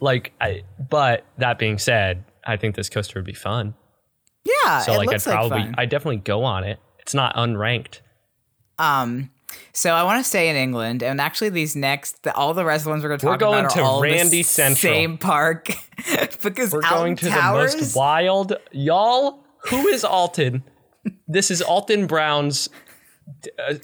like, 0.00 0.32
I. 0.40 0.62
But 0.90 1.24
that 1.38 1.58
being 1.58 1.78
said, 1.78 2.24
I 2.46 2.56
think 2.56 2.74
this 2.74 2.88
coaster 2.88 3.18
would 3.18 3.26
be 3.26 3.34
fun. 3.34 3.74
yeah, 4.44 4.80
So 4.80 4.92
like, 4.96 5.12
I'd 5.12 5.22
probably, 5.22 5.50
like 5.58 5.64
fun. 5.66 5.74
I 5.78 5.86
definitely 5.86 6.18
go 6.18 6.44
on 6.44 6.64
it. 6.64 6.78
It's 7.00 7.14
not 7.14 7.34
unranked. 7.36 8.00
Um, 8.78 9.30
so 9.72 9.92
I 9.92 10.02
want 10.02 10.22
to 10.22 10.28
stay 10.28 10.48
in 10.48 10.56
England, 10.56 11.02
and 11.02 11.20
actually, 11.20 11.50
these 11.50 11.76
next, 11.76 12.22
the, 12.24 12.34
all 12.34 12.54
the 12.54 12.64
rest 12.64 12.80
of 12.82 12.84
the 12.86 12.90
ones 12.90 13.02
we're 13.04 13.10
going 13.10 13.20
to 13.20 13.26
We're 13.26 13.32
talk 13.32 13.40
going 13.40 13.60
about 13.66 13.70
to 13.74 13.80
are 13.80 13.84
all 13.84 14.00
the 14.00 14.08
Randy 14.08 14.40
s- 14.40 14.48
Central. 14.48 14.92
same 14.92 15.18
park 15.18 15.68
because 16.42 16.72
We're 16.72 16.82
Alton 16.82 16.90
going 16.98 17.16
to 17.16 17.28
Towers, 17.28 17.72
the 17.72 17.78
most 17.82 17.96
wild, 17.96 18.56
y'all. 18.72 19.44
Who 19.68 19.86
is 19.88 20.04
Alton? 20.04 20.64
this 21.28 21.50
is 21.50 21.62
Alton 21.62 22.06
Brown's. 22.06 22.68
Uh, 23.58 23.74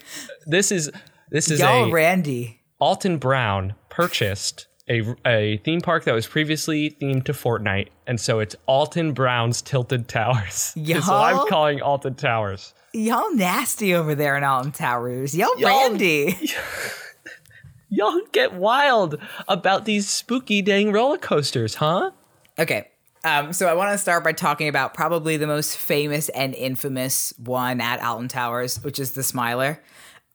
this 0.45 0.71
is 0.71 0.91
this 1.31 1.49
is 1.49 1.59
y'all 1.59 1.85
a 1.85 1.91
Randy. 1.91 2.61
Alton 2.79 3.17
Brown 3.17 3.75
purchased 3.89 4.67
a, 4.89 5.15
a 5.25 5.57
theme 5.57 5.81
park 5.81 6.03
that 6.05 6.13
was 6.13 6.27
previously 6.27 6.91
themed 7.01 7.23
to 7.25 7.33
Fortnite, 7.33 7.89
and 8.07 8.19
so 8.19 8.39
it's 8.39 8.55
Alton 8.65 9.13
Brown's 9.13 9.61
Tilted 9.61 10.07
Towers. 10.07 10.73
What 10.77 11.09
I'm 11.09 11.35
Y'all- 11.35 11.45
calling 11.47 11.81
Alton 11.81 12.15
Towers. 12.15 12.73
Y'all 12.93 13.33
nasty 13.35 13.93
over 13.93 14.15
there 14.15 14.35
in 14.35 14.43
Alton 14.43 14.71
Towers. 14.73 15.33
Y'all, 15.35 15.57
Y'all- 15.57 15.69
Randy. 15.89 16.35
Y'all 17.89 18.21
get 18.31 18.53
wild 18.53 19.17
about 19.49 19.83
these 19.85 20.09
spooky 20.09 20.61
dang 20.61 20.91
roller 20.93 21.17
coasters, 21.17 21.75
huh? 21.75 22.11
Okay. 22.57 22.87
Um, 23.23 23.53
so 23.53 23.67
I 23.67 23.73
want 23.73 23.91
to 23.91 23.97
start 23.97 24.23
by 24.23 24.31
talking 24.31 24.67
about 24.67 24.93
probably 24.93 25.37
the 25.37 25.45
most 25.45 25.77
famous 25.77 26.29
and 26.29 26.55
infamous 26.55 27.33
one 27.37 27.79
at 27.81 28.01
Alton 28.01 28.29
Towers, 28.29 28.81
which 28.83 28.97
is 28.97 29.11
the 29.11 29.23
Smiler. 29.23 29.81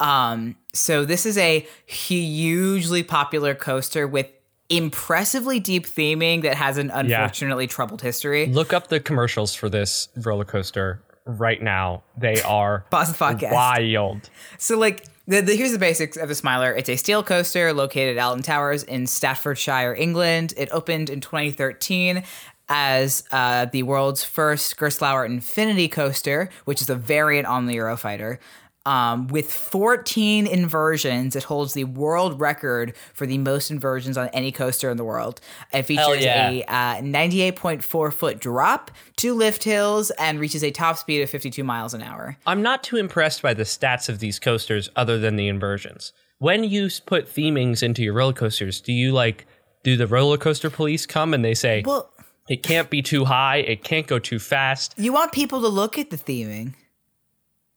Um, 0.00 0.56
so 0.72 1.04
this 1.04 1.26
is 1.26 1.38
a 1.38 1.66
hugely 1.86 3.02
popular 3.02 3.54
coaster 3.54 4.06
with 4.06 4.30
impressively 4.68 5.60
deep 5.60 5.86
theming 5.86 6.42
that 6.42 6.56
has 6.56 6.76
an 6.78 6.90
unfortunately 6.90 7.66
troubled 7.66 8.02
history. 8.02 8.46
Look 8.46 8.72
up 8.72 8.88
the 8.88 9.00
commercials 9.00 9.54
for 9.54 9.68
this 9.68 10.08
roller 10.16 10.44
coaster 10.44 11.02
right 11.24 11.62
now. 11.62 12.02
They 12.16 12.42
are 12.46 12.84
Pause 12.90 13.12
the 13.12 13.24
podcast. 13.24 13.52
wild. 13.52 14.30
So, 14.58 14.78
like, 14.78 15.06
the, 15.28 15.40
the, 15.40 15.56
here's 15.56 15.72
the 15.72 15.78
basics 15.78 16.16
of 16.16 16.28
the 16.28 16.34
Smiler. 16.34 16.72
It's 16.74 16.88
a 16.88 16.96
steel 16.96 17.22
coaster 17.22 17.72
located 17.72 18.16
at 18.16 18.24
Alton 18.24 18.42
Towers 18.42 18.82
in 18.82 19.06
Staffordshire, 19.06 19.94
England. 19.94 20.54
It 20.56 20.68
opened 20.70 21.10
in 21.10 21.20
2013 21.20 22.22
as 22.68 23.24
uh, 23.30 23.66
the 23.66 23.82
world's 23.84 24.24
first 24.24 24.76
Gerstlauer 24.76 25.24
Infinity 25.26 25.88
coaster, 25.88 26.48
which 26.64 26.80
is 26.80 26.90
a 26.90 26.96
variant 26.96 27.46
on 27.46 27.66
the 27.66 27.76
Eurofighter. 27.76 28.38
Um, 28.86 29.26
with 29.26 29.52
14 29.52 30.46
inversions, 30.46 31.34
it 31.34 31.42
holds 31.42 31.74
the 31.74 31.84
world 31.84 32.40
record 32.40 32.94
for 33.12 33.26
the 33.26 33.36
most 33.36 33.70
inversions 33.70 34.16
on 34.16 34.28
any 34.28 34.52
coaster 34.52 34.88
in 34.90 34.96
the 34.96 35.04
world. 35.04 35.40
It 35.72 35.82
features 35.82 36.24
yeah. 36.24 36.50
a 36.50 36.62
uh, 36.62 37.02
98.4 37.02 38.12
foot 38.12 38.38
drop, 38.38 38.92
two 39.16 39.34
lift 39.34 39.64
hills, 39.64 40.10
and 40.12 40.38
reaches 40.38 40.62
a 40.62 40.70
top 40.70 40.98
speed 40.98 41.20
of 41.20 41.28
52 41.28 41.64
miles 41.64 41.94
an 41.94 42.02
hour. 42.02 42.36
I'm 42.46 42.62
not 42.62 42.84
too 42.84 42.96
impressed 42.96 43.42
by 43.42 43.54
the 43.54 43.64
stats 43.64 44.08
of 44.08 44.20
these 44.20 44.38
coasters 44.38 44.88
other 44.94 45.18
than 45.18 45.34
the 45.34 45.48
inversions. 45.48 46.12
When 46.38 46.62
you 46.62 46.88
put 47.06 47.26
themings 47.26 47.82
into 47.82 48.04
your 48.04 48.12
roller 48.12 48.34
coasters, 48.34 48.80
do 48.80 48.92
you 48.92 49.10
like 49.10 49.46
do 49.82 49.96
the 49.96 50.06
roller 50.06 50.38
coaster 50.38 50.70
police 50.70 51.06
come 51.06 51.34
and 51.34 51.44
they 51.44 51.54
say 51.54 51.82
Well, 51.84 52.10
it 52.48 52.62
can't 52.62 52.88
be 52.88 53.02
too 53.02 53.24
high, 53.24 53.56
it 53.56 53.82
can't 53.82 54.06
go 54.06 54.20
too 54.20 54.38
fast? 54.38 54.94
You 54.96 55.12
want 55.12 55.32
people 55.32 55.60
to 55.62 55.68
look 55.68 55.98
at 55.98 56.10
the 56.10 56.16
theming. 56.16 56.74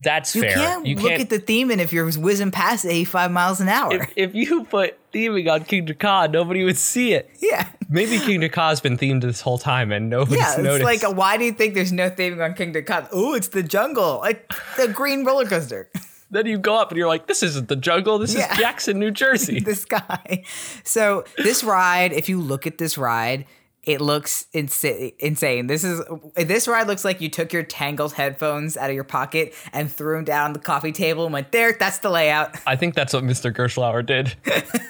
That's 0.01 0.31
fair. 0.33 0.43
You 0.45 0.49
fair. 0.49 0.55
can't 0.55 0.85
you 0.85 0.95
look 0.95 1.11
at 1.19 1.29
the 1.29 1.39
theming 1.39 1.79
if 1.79 1.91
you're 1.91 2.09
whizzing 2.11 2.51
past 2.51 2.85
85 2.85 3.31
miles 3.31 3.59
an 3.59 3.67
hour. 3.67 3.93
if, 3.93 4.13
if 4.15 4.35
you 4.35 4.63
put 4.63 4.97
theming 5.11 5.51
on 5.51 5.61
Kingda 5.65 5.99
Ka, 5.99 6.27
nobody 6.27 6.63
would 6.63 6.77
see 6.77 7.13
it. 7.13 7.29
yeah. 7.41 7.67
Maybe 7.89 8.17
Kingda 8.17 8.51
Ka's 8.51 8.79
been 8.79 8.97
themed 8.97 9.21
this 9.23 9.41
whole 9.41 9.57
time 9.57 9.91
and 9.91 10.09
nobody's 10.09 10.39
Yeah, 10.39 10.53
it's 10.53 10.61
noticed. 10.61 10.83
like, 11.05 11.17
why 11.17 11.37
do 11.37 11.43
you 11.43 11.51
think 11.51 11.73
there's 11.73 11.91
no 11.91 12.09
theming 12.09 12.43
on 12.43 12.53
Kingdom 12.53 12.83
Come? 12.85 13.07
Oh, 13.11 13.33
it's 13.33 13.49
the 13.49 13.63
jungle, 13.63 14.19
like 14.19 14.49
the 14.77 14.87
green 14.87 15.25
roller 15.25 15.45
coaster. 15.45 15.89
then 16.31 16.45
you 16.45 16.59
go 16.59 16.75
up 16.75 16.91
and 16.91 16.97
you're 16.97 17.07
like, 17.07 17.25
this 17.27 17.41
isn't 17.43 17.67
the 17.67 17.75
jungle, 17.75 18.19
this 18.19 18.35
Yeah. 18.35 18.51
is 18.53 18.57
Jackson, 18.59 18.99
New 18.99 19.11
Jersey. 19.23 19.59
this 19.59 19.83
guy. 19.85 20.43
So 20.85 21.25
this 21.37 21.63
ride, 21.63 22.13
if 22.13 22.29
you 22.29 22.39
look 22.39 22.65
at 22.67 22.77
this 22.77 22.97
ride, 22.97 23.45
it 23.89 24.01
looks 24.01 24.45
insa- 24.53 25.15
insane. 25.17 25.65
This 25.65 25.83
is 25.83 25.99
this 26.35 26.67
ride 26.67 26.85
looks 26.85 27.03
like 27.03 27.21
you 27.21 27.27
took 27.29 27.51
your 27.51 27.63
Tangled 27.63 28.13
headphones 28.13 28.77
out 28.77 28.91
of 28.91 28.93
your 28.95 29.03
pocket 29.03 29.55
and 29.73 29.91
threw 29.91 30.15
them 30.15 30.25
down 30.25 30.45
on 30.45 30.53
the 30.53 30.59
coffee 30.59 30.91
table 30.91 31.23
and 31.25 31.33
went 31.33 31.51
there. 31.51 31.75
That's 31.77 31.97
the 31.97 32.11
layout. 32.11 32.55
I 32.67 32.75
think 32.75 32.93
that's 32.93 33.13
what 33.13 33.23
Mr. 33.23 33.51
Gerstlauer 33.51 34.05
did. 34.05 34.35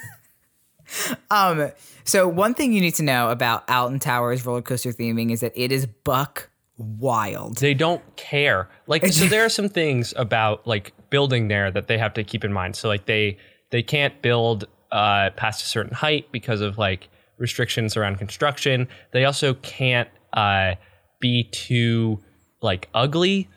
Um, 1.29 1.71
so 2.03 2.27
one 2.27 2.55
thing 2.55 2.73
you 2.73 2.81
need 2.81 2.95
to 2.95 3.03
know 3.03 3.29
about 3.29 3.69
Alton 3.69 3.99
Towers 3.99 4.43
roller 4.43 4.63
coaster 4.63 4.91
theming 4.91 5.31
is 5.31 5.41
that 5.41 5.51
it 5.55 5.71
is 5.71 5.85
buck 5.85 6.49
wild. 6.77 7.57
they 7.57 7.75
don't 7.75 8.01
care. 8.15 8.67
Like 8.87 9.05
so 9.05 9.25
there 9.25 9.45
are 9.45 9.49
some 9.59 9.69
things 9.69 10.15
about 10.17 10.65
like 10.65 10.93
building 11.11 11.47
there 11.47 11.69
that 11.69 11.85
they 11.87 11.99
have 11.99 12.15
to 12.15 12.23
keep 12.23 12.43
in 12.43 12.51
mind. 12.51 12.75
So 12.75 12.87
like 12.87 13.05
they 13.05 13.37
they 13.69 13.83
can't 13.83 14.19
build 14.23 14.65
uh 14.91 15.29
past 15.35 15.61
a 15.61 15.67
certain 15.67 15.93
height 15.93 16.31
because 16.31 16.61
of 16.61 16.79
like 16.79 17.07
restrictions 17.39 17.97
around 17.97 18.17
construction. 18.17 18.87
They 19.11 19.25
also 19.25 19.53
can't 19.55 20.09
uh 20.33 20.75
be 21.19 21.43
too 21.51 22.19
like 22.61 22.89
ugly 22.93 23.49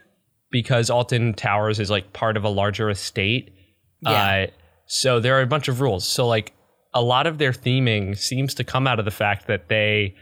because 0.51 0.91
Alton 0.91 1.35
Towers 1.35 1.79
is 1.79 1.91
like 1.91 2.13
part 2.13 2.37
of 2.37 2.45
a 2.45 2.49
larger 2.49 2.91
estate. 2.91 3.53
Yeah. 4.01 4.11
Uh 4.11 4.47
so 4.87 5.21
there 5.21 5.39
are 5.39 5.43
a 5.43 5.47
bunch 5.47 5.69
of 5.69 5.81
rules. 5.81 6.07
So 6.07 6.27
like 6.27 6.53
a 6.95 7.03
lot 7.03 7.27
of 7.27 7.39
their 7.39 7.53
theming 7.53 8.17
seems 8.17 8.55
to 8.55 8.65
come 8.65 8.87
out 8.87 8.99
of 8.99 9.05
the 9.05 9.11
fact 9.11 9.47
that 9.47 9.69
they 9.69 10.15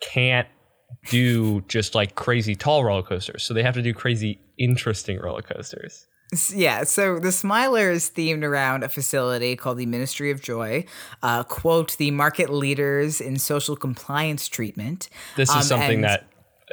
can't 0.00 0.48
do 1.10 1.60
just 1.62 1.94
like 1.94 2.14
crazy 2.14 2.54
tall 2.54 2.84
roller 2.84 3.02
coasters. 3.02 3.42
So 3.42 3.54
they 3.54 3.62
have 3.62 3.74
to 3.74 3.82
do 3.82 3.92
crazy 3.92 4.38
interesting 4.58 5.18
roller 5.18 5.42
coasters. 5.42 6.06
Yeah, 6.52 6.84
so 6.84 7.18
the 7.20 7.30
Smiler 7.30 7.90
is 7.90 8.10
themed 8.10 8.42
around 8.42 8.82
a 8.82 8.88
facility 8.88 9.54
called 9.56 9.78
the 9.78 9.86
Ministry 9.86 10.30
of 10.30 10.40
Joy, 10.40 10.84
uh, 11.22 11.44
quote, 11.44 11.96
the 11.96 12.10
market 12.10 12.50
leaders 12.50 13.20
in 13.20 13.36
social 13.38 13.76
compliance 13.76 14.48
treatment. 14.48 15.08
This 15.36 15.48
is 15.50 15.56
Um, 15.56 15.62
something 15.62 16.00
that 16.00 16.26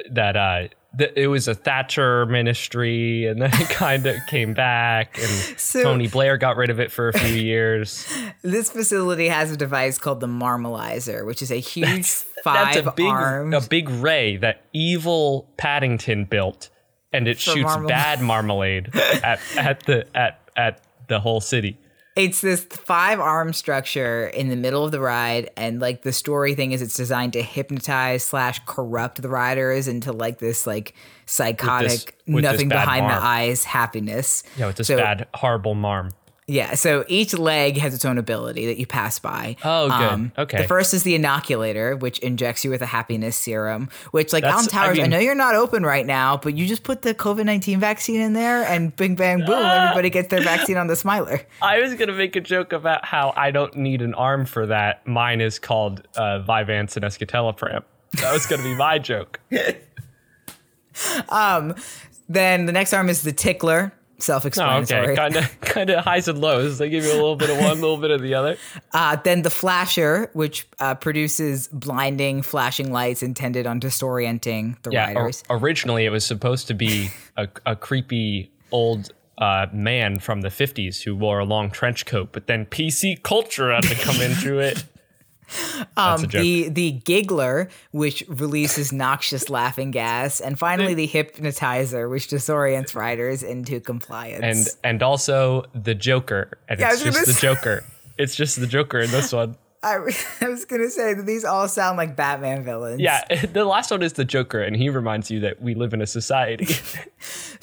that 0.09 0.37
uh 0.37 0.67
th- 0.97 1.11
it 1.17 1.27
was 1.27 1.49
a 1.49 1.53
Thatcher 1.53 2.25
ministry 2.25 3.25
and 3.25 3.41
then 3.41 3.51
it 3.53 3.69
kind 3.69 4.05
of 4.07 4.15
came 4.27 4.53
back 4.53 5.17
and 5.19 5.59
So- 5.59 5.83
Tony 5.83 6.07
Blair 6.07 6.37
got 6.37 6.55
rid 6.55 6.69
of 6.69 6.79
it 6.79 6.91
for 6.91 7.09
a 7.09 7.13
few 7.13 7.35
years. 7.43 8.07
This 8.41 8.71
facility 8.71 9.27
has 9.27 9.51
a 9.51 9.57
device 9.57 9.97
called 9.99 10.21
the 10.21 10.27
Marmalizer, 10.27 11.25
which 11.25 11.41
is 11.41 11.51
a 11.51 11.57
huge 11.59 12.07
five 12.43 12.73
That's 12.73 12.87
a 12.87 12.91
big 12.95 13.05
armed. 13.05 13.53
a 13.53 13.61
big 13.61 13.89
ray 13.89 14.37
that 14.37 14.61
evil 14.73 15.49
Paddington 15.57 16.23
built 16.25 16.69
and 17.13 17.27
it 17.27 17.39
shoots 17.39 17.61
marmalade. 17.61 17.87
bad 17.89 18.21
marmalade 18.21 18.95
at, 18.95 19.39
at 19.57 19.79
the 19.85 20.05
at 20.15 20.39
at 20.55 20.81
the 21.07 21.19
whole 21.19 21.41
city. 21.41 21.77
It's 22.13 22.41
this 22.41 22.65
five 22.65 23.21
arm 23.21 23.53
structure 23.53 24.27
in 24.27 24.49
the 24.49 24.57
middle 24.57 24.83
of 24.83 24.91
the 24.91 24.99
ride, 24.99 25.49
and 25.55 25.79
like 25.79 26.01
the 26.01 26.11
story 26.11 26.55
thing 26.55 26.73
is, 26.73 26.81
it's 26.81 26.95
designed 26.97 27.31
to 27.33 27.41
hypnotize 27.41 28.23
slash 28.23 28.59
corrupt 28.65 29.21
the 29.21 29.29
riders 29.29 29.87
into 29.87 30.11
like 30.11 30.39
this 30.39 30.67
like 30.67 30.93
psychotic, 31.25 32.17
with 32.27 32.43
this 32.43 32.51
nothing 32.51 32.67
bad 32.69 32.83
behind 32.83 33.05
marm. 33.05 33.15
the 33.15 33.25
eyes 33.25 33.63
happiness. 33.63 34.43
Yeah, 34.57 34.67
with 34.67 34.75
this 34.75 34.87
So- 34.87 34.97
bad 34.97 35.27
horrible 35.35 35.73
marm. 35.73 36.11
Yeah, 36.51 36.73
so 36.75 37.05
each 37.07 37.33
leg 37.33 37.77
has 37.77 37.93
its 37.93 38.03
own 38.03 38.17
ability 38.17 38.65
that 38.65 38.77
you 38.77 38.85
pass 38.85 39.19
by. 39.19 39.55
Oh, 39.63 39.87
good. 39.87 40.31
Okay. 40.37 40.61
The 40.63 40.67
first 40.67 40.93
is 40.93 41.03
the 41.03 41.15
inoculator, 41.15 41.95
which 41.95 42.19
injects 42.19 42.65
you 42.65 42.71
with 42.71 42.81
a 42.81 42.85
happiness 42.85 43.37
serum. 43.37 43.87
Which, 44.11 44.33
like 44.33 44.43
That's- 44.43 44.67
Towers, 44.67 44.99
I, 44.99 45.03
I 45.03 45.07
know 45.07 45.17
you're 45.17 45.33
not 45.33 45.55
open 45.55 45.83
right 45.83 46.05
now, 46.05 46.35
but 46.35 46.57
you 46.57 46.67
just 46.67 46.83
put 46.83 47.03
the 47.03 47.15
COVID 47.15 47.45
nineteen 47.45 47.79
vaccine 47.79 48.19
in 48.19 48.33
there, 48.33 48.63
and 48.63 48.93
bing 48.93 49.15
bang 49.15 49.45
boom, 49.45 49.63
everybody 49.63 50.09
gets 50.09 50.27
their 50.27 50.41
vaccine 50.41 50.75
on 50.75 50.87
the 50.87 50.97
Smiler. 50.97 51.39
I 51.61 51.79
was 51.79 51.93
gonna 51.93 52.11
make 52.11 52.35
a 52.35 52.41
joke 52.41 52.73
about 52.73 53.05
how 53.05 53.31
I 53.37 53.51
don't 53.51 53.73
need 53.77 54.01
an 54.01 54.13
arm 54.13 54.45
for 54.45 54.65
that. 54.65 55.07
Mine 55.07 55.39
is 55.39 55.57
called 55.57 56.05
uh, 56.17 56.43
Vyvanse 56.45 56.97
and 56.97 57.05
Escitalopram. 57.05 57.83
That 58.19 58.33
was 58.33 58.45
gonna 58.45 58.63
be 58.63 58.75
my 58.75 58.99
joke. 58.99 59.39
um, 61.29 61.75
Then 62.27 62.65
the 62.65 62.71
next 62.71 62.93
arm 62.93 63.09
is 63.09 63.21
the 63.21 63.31
tickler. 63.33 63.93
Oh, 64.21 64.25
Self-explanatory. 64.25 65.03
okay. 65.03 65.15
Kind 65.15 65.35
of, 65.35 65.61
kind 65.61 65.89
of 65.89 66.03
highs 66.03 66.27
and 66.27 66.39
lows. 66.39 66.77
They 66.77 66.89
give 66.89 67.03
you 67.03 67.11
a 67.11 67.15
little 67.15 67.35
bit 67.35 67.49
of 67.49 67.57
one, 67.57 67.71
a 67.71 67.73
little 67.81 67.97
bit 67.97 68.11
of 68.11 68.21
the 68.21 68.33
other. 68.35 68.57
Uh, 68.93 69.15
then 69.23 69.41
the 69.41 69.49
flasher, 69.49 70.29
which 70.33 70.67
uh, 70.79 70.93
produces 70.95 71.67
blinding, 71.69 72.41
flashing 72.41 72.91
lights 72.91 73.23
intended 73.23 73.65
on 73.65 73.79
disorienting 73.79 74.75
the 74.83 74.91
Yeah. 74.91 75.13
riders. 75.13 75.43
originally, 75.49 76.05
it 76.05 76.09
was 76.09 76.25
supposed 76.25 76.67
to 76.67 76.73
be 76.73 77.09
a, 77.37 77.47
a 77.65 77.75
creepy 77.75 78.51
old 78.71 79.11
uh, 79.37 79.67
man 79.73 80.19
from 80.19 80.41
the 80.41 80.49
50s 80.49 81.01
who 81.03 81.15
wore 81.15 81.39
a 81.39 81.45
long 81.45 81.71
trench 81.71 82.05
coat, 82.05 82.29
but 82.31 82.47
then 82.47 82.65
PC 82.65 83.23
culture 83.23 83.71
had 83.73 83.83
to 83.83 83.95
come 83.95 84.21
into 84.21 84.59
it. 84.59 84.83
That's 85.95 86.23
a 86.23 86.27
joke. 86.27 86.39
Um, 86.39 86.43
the 86.43 86.69
the 86.69 86.91
giggler, 86.91 87.69
which 87.91 88.23
releases 88.27 88.91
noxious 88.91 89.49
laughing 89.49 89.91
gas, 89.91 90.39
and 90.39 90.57
finally 90.57 90.93
the 90.93 91.07
hypnotizer, 91.07 92.09
which 92.09 92.27
disorients 92.27 92.95
riders 92.95 93.43
into 93.43 93.79
compliance. 93.79 94.43
and 94.43 94.67
and 94.83 95.03
also 95.03 95.65
the 95.73 95.95
Joker, 95.95 96.57
and 96.67 96.79
Yeah, 96.79 96.93
it's 96.93 97.03
just 97.03 97.25
the 97.25 97.33
Joker. 97.33 97.83
It's 98.17 98.35
just 98.35 98.59
the 98.59 98.67
Joker 98.67 98.99
in 98.99 99.11
this 99.11 99.33
one. 99.33 99.55
I, 99.83 99.95
I 100.41 100.47
was 100.49 100.65
gonna 100.65 100.89
say 100.89 101.13
that 101.13 101.25
these 101.25 101.43
all 101.43 101.67
sound 101.67 101.97
like 101.97 102.15
Batman 102.15 102.63
villains. 102.63 103.01
Yeah, 103.01 103.23
the 103.53 103.65
last 103.65 103.89
one 103.91 104.03
is 104.03 104.13
the 104.13 104.25
Joker, 104.25 104.61
and 104.61 104.75
he 104.75 104.89
reminds 104.89 105.31
you 105.31 105.39
that 105.41 105.61
we 105.61 105.73
live 105.75 105.93
in 105.93 106.01
a 106.01 106.07
society. 106.07 106.67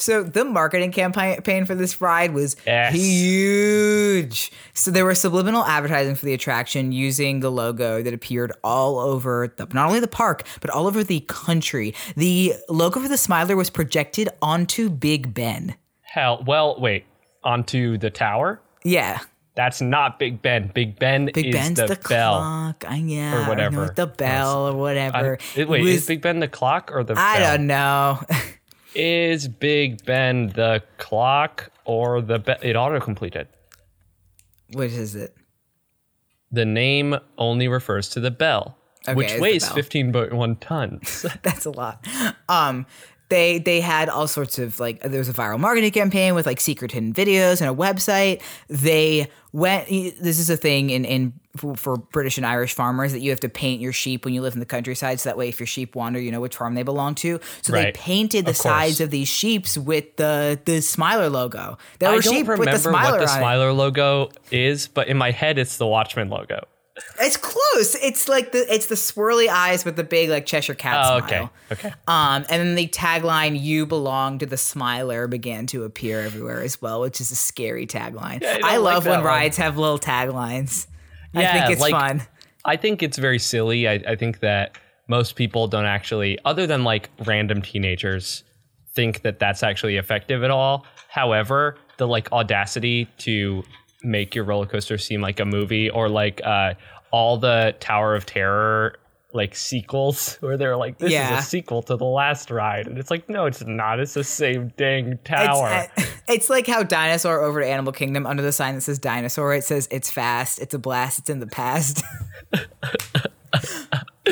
So 0.00 0.22
the 0.22 0.44
marketing 0.44 0.92
campaign 0.92 1.64
for 1.66 1.74
this 1.74 2.00
ride 2.00 2.32
was 2.32 2.54
Yes. 2.64 2.94
huge. 2.94 4.52
So 4.72 4.92
there 4.92 5.04
was 5.04 5.20
subliminal 5.20 5.64
advertising 5.64 6.14
for 6.14 6.24
the 6.24 6.34
attraction 6.34 6.92
using 6.92 7.40
the 7.40 7.50
logo 7.50 8.00
that 8.02 8.14
appeared 8.14 8.52
all 8.62 9.00
over 9.00 9.52
the, 9.56 9.66
not 9.72 9.88
only 9.88 9.98
the 9.98 10.06
park 10.06 10.44
but 10.60 10.70
all 10.70 10.86
over 10.86 11.02
the 11.02 11.18
country. 11.20 11.94
The 12.16 12.54
logo 12.68 13.00
for 13.00 13.08
the 13.08 13.18
Smiler 13.18 13.56
was 13.56 13.70
projected 13.70 14.28
onto 14.40 14.88
Big 14.88 15.34
Ben. 15.34 15.74
Hell, 16.02 16.44
well, 16.46 16.80
wait, 16.80 17.04
onto 17.42 17.98
the 17.98 18.10
tower. 18.10 18.60
Yeah. 18.84 19.18
That's 19.58 19.80
not 19.80 20.20
Big 20.20 20.40
Ben. 20.40 20.70
Big 20.72 21.00
Ben 21.00 21.30
Big 21.34 21.46
is 21.46 21.52
Ben's 21.52 21.78
the, 21.80 21.88
the, 21.88 21.96
bell. 22.08 22.38
clock. 22.38 22.84
I, 22.86 22.94
yeah, 22.98 23.44
or 23.44 23.48
whatever. 23.48 23.82
I 23.82 23.86
know, 23.88 23.92
the 23.92 24.06
bell 24.06 24.68
or 24.68 24.76
whatever. 24.76 25.36
it- 25.56 25.68
wait, 25.68 25.80
It 25.80 25.86
is 25.88 25.94
was- 25.96 26.06
Big 26.06 26.22
Ben 26.22 26.38
the 26.38 26.46
clock 26.46 26.92
or 26.94 27.02
the 27.02 27.14
I 27.18 27.38
bell? 27.40 27.56
don't 27.56 27.66
know. 27.66 28.20
Is 28.94 29.48
Big 29.48 30.04
Ben 30.04 30.48
the 30.50 30.82
clock 30.98 31.70
or 31.84 32.20
the 32.22 32.38
be- 32.38 32.54
it 32.62 32.76
auto 32.76 33.00
completed? 33.00 33.48
Which 34.74 34.92
is 34.92 35.14
it? 35.16 35.34
The 36.52 36.64
name 36.64 37.16
only 37.36 37.66
refers 37.66 38.08
to 38.10 38.20
the 38.20 38.30
bell, 38.30 38.78
Okay, 39.08 39.14
which 39.16 39.38
weighs 39.40 39.68
15.1 39.68 40.56
tons. 40.60 41.26
That's 41.42 41.66
a 41.66 41.70
lot. 41.70 42.06
Um, 42.48 42.86
they 43.28 43.58
they 43.58 43.80
had 43.80 44.08
all 44.08 44.26
sorts 44.26 44.58
of 44.58 44.80
like 44.80 45.00
there 45.02 45.18
was 45.18 45.28
a 45.28 45.32
viral 45.32 45.58
marketing 45.58 45.90
campaign 45.90 46.34
with 46.34 46.46
like 46.46 46.60
secret 46.60 46.92
hidden 46.92 47.12
videos 47.12 47.60
and 47.60 47.70
a 47.70 47.74
website. 47.74 48.42
They 48.68 49.28
went. 49.52 49.88
This 49.88 50.38
is 50.38 50.50
a 50.50 50.56
thing 50.56 50.90
in 50.90 51.04
in 51.04 51.32
for, 51.56 51.96
British 51.96 52.36
and 52.36 52.46
Irish 52.46 52.74
farmers 52.74 53.12
that 53.12 53.18
you 53.20 53.30
have 53.30 53.40
to 53.40 53.48
paint 53.48 53.80
your 53.80 53.92
sheep 53.92 54.24
when 54.24 54.32
you 54.32 54.42
live 54.42 54.54
in 54.54 54.60
the 54.60 54.66
countryside, 54.66 55.18
so 55.18 55.28
that 55.28 55.36
way 55.36 55.48
if 55.48 55.58
your 55.58 55.66
sheep 55.66 55.96
wander, 55.96 56.20
you 56.20 56.30
know 56.30 56.40
which 56.40 56.56
farm 56.56 56.74
they 56.74 56.84
belong 56.84 57.14
to. 57.16 57.40
So 57.62 57.72
they 57.72 57.92
painted 57.92 58.44
the 58.44 58.50
Of 58.50 58.56
sides 58.56 59.00
of 59.00 59.10
these 59.10 59.28
sheeps 59.28 59.76
with 59.76 60.16
the 60.16 60.58
the 60.64 60.80
Smiler 60.80 61.28
logo. 61.28 61.78
There 61.98 62.10
I 62.10 62.14
were 62.14 62.22
don't 62.22 62.32
sheep 62.32 62.48
remember 62.48 62.70
with 62.72 62.82
the 62.82 62.90
Smiler 62.90 63.18
what 63.18 63.20
the. 63.20 63.26
Smiler 63.26 63.72
logo 63.72 64.30
is, 64.50 64.88
but 64.88 65.08
in 65.08 65.18
my 65.18 65.32
head, 65.32 65.58
it's 65.58 65.76
the 65.76 65.86
Watchman 65.86 66.28
logo. 66.30 66.66
It's 67.20 67.36
close. 67.36 67.94
It's 67.96 68.28
like 68.28 68.52
the 68.52 68.72
it's 68.72 68.86
the 68.86 68.94
swirly 68.94 69.48
eyes 69.48 69.84
with 69.84 69.96
the 69.96 70.04
big 70.04 70.28
like 70.30 70.46
Cheshire 70.46 70.74
cat 70.74 70.96
Oh, 71.04 71.18
smile. 71.18 71.24
okay. 71.24 71.48
Okay. 71.88 71.88
Um, 72.06 72.44
and 72.48 72.62
then 72.62 72.74
the 72.74 72.88
tagline 72.88 73.60
"You 73.60 73.86
belong 73.86 74.38
to 74.38 74.46
the 74.46 74.56
Smiler" 74.56 75.26
began 75.26 75.66
to 75.68 75.84
appear 75.84 76.20
everywhere 76.20 76.62
as 76.62 76.80
well, 76.80 77.00
which 77.00 77.20
is 77.20 77.30
a 77.30 77.36
scary 77.36 77.86
tagline. 77.86 78.44
I 78.44 78.60
I 78.74 78.76
like 78.78 78.94
love 78.94 79.06
when 79.06 79.18
one. 79.20 79.24
rides 79.26 79.56
have 79.58 79.76
little 79.76 79.98
taglines. 79.98 80.86
I 81.34 81.42
Yeah, 81.42 81.52
think 81.60 81.72
it's 81.72 81.80
like- 81.80 81.92
fun. 81.92 82.22
I 82.64 82.76
think 82.76 83.02
it's 83.02 83.16
very 83.18 83.38
silly. 83.38 83.88
I, 83.88 83.94
I 84.06 84.16
think 84.16 84.40
that 84.40 84.76
most 85.06 85.36
people 85.36 85.68
don't 85.68 85.86
actually, 85.86 86.38
other 86.44 86.66
than 86.66 86.84
like 86.84 87.08
random 87.24 87.62
teenagers, 87.62 88.44
think 88.94 89.22
that 89.22 89.38
that's 89.38 89.62
actually 89.62 89.96
effective 89.96 90.42
at 90.42 90.50
all. 90.50 90.84
However, 91.08 91.76
the 91.96 92.06
like 92.06 92.30
audacity 92.32 93.06
to 93.18 93.62
make 94.02 94.34
your 94.34 94.44
roller 94.44 94.66
coaster 94.66 94.98
seem 94.98 95.20
like 95.20 95.40
a 95.40 95.44
movie 95.44 95.90
or 95.90 96.08
like 96.08 96.40
uh, 96.44 96.74
all 97.10 97.36
the 97.38 97.74
Tower 97.80 98.14
of 98.14 98.26
Terror 98.26 98.96
like 99.34 99.54
sequels 99.54 100.36
where 100.40 100.56
they're 100.56 100.76
like 100.76 100.96
this 100.98 101.12
Yeah. 101.12 101.38
is 101.38 101.44
a 101.44 101.46
sequel 101.48 101.82
to 101.82 101.96
the 101.96 102.04
last 102.04 102.50
ride 102.50 102.86
and 102.86 102.96
it's 102.96 103.10
like 103.10 103.28
no 103.28 103.44
it's 103.44 103.62
not 103.66 104.00
it's 104.00 104.14
the 104.14 104.24
same 104.24 104.72
dang 104.78 105.12
It's, 105.12 105.22
tower 105.24 105.68
uh, 105.68 105.86
it's 106.28 106.48
like 106.48 106.66
how 106.66 106.82
dinosaur 106.82 107.42
over 107.42 107.60
to 107.60 107.66
Animal 107.66 107.92
Kingdom 107.92 108.26
under 108.26 108.42
the 108.42 108.52
sign 108.52 108.74
that 108.76 108.80
says 108.80 108.98
dinosaur. 108.98 109.52
It 109.54 109.64
says 109.64 109.86
it's 109.90 110.10
fast, 110.10 110.60
it's 110.60 110.72
a 110.72 110.78
blast, 110.78 111.18
it's 111.18 111.28
in 111.30 111.40
the 111.40 111.46
past. 111.46 112.02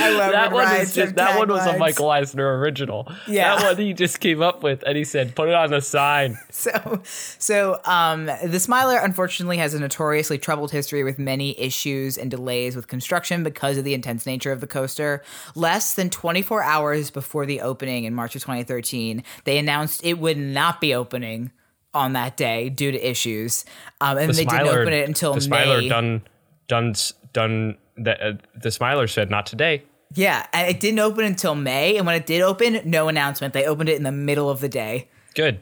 I 0.07 0.19
love 0.19 0.33
that 0.33 0.53
one 0.53 0.77
is 0.77 0.95
just 0.95 1.15
that 1.17 1.39
one 1.39 1.49
was 1.49 1.67
a. 1.67 1.77
Michael 1.79 2.11
Eisner 2.11 2.59
original. 2.59 3.11
Yeah. 3.27 3.57
that 3.57 3.65
one 3.65 3.77
he 3.77 3.93
just 3.93 4.21
came 4.21 4.43
up 4.43 4.63
with, 4.63 4.83
and 4.87 4.97
he 4.97 5.05
said, 5.05 5.35
"Put 5.35 5.49
it 5.49 5.55
on 5.55 5.71
the 5.71 5.81
sign." 5.81 6.39
So, 6.51 7.03
so 7.05 7.81
um, 7.85 8.27
the 8.27 8.59
Smiler 8.59 8.99
unfortunately 8.99 9.59
has 9.59 9.75
a 9.75 9.79
notoriously 9.81 10.39
troubled 10.39 10.71
history 10.71 11.05
with 11.05 11.19
many 11.19 11.59
issues 11.61 12.17
and 12.17 12.31
delays 12.31 12.75
with 12.75 12.89
construction 12.89 13.43
because 13.45 13.77
of 13.77 13.85
the 13.85 13.93
intense 13.95 14.25
nature 14.27 14.53
of 14.53 14.61
the 14.61 14.67
coaster. 14.67 15.23
Less 15.55 15.95
than 15.95 16.09
24 16.09 16.63
hours 16.63 17.11
before 17.11 17.45
the 17.45 17.61
opening 17.61 18.05
in 18.05 18.15
March 18.15 18.35
of 18.35 18.43
2013, 18.43 19.23
they 19.45 19.59
announced 19.59 20.01
it 20.03 20.19
would 20.19 20.39
not 20.39 20.81
be 20.81 20.95
opening 20.95 21.53
on 21.93 22.15
that 22.15 22.37
day 22.37 22.69
due 22.69 22.91
to 22.93 23.11
issues, 23.11 23.65
um, 24.01 24.19
and 24.19 24.31
The 24.31 24.35
they 24.35 24.45
didn't 24.45 24.69
open 24.69 24.93
it 24.93 25.07
until 25.09 25.35
the 25.35 25.41
Smiler 25.41 25.81
May. 25.83 25.89
done 25.89 26.23
done 26.69 26.95
done. 27.33 27.77
The, 27.97 28.29
uh, 28.29 28.33
the 28.55 28.71
Smiler 28.71 29.07
said, 29.07 29.31
"Not 29.31 29.47
today." 29.47 29.83
Yeah, 30.15 30.47
and 30.53 30.69
it 30.69 30.81
didn't 30.81 31.01
open 31.01 31.25
until 31.25 31.55
May, 31.55 31.97
and 31.97 32.07
when 32.07 32.15
it 32.17 32.27
did 32.27 32.41
open, 32.43 32.81
no 32.85 33.09
announcement. 33.09 33.53
They 33.55 33.67
opened 33.67 33.89
it 33.89 33.97
in 33.97 34.03
the 34.05 34.13
middle 34.13 34.49
of 34.49 34.61
the 34.61 34.69
day. 34.69 35.09
Good. 35.35 35.61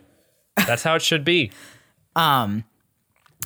That's 0.66 0.82
how 0.82 0.95
it 0.97 1.03
should 1.03 1.24
be. 1.24 1.51
Um, 2.16 2.62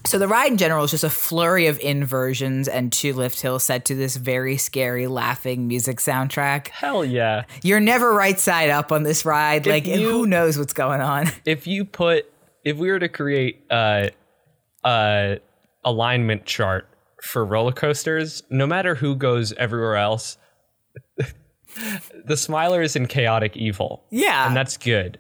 so 0.07 0.18
the 0.18 0.28
ride 0.28 0.51
in 0.53 0.59
general 0.59 0.84
is 0.84 0.90
just 0.90 1.03
a 1.03 1.09
flurry 1.11 1.66
of 1.68 1.80
inversions 1.80 2.68
and 2.68 2.92
two 2.92 3.14
lift 3.14 3.40
hills 3.40 3.64
set 3.64 3.86
to 3.86 3.94
this 3.94 4.16
very 4.16 4.57
scary, 4.59 5.07
laughing 5.07 5.66
music 5.66 5.99
soundtrack. 5.99 6.68
Hell 6.68 7.05
yeah! 7.05 7.44
You're 7.62 7.80
never 7.80 8.12
right 8.12 8.38
side 8.38 8.68
up 8.70 8.92
on 8.92 9.03
this 9.03 9.24
ride. 9.24 9.66
like 9.66 9.86
you- 9.86 9.96
who 10.09 10.26
knows 10.26 10.59
what's 10.59 10.72
going 10.74 11.01
on? 11.01 11.28
If 11.46 11.66
you 11.66 11.84
put, 11.86 12.30
if 12.64 12.76
we 12.76 12.90
were 12.90 12.99
to 12.99 13.09
create 13.09 13.64
a, 13.70 14.11
a 14.84 15.38
alignment 15.84 16.44
chart 16.44 16.88
for 17.22 17.44
roller 17.44 17.72
coasters, 17.72 18.42
no 18.51 18.66
matter 18.66 18.94
who 18.96 19.16
goes 19.16 19.53
everywhere 19.55 19.96
else, 19.96 20.38
the 22.24 22.37
Smiler 22.37 22.83
is 22.83 22.97
in 22.97 23.07
chaotic 23.07 23.57
evil. 23.57 24.05
Yeah. 24.11 24.47
and 24.47 24.57
that's 24.57 24.76
good. 24.76 25.18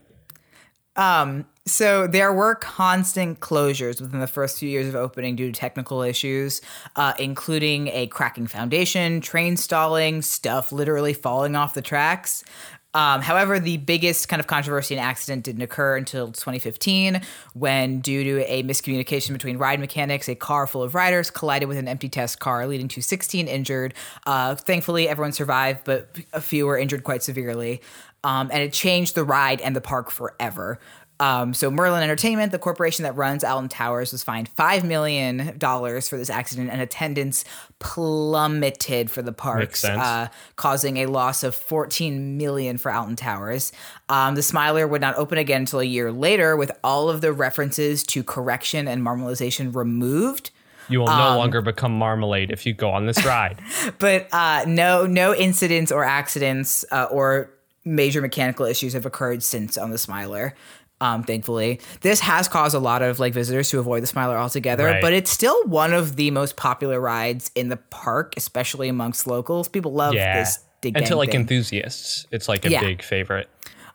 So 1.68 2.06
there 2.06 2.32
were 2.32 2.54
constant 2.54 3.40
closures 3.40 4.00
within 4.00 4.20
the 4.20 4.26
first 4.26 4.58
few 4.58 4.68
years 4.68 4.88
of 4.88 4.96
opening 4.96 5.36
due 5.36 5.52
to 5.52 5.52
technical 5.52 6.02
issues, 6.02 6.60
uh, 6.96 7.12
including 7.18 7.88
a 7.88 8.06
cracking 8.08 8.46
foundation, 8.46 9.20
train 9.20 9.56
stalling, 9.56 10.22
stuff 10.22 10.72
literally 10.72 11.12
falling 11.12 11.54
off 11.54 11.74
the 11.74 11.82
tracks. 11.82 12.42
Um, 12.94 13.20
however, 13.20 13.60
the 13.60 13.76
biggest 13.76 14.28
kind 14.28 14.40
of 14.40 14.46
controversy 14.46 14.94
and 14.94 15.04
accident 15.04 15.44
didn't 15.44 15.60
occur 15.62 15.96
until 15.96 16.28
2015, 16.28 17.20
when, 17.52 18.00
due 18.00 18.24
to 18.24 18.50
a 18.50 18.62
miscommunication 18.62 19.32
between 19.32 19.58
ride 19.58 19.78
mechanics, 19.78 20.28
a 20.28 20.34
car 20.34 20.66
full 20.66 20.82
of 20.82 20.94
riders 20.94 21.30
collided 21.30 21.68
with 21.68 21.76
an 21.76 21.86
empty 21.86 22.08
test 22.08 22.40
car, 22.40 22.66
leading 22.66 22.88
to 22.88 23.02
16 23.02 23.46
injured. 23.46 23.94
Uh, 24.26 24.54
thankfully, 24.54 25.08
everyone 25.08 25.32
survived, 25.32 25.80
but 25.84 26.08
a 26.32 26.40
few 26.40 26.66
were 26.66 26.78
injured 26.78 27.04
quite 27.04 27.22
severely. 27.22 27.82
Um, 28.24 28.50
and 28.52 28.62
it 28.62 28.72
changed 28.72 29.14
the 29.14 29.24
ride 29.24 29.60
and 29.60 29.76
the 29.76 29.80
park 29.80 30.10
forever. 30.10 30.80
Um, 31.20 31.52
so 31.52 31.70
Merlin 31.70 32.02
Entertainment, 32.02 32.52
the 32.52 32.58
corporation 32.58 33.02
that 33.02 33.16
runs 33.16 33.42
Alton 33.42 33.68
Towers, 33.68 34.12
was 34.12 34.22
fined 34.22 34.48
five 34.50 34.84
million 34.84 35.58
dollars 35.58 36.08
for 36.08 36.16
this 36.16 36.30
accident, 36.30 36.70
and 36.70 36.80
attendance 36.80 37.44
plummeted 37.80 39.10
for 39.10 39.22
the 39.22 39.32
parks, 39.32 39.80
sense. 39.80 40.00
uh, 40.00 40.28
causing 40.56 40.98
a 40.98 41.06
loss 41.06 41.42
of 41.42 41.54
fourteen 41.54 42.36
million 42.36 42.78
for 42.78 42.92
Alton 42.92 43.16
Towers. 43.16 43.72
Um, 44.08 44.36
the 44.36 44.42
Smiler 44.42 44.86
would 44.86 45.00
not 45.00 45.16
open 45.16 45.38
again 45.38 45.62
until 45.62 45.80
a 45.80 45.84
year 45.84 46.12
later, 46.12 46.56
with 46.56 46.70
all 46.84 47.10
of 47.10 47.20
the 47.20 47.32
references 47.32 48.04
to 48.04 48.22
correction 48.22 48.86
and 48.86 49.02
normalization 49.02 49.74
removed. 49.74 50.50
You 50.88 51.00
will 51.00 51.08
Um, 51.08 51.18
no 51.18 51.38
longer 51.38 51.60
become 51.60 51.92
marmalade 51.92 52.50
if 52.50 52.64
you 52.64 52.72
go 52.72 52.90
on 52.90 53.06
this 53.06 53.24
ride. 53.24 53.60
but 53.98 54.28
uh, 54.32 54.64
no 54.66 55.06
no 55.06 55.34
incidents 55.34 55.92
or 55.92 56.04
accidents 56.04 56.84
uh, 56.90 57.08
or 57.10 57.50
major 57.84 58.20
mechanical 58.20 58.66
issues 58.66 58.92
have 58.92 59.06
occurred 59.06 59.42
since 59.42 59.78
on 59.78 59.90
the 59.90 59.98
Smiler. 59.98 60.54
Um, 61.00 61.22
thankfully, 61.22 61.80
this 62.00 62.20
has 62.20 62.48
caused 62.48 62.74
a 62.74 62.80
lot 62.80 63.02
of 63.02 63.20
like 63.20 63.32
visitors 63.32 63.70
to 63.70 63.78
avoid 63.78 64.02
the 64.02 64.06
Smiler 64.08 64.36
altogether. 64.36 64.86
Right. 64.86 65.00
But 65.00 65.12
it's 65.12 65.30
still 65.30 65.64
one 65.64 65.92
of 65.92 66.16
the 66.16 66.30
most 66.32 66.56
popular 66.56 67.00
rides 67.00 67.50
in 67.54 67.68
the 67.68 67.76
park, 67.76 68.34
especially 68.36 68.88
amongst 68.88 69.26
locals. 69.26 69.68
People 69.68 69.92
love 69.92 70.14
yeah. 70.14 70.40
this. 70.40 70.58
And 70.82 71.06
to 71.06 71.16
like 71.16 71.30
thing. 71.30 71.40
enthusiasts, 71.40 72.26
it's 72.30 72.48
like 72.48 72.64
a 72.64 72.70
Yeah. 72.70 72.80
big 72.80 73.02
favorite. 73.02 73.48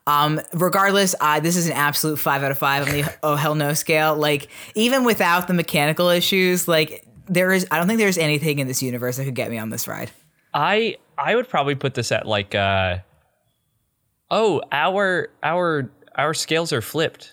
Um, 0.05 0.41
regardless, 0.53 1.15
uh, 1.21 1.39
this 1.39 1.55
is 1.55 1.67
an 1.67 1.73
absolute 1.73 2.17
five 2.17 2.43
out 2.43 2.51
of 2.51 2.57
five 2.57 2.85
on 2.87 2.93
the 2.93 3.17
oh 3.23 3.35
hell 3.35 3.55
no 3.55 3.73
scale. 3.73 4.15
Like 4.15 4.49
even 4.75 5.03
without 5.05 5.47
the 5.47 5.53
mechanical 5.53 6.09
issues, 6.09 6.67
like 6.67 7.05
there 7.27 7.51
is, 7.53 7.65
I 7.71 7.77
don't 7.77 7.87
think 7.87 7.99
there's 7.99 8.17
anything 8.17 8.59
in 8.59 8.67
this 8.67 8.81
universe 8.81 9.15
that 9.17 9.25
could 9.25 9.35
get 9.35 9.49
me 9.49 9.57
on 9.57 9.69
this 9.69 9.87
ride. 9.87 10.11
I 10.53 10.97
I 11.17 11.35
would 11.35 11.47
probably 11.47 11.75
put 11.75 11.93
this 11.93 12.11
at 12.11 12.27
like 12.27 12.53
uh 12.53 12.97
oh 14.29 14.61
our 14.71 15.29
our 15.41 15.89
our 16.15 16.33
scales 16.33 16.71
are 16.73 16.81
flipped. 16.81 17.31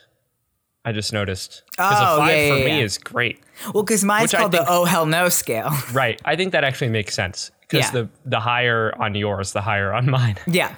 I 0.84 0.92
just 0.92 1.12
noticed 1.12 1.62
because 1.72 1.98
Oh, 2.00 2.14
a 2.14 2.18
five 2.18 2.36
yeah, 2.36 2.48
for 2.48 2.58
yeah, 2.58 2.64
me 2.64 2.78
yeah. 2.78 2.84
is 2.84 2.96
great. 2.98 3.40
Well, 3.74 3.82
because 3.82 4.02
mine's 4.02 4.32
called 4.32 4.52
think- 4.52 4.64
the 4.64 4.70
oh 4.72 4.84
hell 4.86 5.04
no 5.06 5.28
scale. 5.28 5.70
Right, 5.92 6.20
I 6.24 6.36
think 6.36 6.52
that 6.52 6.64
actually 6.64 6.88
makes 6.90 7.14
sense 7.14 7.50
because 7.60 7.90
the 7.90 8.08
the 8.24 8.40
higher 8.40 8.94
on 8.98 9.14
yours, 9.14 9.52
the 9.52 9.60
higher 9.60 9.92
on 9.92 10.08
mine. 10.08 10.36
yeah. 10.46 10.74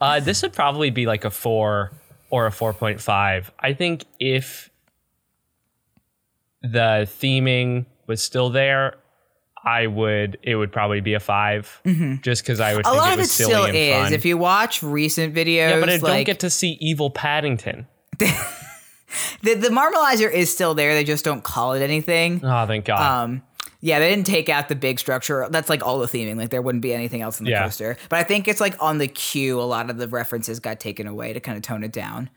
Uh, 0.00 0.18
this 0.20 0.42
would 0.42 0.52
probably 0.52 0.90
be 0.90 1.06
like 1.06 1.24
a 1.24 1.30
four 1.30 1.92
or 2.30 2.46
a 2.46 2.52
four 2.52 2.72
point 2.72 3.00
five. 3.00 3.52
I 3.60 3.74
think 3.74 4.04
if 4.18 4.70
the 6.62 7.08
theming 7.20 7.86
was 8.08 8.20
still 8.22 8.50
there, 8.50 8.96
I 9.68 9.86
would 9.86 10.38
it 10.42 10.54
would 10.56 10.72
probably 10.72 11.00
be 11.00 11.14
a 11.14 11.20
5 11.20 11.82
just 12.22 12.42
because 12.42 12.60
I 12.60 12.74
would 12.74 12.84
Mm-hmm. 12.84 12.88
A 12.88 13.00
think 13.00 13.02
lot 13.02 13.10
it 13.10 13.12
of 13.14 13.18
was 13.18 13.26
it 13.28 13.32
silly 13.32 13.52
still 13.52 13.64
is. 13.74 14.04
fun. 14.04 14.12
If 14.14 14.24
you 14.24 14.38
watch 14.38 14.82
recent 14.82 15.34
videos, 15.34 15.70
yeah, 15.70 15.80
but 15.80 15.88
I 15.90 15.96
don't 15.98 16.24
get 16.24 16.40
to 16.40 16.50
see 16.50 16.78
evil 16.80 17.10
Paddington. 17.10 17.86
the, 18.18 19.54
the 19.54 19.68
marmalizer 19.68 20.30
is 20.32 20.52
still 20.52 20.74
there. 20.74 20.94
They 20.94 21.04
just 21.04 21.24
don't 21.24 21.42
call 21.42 21.72
it 21.74 21.82
anything. 21.82 22.40
Oh, 22.44 22.66
thank 22.66 22.84
God. 22.84 23.00
Um, 23.00 23.42
yeah, 23.80 23.98
they 24.00 24.10
didn't 24.10 24.26
take 24.26 24.48
out 24.48 24.68
the 24.68 24.74
big 24.74 24.98
structure. 24.98 25.46
That's 25.50 25.68
like 25.68 25.84
all 25.86 25.98
the 26.00 26.06
theming. 26.06 26.36
Like 26.36 26.50
there 26.50 26.62
wouldn't 26.62 26.82
be 26.82 26.92
anything 26.92 27.22
else 27.22 27.38
in 27.38 27.44
the 27.44 27.52
Yeah. 27.52 27.64
coaster. 27.64 27.96
But 28.08 28.18
I 28.18 28.24
think 28.24 28.48
it's 28.48 28.60
like 28.60 28.74
on 28.82 28.98
the 28.98 29.06
queue. 29.08 29.60
A 29.60 29.62
lot 29.62 29.88
of 29.90 29.98
the 29.98 30.08
references 30.08 30.58
got 30.60 30.80
taken 30.80 31.06
away 31.06 31.32
to 31.32 31.40
kind 31.40 31.56
of 31.56 31.62
tone 31.62 31.84
it 31.84 31.92
down. 31.92 32.28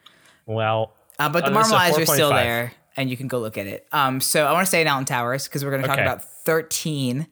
well, 0.46 0.94
Uh, 1.20 1.30
but 1.30 1.46
the 1.46 1.52
uh, 1.52 1.60
a 1.60 1.64
marmalizer 1.64 2.00
is 2.02 2.10
still 2.12 2.32
4.5. 2.32 2.44
there, 2.44 2.72
and 2.98 3.10
you 3.10 3.18
can 3.18 3.28
go 3.28 3.40
look 3.40 3.58
at 3.58 3.68
it. 3.68 3.88
Um, 3.92 4.20
so 4.22 4.46
I 4.46 4.52
want 4.52 4.64
to 4.64 4.68
stay 4.68 4.82
in 4.82 4.88
Alton 4.88 5.06
Towers 5.06 5.46
because 5.48 5.64
we're 5.64 5.72
going 5.72 5.82
to 5.84 5.88
talk 5.88 5.98
Okay. 5.98 6.04
about 6.06 6.24
thirteen. 6.46 7.28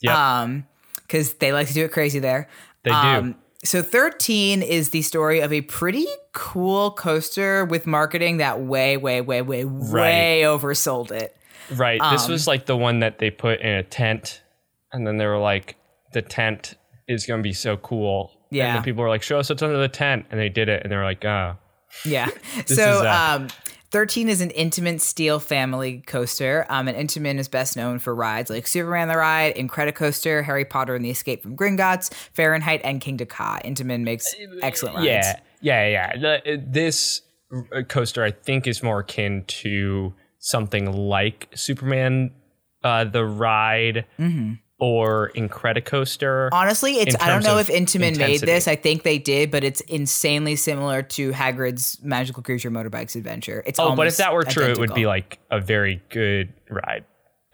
Yep. 0.00 0.14
Um, 0.14 0.66
because 0.96 1.34
they 1.34 1.52
like 1.52 1.68
to 1.68 1.74
do 1.74 1.84
it 1.84 1.92
crazy 1.92 2.18
there. 2.18 2.48
They 2.84 2.90
do. 2.90 2.96
Um, 2.96 3.34
so 3.64 3.82
13 3.82 4.62
is 4.62 4.90
the 4.90 5.02
story 5.02 5.40
of 5.40 5.52
a 5.52 5.60
pretty 5.60 6.06
cool 6.32 6.90
coaster 6.90 7.64
with 7.66 7.86
marketing 7.86 8.38
that 8.38 8.60
way, 8.60 8.96
way, 8.96 9.20
way, 9.20 9.40
way, 9.42 9.64
way 9.64 10.42
oversold 10.44 11.12
it. 11.12 11.36
right. 11.70 12.00
this 12.10 12.24
um, 12.24 12.32
was 12.32 12.46
like 12.48 12.66
the 12.66 12.76
one 12.76 13.00
that 13.00 13.18
they 13.18 13.30
put 13.30 13.60
in 13.60 13.68
a 13.76 13.82
tent, 13.84 14.42
and 14.92 15.06
then 15.06 15.18
they 15.18 15.26
were 15.26 15.38
like, 15.38 15.76
the 16.12 16.22
tent 16.22 16.74
is 17.06 17.24
going 17.26 17.38
to 17.40 17.42
be 17.44 17.52
so 17.52 17.76
cool. 17.76 18.32
And 18.50 18.56
Yeah. 18.56 18.72
then 18.74 18.82
people 18.82 19.02
were 19.02 19.08
like, 19.10 19.22
show 19.22 19.38
us 19.38 19.48
what's 19.50 19.62
under 19.62 19.78
the 19.78 19.86
tent. 19.88 20.26
And 20.30 20.40
they 20.40 20.48
did 20.48 20.68
it, 20.68 20.82
and 20.82 20.90
they 20.90 20.96
were 20.96 21.04
like, 21.04 21.24
oh. 21.24 21.56
Yeah. 22.04 22.30
is, 22.66 22.74
so 22.74 23.06
uh, 23.06 23.36
um, 23.42 23.48
13 23.92 24.30
is 24.30 24.40
an 24.40 24.48
Intamin 24.50 24.98
Steel 24.98 25.38
family 25.38 26.02
coaster. 26.06 26.66
Um, 26.70 26.88
and 26.88 26.96
Intamin 26.96 27.38
is 27.38 27.46
best 27.46 27.76
known 27.76 27.98
for 27.98 28.14
rides 28.14 28.50
like 28.50 28.66
Superman 28.66 29.08
the 29.08 29.18
Ride, 29.18 29.54
Incredicoaster, 29.54 30.42
Harry 30.42 30.64
Potter 30.64 30.94
and 30.94 31.04
the 31.04 31.10
Escape 31.10 31.42
from 31.42 31.56
Gringotts, 31.56 32.12
Fahrenheit, 32.32 32.80
and 32.84 33.00
Kingda 33.02 33.28
Ka. 33.28 33.60
Intamin 33.64 34.00
makes 34.02 34.34
excellent 34.62 34.96
rides. 34.96 35.06
Yeah, 35.06 35.38
yeah, 35.60 35.88
yeah. 35.88 36.16
The, 36.16 36.64
this 36.66 37.20
coaster, 37.88 38.24
I 38.24 38.30
think, 38.30 38.66
is 38.66 38.82
more 38.82 39.00
akin 39.00 39.44
to 39.46 40.14
something 40.38 40.90
like 40.90 41.48
Superman, 41.54 42.32
uh, 42.82 43.04
the 43.04 43.24
ride, 43.24 44.06
Mm-hmm. 44.18 44.54
Or 44.82 45.30
Incredicoaster. 45.36 46.48
Honestly, 46.50 46.94
it's 46.94 47.14
I 47.20 47.28
don't 47.28 47.44
know 47.44 47.58
if 47.58 47.68
Intamin 47.68 48.18
made 48.18 48.40
this. 48.40 48.66
I 48.66 48.74
think 48.74 49.04
they 49.04 49.16
did, 49.16 49.52
but 49.52 49.62
it's 49.62 49.80
insanely 49.82 50.56
similar 50.56 51.02
to 51.02 51.30
Hagrid's 51.30 52.00
Magical 52.02 52.42
Creature 52.42 52.72
Motorbikes 52.72 53.14
Adventure. 53.14 53.62
It's 53.64 53.78
oh, 53.78 53.94
but 53.94 54.08
if 54.08 54.16
that 54.16 54.34
were 54.34 54.42
true, 54.42 54.64
it 54.64 54.78
would 54.78 54.92
be 54.92 55.06
like 55.06 55.38
a 55.52 55.60
very 55.60 56.02
good 56.08 56.52
ride. 56.68 57.04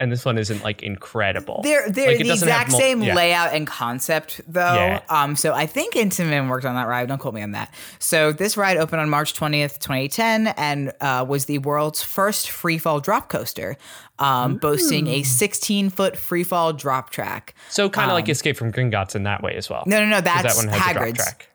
And 0.01 0.13
this 0.13 0.25
one 0.25 0.39
isn't 0.39 0.63
like 0.63 0.83
incredible. 0.85 1.61
They're 1.65 1.91
they're 1.91 2.09
Like, 2.09 2.19
the 2.19 2.31
exact 2.31 2.71
mul- 2.71 2.79
same 2.79 3.03
yeah. 3.03 3.15
layout 3.17 3.53
and 3.53 3.67
concept 3.67 4.41
though. 4.47 4.75
Yeah. 4.75 5.01
Um, 5.09 5.35
so 5.35 5.53
I 5.55 5.67
think 5.67 5.95
Intamin 5.95 6.49
worked 6.49 6.65
on 6.65 6.77
that 6.77 6.87
ride. 6.87 7.09
Don't 7.09 7.19
quote 7.19 7.35
me 7.35 7.43
on 7.43 7.51
that. 7.53 7.75
So 7.99 8.31
this 8.33 8.57
ride 8.57 8.77
opened 8.77 9.01
on 9.01 9.11
March 9.11 9.35
twentieth, 9.35 9.81
twenty 9.81 10.07
ten, 10.09 10.49
and 10.57 10.93
uh, 11.01 11.25
was 11.29 11.47
the 11.47 11.59
world's 11.59 12.01
first 12.03 12.47
freefall 12.47 13.03
drop 13.03 13.29
coaster, 13.29 13.77
um, 14.21 14.57
boasting 14.59 15.09
a 15.09 15.25
sixteen 15.25 15.91
foot 15.91 16.15
freefall 16.15 16.77
drop 16.79 17.11
track. 17.11 17.55
So 17.69 17.91
kind 17.91 18.09
of 18.11 18.15
like 18.15 18.29
Escape 18.29 18.57
from 18.57 18.73
Gringotts 18.73 19.17
in 19.17 19.25
that 19.25 19.43
way 19.43 19.57
as 19.57 19.69
well. 19.69 19.83
No, 19.87 19.99
No, 19.99 20.07
no, 20.09 20.21
that's 20.21 20.55
that 20.55 20.57
one 20.65 20.69
has 20.73 20.91
a 20.91 20.93
drop 20.95 21.07
Hagrid's. 21.07 21.17
track. 21.25 21.49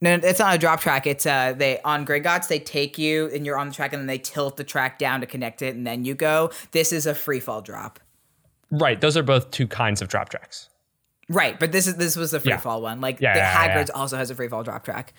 No, 0.00 0.14
it's 0.14 0.38
not 0.38 0.54
a 0.54 0.58
drop 0.58 0.80
track. 0.80 1.06
It's 1.06 1.26
uh 1.26 1.54
they 1.56 1.80
on 1.82 2.06
Gringotts 2.06 2.48
they 2.48 2.60
take 2.60 2.98
you 2.98 3.28
and 3.34 3.44
you're 3.44 3.58
on 3.58 3.68
the 3.68 3.74
track 3.74 3.92
and 3.92 4.00
then 4.00 4.06
they 4.06 4.18
tilt 4.18 4.56
the 4.56 4.64
track 4.64 4.98
down 4.98 5.20
to 5.20 5.26
connect 5.26 5.60
it 5.62 5.74
and 5.74 5.86
then 5.86 6.04
you 6.04 6.14
go. 6.14 6.50
This 6.70 6.92
is 6.92 7.06
a 7.06 7.14
free 7.14 7.40
fall 7.40 7.62
drop. 7.62 7.98
Right. 8.70 9.00
Those 9.00 9.16
are 9.16 9.22
both 9.22 9.50
two 9.50 9.66
kinds 9.66 10.00
of 10.02 10.08
drop 10.08 10.28
tracks. 10.28 10.68
Right, 11.30 11.60
but 11.60 11.72
this 11.72 11.86
is 11.86 11.96
this 11.96 12.16
was 12.16 12.30
the 12.30 12.40
free 12.40 12.52
Yeah. 12.52 12.58
fall 12.58 12.80
one. 12.80 13.00
Like 13.00 13.20
Yeah, 13.20 13.34
the 13.34 13.38
yeah, 13.40 13.64
yeah, 13.66 13.76
Hagrid's 13.76 13.90
also 13.90 14.16
has 14.16 14.30
a 14.30 14.34
free 14.34 14.48
fall 14.48 14.62
drop 14.62 14.84
track. 14.84 15.12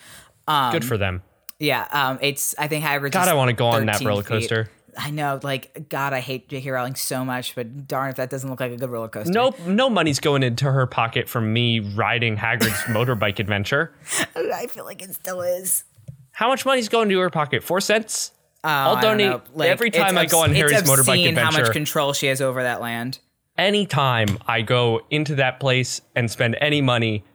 Um, 0.47 0.71
Good 0.71 0.86
for 0.86 0.97
them. 0.97 1.21
Yeah, 1.59 1.88
um, 1.91 2.17
it's 2.21 2.55
I 2.57 2.67
think 2.67 2.84
Hagrid's. 2.84 3.13
God, 3.13 3.27
I 3.27 3.34
want 3.34 3.49
to 3.49 3.53
go 3.53 3.67
on 3.67 3.86
that 3.86 3.95
13 3.97 4.07
roller 4.07 4.23
feet. 4.23 4.49
I 4.97 5.09
know, 5.11 5.39
like 5.43 5.89
God, 5.89 6.13
I 6.13 6.19
hate 6.19 6.49
J.K. 6.49 6.69
Rowling 6.69 6.95
so 6.95 7.23
much, 7.25 7.55
but 7.55 7.87
darn 7.87 8.09
if 8.09 8.15
that 8.17 8.29
doesn't 8.29 8.49
look 8.49 8.59
like 8.59 8.71
a 8.71 8.77
good 8.77 8.89
roller 8.89 9.07
coaster. 9.07 9.31
No, 9.31 9.53
no 9.65 9.89
money's 9.89 10.19
going 10.19 10.43
into 10.43 10.71
her 10.71 10.85
pocket 10.87 11.27
from 11.29 11.51
me 11.53 11.79
riding 11.79 12.37
Hagrid's 12.37 12.81
motorbike 12.87 13.39
adventure. 13.39 13.93
I 14.35 14.67
feel 14.67 14.85
like 14.85 15.01
it 15.01 15.13
still 15.13 15.41
is. 15.41 15.83
How 16.31 16.47
much 16.47 16.65
money's 16.65 16.89
going 16.89 17.09
to 17.09 17.19
her 17.19 17.29
pocket? 17.29 17.63
Four 17.63 17.81
cents. 17.81 18.31
I'll 18.63 18.93
Oh, 18.93 18.95
I 18.95 19.01
don't 19.01 19.17
donate. 19.17 19.41
Like, 19.53 19.69
every 19.69 19.91
time 19.91 20.17
I 20.17 20.25
go 20.25 20.43
on 20.43 20.53
Harry's 20.53 20.83
motorbike 20.83 21.27
adventure. 21.27 21.41
How 21.57 21.63
much 21.63 21.71
control 21.71 22.13
she 22.13 22.27
has 22.27 22.41
over 22.41 22.63
that 22.63 22.81
land? 22.81 23.19
Anytime 23.57 24.37
I 24.47 24.61
go 24.61 25.01
into 25.09 25.35
that 25.35 25.59
place 25.59 26.01
and 26.15 26.31
spend 26.31 26.57
any 26.61 26.81
money, 26.81 27.25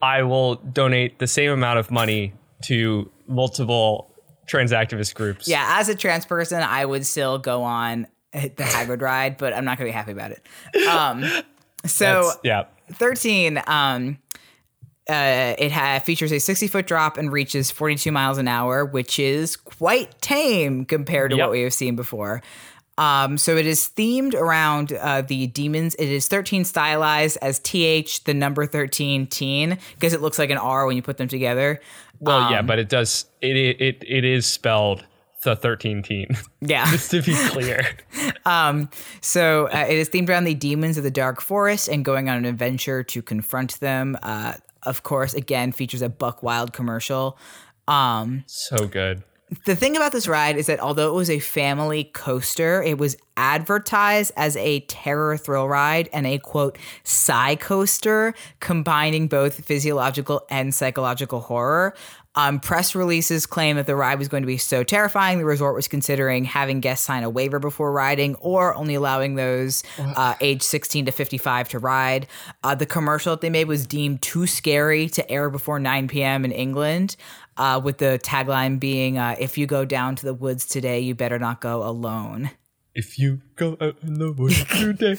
I 0.00 0.22
will 0.22 0.56
donate 0.56 1.18
the 1.18 1.26
same 1.26 1.50
amount 1.50 1.78
of 1.78 1.90
money 1.90 2.34
to 2.64 3.10
multiple 3.26 4.11
transactivist 4.46 5.14
groups. 5.14 5.46
Yeah, 5.48 5.76
as 5.78 5.88
a 5.88 5.94
trans 5.94 6.26
person, 6.26 6.62
I 6.62 6.84
would 6.84 7.06
still 7.06 7.38
go 7.38 7.62
on 7.62 8.06
the 8.32 8.48
Hagrid 8.58 9.00
ride, 9.02 9.36
but 9.38 9.52
I'm 9.52 9.64
not 9.64 9.78
gonna 9.78 9.88
be 9.88 9.92
happy 9.92 10.12
about 10.12 10.30
it. 10.32 10.46
Um, 10.88 11.22
so 11.86 12.04
That's- 12.04 12.38
yeah. 12.44 12.64
13 12.92 13.62
um 13.66 14.18
uh, 15.10 15.54
it 15.58 15.72
ha- 15.72 15.98
features 15.98 16.30
a 16.30 16.38
60 16.38 16.68
foot 16.68 16.86
drop 16.86 17.16
and 17.18 17.32
reaches 17.32 17.70
42 17.72 18.12
miles 18.12 18.38
an 18.38 18.46
hour, 18.46 18.84
which 18.84 19.18
is 19.18 19.56
quite 19.56 20.20
tame 20.20 20.84
compared 20.84 21.32
to 21.32 21.36
Yep. 21.38 21.46
what 21.46 21.52
we 21.52 21.62
have 21.62 21.74
seen 21.74 21.96
before. 21.96 22.40
Um, 22.98 23.36
so 23.36 23.56
it 23.56 23.66
is 23.66 23.90
themed 23.96 24.34
around 24.34 24.92
uh, 24.92 25.22
the 25.22 25.48
demons. 25.48 25.96
It 25.96 26.08
is 26.08 26.28
13 26.28 26.64
stylized 26.64 27.36
as 27.42 27.58
TH, 27.58 28.24
the 28.24 28.34
number 28.34 28.64
13 28.64 29.26
teen, 29.26 29.76
because 29.94 30.12
it 30.12 30.20
looks 30.20 30.38
like 30.38 30.50
an 30.50 30.58
R 30.58 30.86
when 30.86 30.94
you 30.94 31.02
put 31.02 31.16
them 31.16 31.26
together. 31.28 31.80
Well, 32.22 32.38
Um, 32.44 32.52
yeah, 32.52 32.62
but 32.62 32.78
it 32.78 32.88
does. 32.88 33.26
It 33.40 33.56
it 33.56 34.02
it, 34.06 34.24
is 34.24 34.46
spelled 34.46 35.04
the 35.42 35.54
thirteen 35.56 36.02
team. 36.02 36.28
Yeah. 36.60 36.88
Just 36.90 37.10
to 37.10 37.20
be 37.20 37.34
clear. 37.48 37.84
um, 38.46 38.88
So 39.20 39.66
uh, 39.66 39.86
it 39.88 39.98
is 39.98 40.08
themed 40.08 40.28
around 40.28 40.44
the 40.44 40.54
demons 40.54 40.96
of 40.96 41.02
the 41.04 41.10
dark 41.10 41.40
forest 41.40 41.88
and 41.88 42.04
going 42.04 42.28
on 42.28 42.36
an 42.36 42.44
adventure 42.44 43.02
to 43.02 43.20
confront 43.20 43.80
them. 43.80 44.16
Uh, 44.22 44.54
of 44.84 45.02
course, 45.02 45.34
again, 45.34 45.72
features 45.72 46.02
a 46.02 46.08
Buck 46.08 46.42
Wild 46.42 46.72
commercial. 46.72 47.36
Um, 47.88 48.44
so 48.46 48.86
good. 48.86 49.24
The 49.64 49.76
thing 49.76 49.96
about 49.96 50.12
this 50.12 50.28
ride 50.28 50.56
is 50.56 50.66
that 50.66 50.80
although 50.80 51.08
it 51.08 51.14
was 51.14 51.30
a 51.30 51.38
family 51.38 52.04
coaster, 52.04 52.82
it 52.82 52.98
was 52.98 53.16
advertised 53.36 54.32
as 54.36 54.56
a 54.56 54.80
terror 54.80 55.36
thrill 55.36 55.68
ride 55.68 56.08
and 56.12 56.26
a 56.26 56.38
quote 56.38 56.78
psy 57.04 57.54
coaster, 57.56 58.34
combining 58.60 59.28
both 59.28 59.64
physiological 59.64 60.42
and 60.50 60.74
psychological 60.74 61.40
horror. 61.40 61.94
Um, 62.34 62.60
press 62.60 62.94
releases 62.94 63.44
claim 63.44 63.76
that 63.76 63.86
the 63.86 63.94
ride 63.94 64.18
was 64.18 64.28
going 64.28 64.42
to 64.42 64.46
be 64.46 64.56
so 64.56 64.82
terrifying, 64.82 65.38
the 65.38 65.44
resort 65.44 65.74
was 65.74 65.86
considering 65.86 66.44
having 66.44 66.80
guests 66.80 67.04
sign 67.04 67.24
a 67.24 67.30
waiver 67.30 67.58
before 67.58 67.92
riding 67.92 68.36
or 68.36 68.74
only 68.74 68.94
allowing 68.94 69.34
those 69.34 69.82
uh, 69.98 70.34
age 70.40 70.62
16 70.62 71.06
to 71.06 71.12
55 71.12 71.68
to 71.70 71.78
ride. 71.78 72.26
Uh, 72.64 72.74
the 72.74 72.86
commercial 72.86 73.34
that 73.34 73.42
they 73.42 73.50
made 73.50 73.68
was 73.68 73.86
deemed 73.86 74.22
too 74.22 74.46
scary 74.46 75.10
to 75.10 75.30
air 75.30 75.50
before 75.50 75.78
9 75.78 76.08
p.m. 76.08 76.46
in 76.46 76.52
England, 76.52 77.16
uh, 77.56 77.80
with 77.82 77.98
the 77.98 78.20
tagline 78.22 78.80
being, 78.80 79.18
uh, 79.18 79.36
If 79.38 79.58
you 79.58 79.66
go 79.66 79.84
down 79.84 80.16
to 80.16 80.24
the 80.24 80.34
woods 80.34 80.66
today, 80.66 81.00
you 81.00 81.14
better 81.14 81.38
not 81.38 81.60
go 81.60 81.82
alone. 81.82 82.50
If 82.94 83.18
you 83.18 83.40
go 83.56 83.76
out 83.80 83.96
in 84.02 84.14
the 84.14 84.32
woods 84.32 84.64
today. 84.70 85.16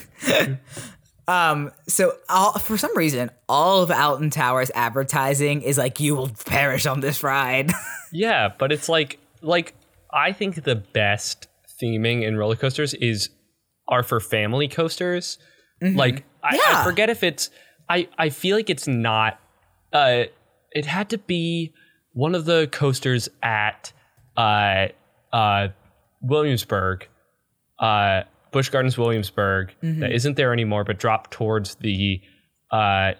So, 1.88 2.14
all, 2.30 2.54
for 2.60 2.78
some 2.78 2.96
reason, 2.98 3.32
all 3.48 3.82
of 3.82 3.92
Alton 3.92 4.30
Towers 4.30 4.72
advertising 4.76 5.62
is 5.62 5.78
like, 5.78 6.00
You 6.00 6.16
will 6.16 6.30
perish 6.46 6.86
on 6.86 7.00
this 7.00 7.24
ride. 7.24 7.72
yeah, 8.12 8.54
but 8.58 8.72
it's 8.72 8.90
like 8.90 9.20
like 9.42 9.74
I 10.12 10.32
think 10.32 10.64
the 10.64 10.76
best 10.76 11.48
theming 11.82 12.24
in 12.24 12.38
roller 12.38 12.56
coasters 12.56 12.94
is 12.94 13.30
are 13.88 14.04
for 14.04 14.20
family 14.20 14.68
coasters. 14.68 15.38
Like 15.82 16.24
I, 16.42 16.56
Yeah. 16.56 16.62
I 16.80 16.84
forget 16.84 17.10
if 17.10 17.24
it's 17.24 17.50
I 17.90 18.08
I 18.18 18.30
feel 18.30 18.56
like 18.56 18.70
it's 18.70 18.88
not 18.88 19.40
uh 19.92 20.24
it 20.72 20.86
had 20.86 21.10
to 21.10 21.18
be 21.18 21.74
one 22.14 22.36
of 22.36 22.46
the 22.46 22.68
coasters 22.72 23.30
at 23.42 23.92
uh 24.38 24.88
uh 25.32 25.68
Williamsburg 26.22 27.08
uh 27.80 28.24
Busch 28.52 28.70
Gardens 28.70 28.98
Williamsburg 28.98 29.74
that 29.82 30.12
isn't 30.12 30.38
there 30.38 30.54
anymore 30.54 30.84
but 30.84 30.98
dropped 31.00 31.32
towards 31.32 31.76
the 31.76 32.22
uh 32.72 33.14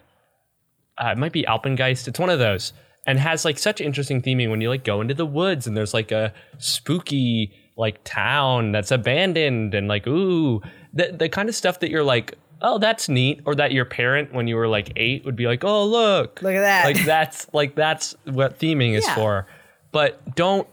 uh, 0.96 1.08
it 1.10 1.18
might 1.18 1.32
be 1.32 1.42
Alpengeist. 1.42 2.06
It's 2.06 2.20
one 2.20 2.30
of 2.30 2.38
those, 2.38 2.72
and 3.04 3.18
has 3.18 3.44
like 3.44 3.58
such 3.58 3.80
interesting 3.80 4.22
theming 4.22 4.48
when 4.50 4.60
you 4.60 4.68
like 4.68 4.84
go 4.84 5.00
into 5.00 5.12
the 5.14 5.26
woods 5.26 5.66
and 5.66 5.76
there's 5.76 5.92
like 5.92 6.12
a 6.12 6.32
spooky 6.58 7.52
like 7.76 7.98
town 8.04 8.70
that's 8.70 8.92
abandoned 8.92 9.74
and 9.74 9.88
like 9.88 10.06
ooh 10.06 10.62
the 10.92 11.10
the 11.18 11.28
kind 11.28 11.48
of 11.48 11.56
stuff 11.56 11.80
that 11.80 11.90
you're 11.90 12.04
like 12.04 12.38
oh 12.64 12.78
that's 12.78 13.08
neat 13.08 13.40
or 13.46 13.54
that 13.54 13.70
your 13.72 13.84
parent 13.84 14.32
when 14.34 14.48
you 14.48 14.56
were 14.56 14.66
like 14.66 14.92
eight 14.96 15.24
would 15.24 15.36
be 15.36 15.46
like 15.46 15.62
oh 15.62 15.84
look 15.84 16.40
Look 16.42 16.54
at 16.54 16.60
that. 16.62 16.84
like 16.86 17.04
that's 17.04 17.46
like 17.52 17.74
that's 17.76 18.14
what 18.24 18.58
theming 18.58 18.94
is 18.94 19.04
Yeah. 19.06 19.14
for, 19.14 19.46
but 19.92 20.34
don't 20.34 20.66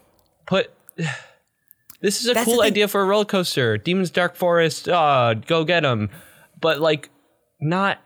put. 0.46 0.70
This 2.00 2.20
is 2.20 2.28
a 2.28 2.34
That's 2.34 2.46
cool 2.46 2.62
idea 2.62 2.88
for 2.88 3.00
a 3.00 3.04
roller 3.04 3.24
coaster. 3.24 3.78
Demons 3.78 4.10
Dark 4.10 4.34
Forest, 4.34 4.88
uh, 4.88 5.34
go 5.34 5.62
get 5.64 5.84
them. 5.84 6.10
But 6.60 6.80
like, 6.80 7.10
not. 7.60 7.98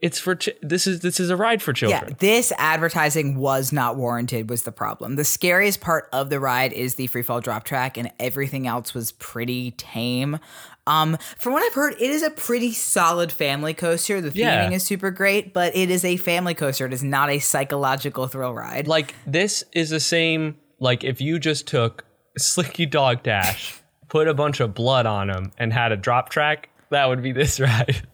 It's 0.00 0.20
for 0.20 0.36
ch- 0.36 0.50
this 0.62 0.86
is 0.86 1.00
this 1.00 1.18
is 1.18 1.30
a 1.30 1.36
ride 1.36 1.60
for 1.60 1.72
children. 1.72 2.10
Yeah, 2.10 2.14
this 2.20 2.52
advertising 2.58 3.36
was 3.36 3.72
not 3.72 3.96
warranted, 3.96 4.48
was 4.48 4.62
the 4.62 4.70
problem. 4.72 5.16
The 5.16 5.24
scariest 5.24 5.80
part 5.80 6.08
of 6.12 6.30
the 6.30 6.38
ride 6.38 6.72
is 6.72 6.94
the 6.94 7.06
free 7.08 7.22
fall 7.24 7.40
drop 7.40 7.64
track, 7.64 7.98
and 7.98 8.10
everything 8.20 8.68
else 8.68 8.94
was 8.94 9.10
pretty 9.12 9.72
tame. 9.72 10.38
Um, 10.86 11.18
from 11.38 11.52
what 11.52 11.62
I've 11.62 11.74
heard, 11.74 11.92
it 11.94 12.10
is 12.10 12.22
a 12.22 12.30
pretty 12.30 12.72
solid 12.72 13.30
family 13.30 13.74
coaster. 13.74 14.20
The 14.20 14.30
theming 14.30 14.38
Yeah. 14.38 14.70
is 14.70 14.84
super 14.84 15.10
great, 15.10 15.52
but 15.52 15.76
it 15.76 15.90
is 15.90 16.04
a 16.04 16.16
family 16.16 16.54
coaster. 16.54 16.86
It 16.86 16.92
is 16.92 17.02
not 17.04 17.30
a 17.30 17.38
psychological 17.38 18.26
thrill 18.26 18.54
ride. 18.54 18.88
Like 18.88 19.14
this 19.26 19.62
is 19.72 19.90
the 19.90 20.00
same. 20.00 20.56
Like 20.78 21.04
if 21.04 21.20
you 21.20 21.38
just 21.38 21.66
took 21.66 22.04
Slinky 22.38 22.86
Dog 22.86 23.22
Dash, 23.22 23.74
put 24.08 24.26
a 24.28 24.34
bunch 24.34 24.60
of 24.60 24.74
blood 24.74 25.06
on 25.06 25.28
him, 25.30 25.52
and 25.58 25.72
had 25.72 25.92
a 25.92 25.96
drop 25.96 26.30
track, 26.30 26.70
that 26.90 27.08
would 27.08 27.22
be 27.22 27.32
this 27.32 27.60
ride. 27.60 28.08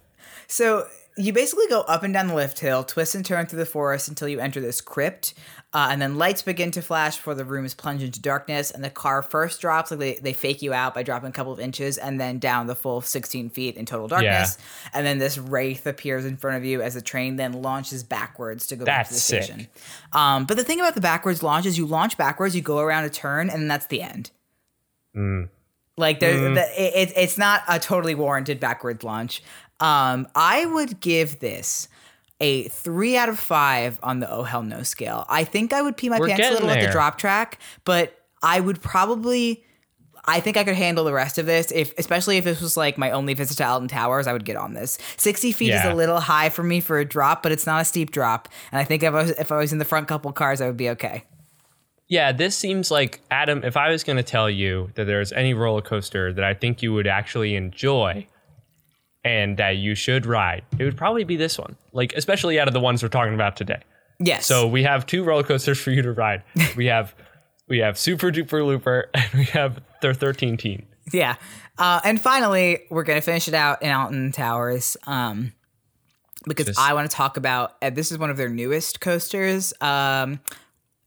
So 0.48 0.86
you 1.16 1.32
basically 1.32 1.66
go 1.68 1.80
up 1.82 2.02
and 2.02 2.12
down 2.12 2.26
the 2.28 2.34
lift 2.34 2.58
hill, 2.58 2.84
twist 2.84 3.14
and 3.14 3.24
turn 3.24 3.46
through 3.46 3.58
the 3.60 3.64
forest 3.66 4.08
until 4.08 4.28
you 4.28 4.38
enter 4.38 4.60
this 4.60 4.80
crypt, 4.82 5.32
uh, 5.76 5.88
and 5.90 6.00
then 6.00 6.16
lights 6.16 6.40
begin 6.40 6.70
to 6.70 6.80
flash 6.80 7.16
before 7.16 7.34
the 7.34 7.44
room 7.44 7.66
is 7.66 7.74
plunged 7.74 8.02
into 8.02 8.18
darkness. 8.20 8.70
And 8.70 8.82
the 8.82 8.88
car 8.88 9.20
first 9.20 9.60
drops, 9.60 9.90
like 9.90 10.00
they, 10.00 10.14
they 10.14 10.32
fake 10.32 10.62
you 10.62 10.72
out 10.72 10.94
by 10.94 11.02
dropping 11.02 11.28
a 11.28 11.32
couple 11.32 11.52
of 11.52 11.60
inches, 11.60 11.98
and 11.98 12.18
then 12.18 12.38
down 12.38 12.66
the 12.66 12.74
full 12.74 13.02
16 13.02 13.50
feet 13.50 13.76
in 13.76 13.84
total 13.84 14.08
darkness. 14.08 14.56
And 14.94 15.04
then 15.06 15.18
this 15.18 15.36
wraith 15.36 15.86
appears 15.86 16.24
in 16.24 16.38
front 16.38 16.56
of 16.56 16.64
you 16.64 16.80
as 16.80 16.94
the 16.94 17.02
train 17.02 17.36
then 17.36 17.52
launches 17.60 18.02
backwards 18.02 18.66
to 18.68 18.76
go 18.76 18.84
back 18.86 19.08
to 19.08 19.12
the 19.14 19.20
sick. 19.20 19.42
station. 19.42 19.68
Um, 20.12 20.46
but 20.46 20.56
the 20.56 20.64
thing 20.64 20.80
about 20.80 20.94
the 20.94 21.00
backwards 21.02 21.42
launch 21.42 21.66
is 21.66 21.76
you 21.76 21.84
launch 21.84 22.16
backwards, 22.16 22.56
you 22.56 22.62
go 22.62 22.78
around 22.78 23.04
a 23.04 23.10
turn, 23.10 23.50
and 23.50 23.60
then 23.60 23.68
that's 23.68 23.86
the 23.86 24.00
end. 24.00 24.30
Like 25.98 26.20
there's 26.20 26.40
the, 26.54 26.82
it, 26.82 27.10
it- 27.10 27.16
it's 27.16 27.38
not 27.38 27.62
a 27.68 27.78
totally 27.78 28.14
warranted 28.14 28.60
backwards 28.60 29.02
launch. 29.04 29.42
Um, 29.80 30.26
I 30.34 30.64
would 30.64 31.00
give 31.00 31.40
this 31.40 31.88
a 32.40 32.68
three 32.68 33.16
out 33.16 33.28
of 33.28 33.38
five 33.38 33.98
on 34.02 34.20
the 34.20 34.30
oh 34.30 34.42
hell 34.42 34.62
no 34.62 34.82
scale. 34.82 35.24
I 35.28 35.44
think 35.44 35.72
I 35.72 35.82
would 35.82 35.96
pee 35.96 36.08
my 36.08 36.18
We're 36.18 36.28
pants 36.28 36.46
a 36.46 36.50
little 36.52 36.68
getting 36.68 36.84
at 36.84 36.86
the 36.86 36.92
drop 36.92 37.18
track, 37.18 37.58
but 37.84 38.18
I 38.42 38.60
would 38.60 38.80
probably. 38.80 39.62
I 40.28 40.40
think 40.40 40.56
I 40.56 40.64
could 40.64 40.74
handle 40.74 41.04
the 41.04 41.12
rest 41.12 41.38
of 41.38 41.46
this, 41.46 41.70
if 41.70 41.96
especially 41.98 42.36
if 42.36 42.42
this 42.42 42.60
was 42.60 42.76
like 42.76 42.98
my 42.98 43.12
only 43.12 43.32
visit 43.34 43.58
to 43.58 43.64
Alton 43.64 43.86
Towers. 43.86 44.26
I 44.26 44.32
would 44.32 44.44
get 44.44 44.56
on 44.56 44.74
this. 44.74 44.98
Sixty 45.16 45.52
feet 45.52 45.72
is 45.72 45.84
a 45.84 45.94
little 45.94 46.18
high 46.18 46.48
for 46.48 46.64
me 46.64 46.80
for 46.80 46.98
a 46.98 47.04
drop, 47.04 47.44
but 47.44 47.52
it's 47.52 47.64
not 47.64 47.80
a 47.80 47.84
steep 47.84 48.10
drop. 48.10 48.48
And 48.72 48.80
I 48.80 48.84
think 48.84 49.04
if 49.04 49.14
I 49.14 49.22
was 49.22 49.30
if 49.30 49.52
I 49.52 49.56
was 49.56 49.72
in 49.72 49.78
the 49.78 49.84
front 49.84 50.08
couple 50.08 50.32
cars, 50.32 50.60
I 50.60 50.66
would 50.66 50.76
be 50.76 50.90
okay. 50.90 51.22
Yeah, 52.08 52.32
this 52.32 52.56
seems 52.56 52.90
like 52.90 53.20
Adam. 53.30 53.62
If 53.64 53.76
I 53.76 53.90
was 53.90 54.04
going 54.04 54.16
to 54.16 54.22
tell 54.22 54.50
you 54.50 54.90
that 54.94 55.04
there's 55.04 55.32
any 55.32 55.54
roller 55.54 55.80
coaster 55.80 56.32
that 56.32 56.44
I 56.44 56.54
think 56.54 56.82
you 56.82 56.92
would 56.92 57.06
actually 57.06 57.54
enjoy 57.54 58.26
and 59.26 59.56
that 59.56 59.76
you 59.76 59.94
should 59.96 60.24
ride, 60.24 60.62
it 60.78 60.84
would 60.84 60.96
probably 60.96 61.24
be 61.24 61.36
this 61.36 61.58
one. 61.58 61.76
Like, 61.92 62.12
especially 62.14 62.60
out 62.60 62.68
of 62.68 62.74
the 62.74 62.80
ones 62.80 63.02
we're 63.02 63.08
talking 63.08 63.34
about 63.34 63.56
today. 63.56 63.82
Yes. 64.20 64.46
So 64.46 64.66
we 64.66 64.84
have 64.84 65.04
two 65.04 65.24
roller 65.24 65.42
coasters 65.42 65.78
for 65.78 65.90
you 65.90 66.02
to 66.02 66.12
ride. 66.12 66.42
We 66.76 66.86
have 66.86 67.14
we 67.68 67.78
have 67.78 67.98
Super 67.98 68.30
Duper 68.30 68.64
Looper 68.64 69.10
and 69.14 69.32
we 69.34 69.44
have 69.46 69.80
their 70.00 70.14
13 70.14 70.56
Teen. 70.56 70.86
Yeah. 71.12 71.34
Uh, 71.78 72.00
and 72.04 72.20
finally, 72.20 72.84
we're 72.90 73.02
going 73.02 73.18
to 73.18 73.24
finish 73.24 73.48
it 73.48 73.54
out 73.54 73.82
in 73.82 73.90
Alton 73.90 74.30
Towers 74.32 74.96
um, 75.06 75.52
because 76.46 76.66
Just- 76.66 76.78
I 76.78 76.94
want 76.94 77.10
to 77.10 77.16
talk 77.16 77.36
about, 77.36 77.74
uh, 77.82 77.90
this 77.90 78.12
is 78.12 78.18
one 78.18 78.30
of 78.30 78.36
their 78.36 78.48
newest 78.48 79.00
coasters. 79.00 79.72
Um, 79.80 80.40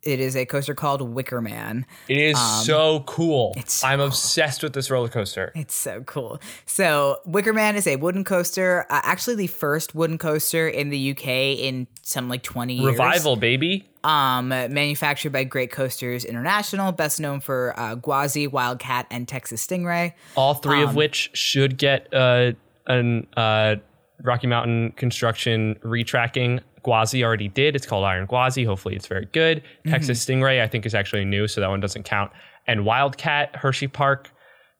it 0.04 0.20
is 0.20 0.36
a 0.36 0.46
coaster 0.46 0.74
called 0.74 1.02
Wicker 1.02 1.42
Man. 1.42 1.86
It 2.08 2.18
is 2.18 2.40
so 2.66 3.02
cool. 3.02 3.54
Um, 3.58 3.64
so 3.68 3.88
I'm 3.88 4.00
obsessed 4.00 4.64
with 4.64 4.74
this 4.74 4.90
roller 4.90 5.10
coaster. 5.10 5.52
It's 5.56 5.76
so 5.76 6.02
cool. 6.02 6.40
So, 6.66 7.18
Wicker 7.26 7.54
Man 7.54 7.76
is 7.76 7.86
a 7.86 7.98
wooden 7.98 8.24
coaster, 8.24 8.86
uh, 8.90 9.02
actually 9.04 9.36
the 9.36 9.48
first 9.48 9.94
wooden 9.96 10.18
coaster 10.18 10.68
in 10.68 10.90
the 10.90 11.12
UK 11.12 11.28
in 11.28 11.88
some 12.02 12.30
like 12.30 12.44
20 12.44 12.76
years. 12.76 12.86
Revival, 12.86 13.36
baby. 13.36 13.86
Um, 14.04 14.48
manufactured 14.48 15.32
by 15.32 15.44
Great 15.44 15.72
Coasters 15.72 16.24
International, 16.24 16.94
best 16.94 17.20
known 17.20 17.42
for 17.42 17.74
uh, 17.78 17.96
Gwazi, 17.96 18.48
Wildcat, 18.48 19.06
and 19.12 19.28
Texas 19.28 19.66
Stingray. 19.68 20.14
All 20.36 20.54
three 20.54 20.82
Um, 20.84 20.90
of 20.90 20.96
which 20.96 21.32
should 21.34 21.78
get 21.78 22.08
uh, 22.14 22.54
an 22.88 23.28
uh, 23.36 23.76
Rocky 24.24 24.48
Mountain 24.48 24.94
construction 24.96 25.76
retracking. 25.84 26.62
Gwazi 26.84 27.24
already 27.24 27.48
did. 27.48 27.76
It's 27.76 27.86
called 27.86 28.06
Iron 28.06 28.26
Gwazi. 28.28 28.66
Hopefully, 28.66 28.96
it's 28.96 29.08
very 29.08 29.28
good. 29.32 29.62
Mm-hmm. 29.62 29.92
Texas 29.92 30.26
Stingray, 30.26 30.62
I 30.62 30.68
think, 30.68 30.86
is 30.86 30.96
actually 30.96 31.26
new, 31.26 31.48
so 31.48 31.62
that 31.62 31.70
one 31.70 31.80
doesn't 31.80 32.04
count. 32.04 32.32
And 32.68 32.86
Wildcat, 32.86 33.56
Hershey 33.56 33.88
Park, 33.88 34.30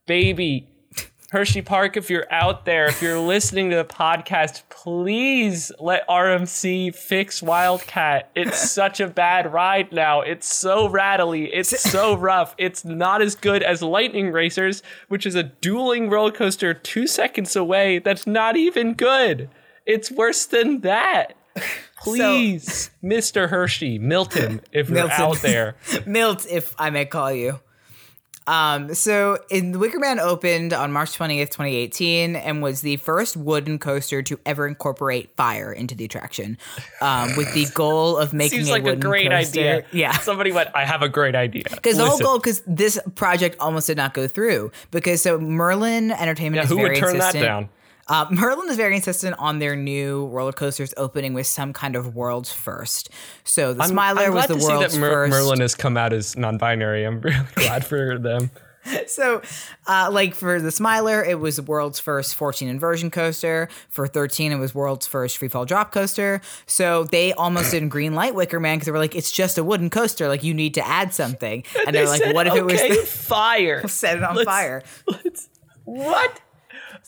baby. 0.06 0.68
Hershey 1.32 1.62
Park, 1.62 1.96
if 1.96 2.10
you're 2.10 2.32
out 2.32 2.66
there, 2.66 2.88
if 2.88 3.04
you're 3.04 3.20
listening 3.20 3.70
to 3.70 3.76
the 3.76 3.86
podcast, 3.86 4.64
please 4.70 5.72
let 5.80 6.08
RMC 6.08 6.96
fix 6.96 7.44
Wildcat. 7.44 8.32
It's 8.36 8.72
such 8.72 9.00
a 9.00 9.08
bad 9.08 9.54
ride 9.54 9.92
now. 9.92 10.22
It's 10.22 10.48
so 10.52 10.90
rattly. 10.90 11.54
It's 11.54 11.80
so 11.92 12.16
rough. 12.16 12.56
It's 12.58 12.84
not 12.84 13.22
as 13.22 13.36
good 13.36 13.62
as 13.62 13.84
Lightning 13.84 14.32
Racers, 14.32 14.82
which 15.08 15.26
is 15.26 15.36
a 15.36 15.44
dueling 15.44 16.10
roller 16.10 16.32
coaster 16.32 16.74
two 16.74 17.06
seconds 17.06 17.56
away. 17.56 18.00
That's 18.00 18.26
not 18.26 18.58
even 18.58 18.94
good. 18.96 19.50
It's 19.86 20.12
worse 20.12 20.46
than 20.46 20.82
that. 20.82 21.34
Please, 22.02 22.92
Mr. 23.04 23.50
Hershey, 23.50 24.00
Milton, 24.00 24.62
if 24.72 24.90
you're 24.90 25.12
out 25.12 25.38
there. 25.42 25.76
Milt, 26.06 26.46
if 26.50 26.74
I 26.80 26.90
may 26.90 27.06
call 27.06 27.32
you. 27.32 27.60
Um, 28.48 28.96
so 28.96 29.38
in 29.52 29.74
the 29.74 29.78
Wicker 29.80 30.00
Man 30.00 30.20
opened 30.20 30.74
on 30.74 30.92
March 30.92 31.12
20th, 31.16 31.52
2018, 31.52 32.36
and 32.36 32.64
was 32.64 32.82
the 32.82 32.98
first 32.98 33.38
wooden 33.38 33.78
coaster 33.78 34.24
to 34.24 34.40
ever 34.44 34.68
incorporate 34.68 35.36
fire 35.36 35.72
into 35.72 35.94
the 35.94 36.06
attraction. 36.06 36.58
Um, 37.00 37.36
with 37.38 37.54
the 37.54 37.68
goal 37.76 38.18
of 38.18 38.34
making 38.34 38.60
Seems 38.60 38.70
a 38.70 38.72
like 38.72 38.86
a 38.88 38.96
great 38.96 39.30
coaster- 39.30 39.60
idea. 39.60 39.86
Yeah. 39.92 40.14
Somebody 40.14 40.52
went, 40.52 40.70
I 40.74 40.84
have 40.84 41.04
a 41.04 41.10
great 41.10 41.36
idea. 41.36 41.66
Because 41.70 41.98
the 41.98 42.06
whole 42.08 42.18
goal, 42.18 42.40
because 42.40 42.64
this 42.66 42.98
project 43.14 43.56
almost 43.60 43.86
did 43.86 43.98
not 43.98 44.16
go 44.16 44.28
through. 44.28 44.72
Because 44.90 45.22
so 45.22 45.38
Merlin 45.38 46.10
Entertainment 46.12 46.56
Yeah, 46.56 46.64
is 46.64 46.70
who 46.70 46.78
would 46.78 46.86
very 46.86 46.98
turn 47.00 47.20
that 47.20 47.36
down? 47.36 47.70
Uh, 48.10 48.26
Merlin 48.32 48.70
is 48.70 48.76
very 48.76 48.96
insistent 48.96 49.36
on 49.40 49.60
their 49.60 49.76
new 49.76 50.26
roller 50.28 50.52
coasters 50.52 50.94
opening 50.98 51.34
with 51.34 51.48
some 51.48 51.72
kind 51.74 51.96
of 51.96 52.16
world's 52.16 52.52
first. 52.52 53.10
So 53.44 53.74
the 53.74 53.86
Smiler 53.86 54.24
I'm 54.24 54.34
was 54.34 54.48
the 54.48 54.56
to 54.56 54.60
see 54.62 54.68
world's 54.68 54.94
that 54.96 55.00
Mer- 55.00 55.10
first. 55.12 55.32
Merlin 55.32 55.60
has 55.62 55.76
come 55.76 55.96
out 55.96 56.12
as 56.12 56.36
non-binary. 56.36 57.06
I'm 57.06 57.22
really 57.22 57.38
glad 57.56 57.86
for 57.86 58.18
them. 58.18 58.50
so, 59.08 59.42
uh, 59.88 60.10
like 60.12 60.34
for 60.34 60.60
the 60.62 60.72
Smiler, 60.72 61.24
it 61.24 61.38
was 61.40 61.58
the 61.58 61.62
world's 61.64 62.00
first 62.00 62.34
14 62.36 62.68
inversion 62.70 63.12
coaster. 63.12 63.68
For 63.90 64.08
13, 64.08 64.54
it 64.54 64.56
was 64.56 64.74
world's 64.74 65.06
first 65.06 65.38
free 65.38 65.50
fall 65.50 65.66
drop 65.66 65.92
coaster. 65.92 66.42
So 66.66 67.04
they 67.04 67.34
almost 67.34 67.72
didn't 67.72 67.90
green 67.90 68.16
light 68.16 68.34
Wicker 68.34 68.60
Man 68.60 68.78
because 68.78 68.86
they 68.88 68.92
were 68.94 68.98
like, 68.98 69.16
it's 69.16 69.32
just 69.32 69.58
a 69.58 69.64
wooden 69.64 69.90
coaster. 69.90 70.28
Like 70.30 70.44
you 70.44 70.54
need 70.54 70.74
to 70.76 70.88
add 70.88 71.14
something. 71.14 71.64
And 71.86 71.96
they're 71.96 72.08
like, 72.08 72.24
said, 72.24 72.34
what 72.34 72.48
if 72.48 72.56
it 72.56 72.64
was 72.66 72.76
"Okay, 72.76 72.90
the- 72.90 73.06
fire? 73.06 73.88
set 73.88 74.18
it 74.18 74.24
on 74.24 74.36
Let's- 74.36 74.46
fire? 74.46 74.84
let's- 75.08 75.50
what? 75.84 76.40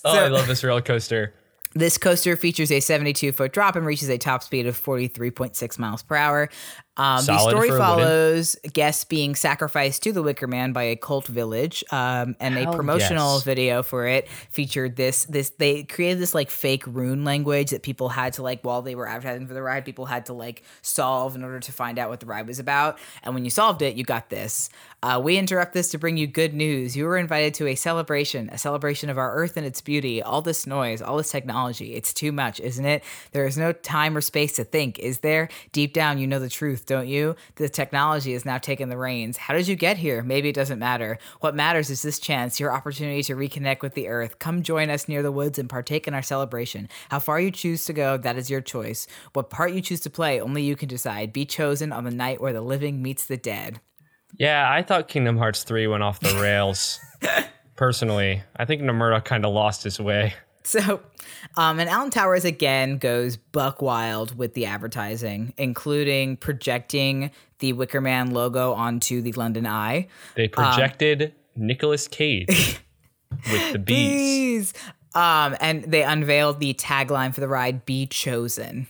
Oh, 0.05 0.13
So- 0.13 0.25
I 0.25 0.27
love 0.27 0.47
this 0.47 0.63
roller 0.63 0.81
coaster. 0.81 1.33
This 1.73 1.97
coaster 1.97 2.35
features 2.35 2.69
a 2.69 2.81
72 2.81 3.31
foot 3.31 3.53
drop 3.53 3.77
and 3.77 3.85
reaches 3.85 4.09
a 4.09 4.17
top 4.17 4.43
speed 4.43 4.67
of 4.67 4.77
43.6 4.77 5.79
miles 5.79 6.03
per 6.03 6.17
hour. 6.17 6.49
Um, 6.97 7.25
the 7.25 7.37
story 7.39 7.69
for 7.69 7.73
wooden. 7.73 7.77
follows 7.77 8.55
guests 8.73 9.05
being 9.05 9.33
sacrificed 9.35 10.03
to 10.03 10.11
the 10.11 10.21
Wicker 10.21 10.45
Man 10.45 10.73
by 10.73 10.83
a 10.83 10.95
cult 10.97 11.25
village, 11.25 11.83
um, 11.89 12.35
and 12.39 12.57
a 12.57 12.69
promotional 12.71 13.35
yes. 13.35 13.43
video 13.43 13.81
for 13.81 14.07
it 14.07 14.27
featured 14.27 14.97
this. 14.97 15.23
This 15.25 15.51
they 15.51 15.83
created 15.83 16.19
this 16.19 16.35
like 16.35 16.49
fake 16.49 16.85
rune 16.85 17.23
language 17.23 17.69
that 17.69 17.81
people 17.81 18.09
had 18.09 18.33
to 18.33 18.43
like 18.43 18.61
while 18.63 18.81
they 18.81 18.95
were 18.95 19.07
advertising 19.07 19.47
for 19.47 19.53
the 19.53 19.61
ride. 19.61 19.85
People 19.85 20.05
had 20.05 20.25
to 20.25 20.33
like 20.33 20.63
solve 20.81 21.35
in 21.35 21.43
order 21.43 21.61
to 21.61 21.71
find 21.71 21.97
out 21.97 22.09
what 22.09 22.19
the 22.19 22.25
ride 22.25 22.45
was 22.45 22.59
about. 22.59 22.99
And 23.23 23.33
when 23.33 23.45
you 23.45 23.51
solved 23.51 23.81
it, 23.81 23.95
you 23.95 24.03
got 24.03 24.29
this. 24.29 24.69
Uh, 25.03 25.19
we 25.23 25.37
interrupt 25.37 25.73
this 25.73 25.89
to 25.91 25.97
bring 25.97 26.17
you 26.17 26.27
good 26.27 26.53
news. 26.53 26.95
You 26.95 27.05
were 27.05 27.17
invited 27.17 27.55
to 27.55 27.67
a 27.67 27.75
celebration, 27.75 28.49
a 28.51 28.57
celebration 28.57 29.09
of 29.09 29.17
our 29.17 29.33
Earth 29.33 29.57
and 29.57 29.65
its 29.65 29.81
beauty. 29.81 30.21
All 30.21 30.41
this 30.41 30.67
noise, 30.67 31.01
all 31.01 31.17
this 31.17 31.31
technology. 31.31 31.95
It's 31.95 32.13
too 32.13 32.31
much, 32.31 32.59
isn't 32.59 32.85
it? 32.85 33.03
There 33.31 33.47
is 33.47 33.57
no 33.57 33.71
time 33.71 34.15
or 34.15 34.21
space 34.21 34.53
to 34.57 34.63
think, 34.63 34.99
is 34.99 35.19
there? 35.19 35.49
Deep 35.71 35.93
down, 35.93 36.19
you 36.19 36.27
know 36.27 36.37
the 36.37 36.49
truth, 36.49 36.80
don't 36.85 37.07
you? 37.07 37.35
The 37.55 37.69
technology 37.69 38.33
has 38.33 38.45
now 38.45 38.57
taken 38.57 38.89
the 38.89 38.97
reins. 38.97 39.37
How 39.37 39.53
did 39.53 39.67
you 39.67 39.75
get 39.75 39.97
here? 39.97 40.23
Maybe 40.23 40.49
it 40.49 40.55
doesn't 40.55 40.79
matter. 40.79 41.17
What 41.39 41.55
matters 41.55 41.89
is 41.89 42.01
this 42.01 42.19
chance, 42.19 42.59
your 42.59 42.73
opportunity 42.73 43.23
to 43.23 43.35
reconnect 43.35 43.81
with 43.81 43.93
the 43.93 44.07
Earth. 44.07 44.39
Come 44.39 44.63
join 44.63 44.89
us 44.89 45.07
near 45.07 45.21
the 45.21 45.31
woods 45.31 45.59
and 45.59 45.69
partake 45.69 46.07
in 46.07 46.13
our 46.13 46.21
celebration. 46.21 46.89
How 47.09 47.19
far 47.19 47.39
you 47.39 47.51
choose 47.51 47.85
to 47.85 47.93
go, 47.93 48.17
that 48.17 48.37
is 48.37 48.49
your 48.49 48.61
choice. 48.61 49.07
What 49.33 49.49
part 49.49 49.73
you 49.73 49.81
choose 49.81 50.01
to 50.01 50.09
play, 50.09 50.39
only 50.39 50.63
you 50.63 50.75
can 50.75 50.89
decide. 50.89 51.33
Be 51.33 51.45
chosen 51.45 51.91
on 51.91 52.03
the 52.03 52.11
night 52.11 52.41
where 52.41 52.53
the 52.53 52.61
living 52.61 53.01
meets 53.01 53.25
the 53.25 53.37
dead. 53.37 53.79
Yeah, 54.37 54.71
I 54.71 54.81
thought 54.81 55.07
Kingdom 55.07 55.37
Hearts 55.37 55.63
3 55.63 55.87
went 55.87 56.03
off 56.03 56.19
the 56.19 56.39
rails. 56.41 56.99
Personally, 57.75 58.43
I 58.55 58.65
think 58.65 58.81
Nomura 58.81 59.23
kind 59.23 59.45
of 59.45 59.53
lost 59.53 59.83
his 59.83 59.99
way. 59.99 60.33
So, 60.71 61.01
um, 61.57 61.79
and 61.79 61.89
Alton 61.89 62.11
Towers 62.11 62.45
again 62.45 62.97
goes 62.97 63.35
buck 63.35 63.81
wild 63.81 64.37
with 64.37 64.53
the 64.53 64.67
advertising, 64.67 65.53
including 65.57 66.37
projecting 66.37 67.31
the 67.59 67.73
Wicker 67.73 67.99
Man 67.99 68.31
logo 68.31 68.73
onto 68.73 69.21
the 69.21 69.31
London 69.33 69.65
Eye. 69.65 70.07
They 70.35 70.47
projected 70.47 71.33
Nicolas 71.55 72.07
Cage 72.07 72.79
with 73.51 73.73
the 73.73 73.79
bees. 73.79 74.71
Bees. 74.71 74.73
Um, 75.13 75.57
and 75.59 75.83
they 75.83 76.03
unveiled 76.03 76.59
the 76.59 76.73
tagline 76.73 77.33
for 77.33 77.41
the 77.41 77.47
ride, 77.47 77.85
Be 77.85 78.05
Chosen. 78.05 78.87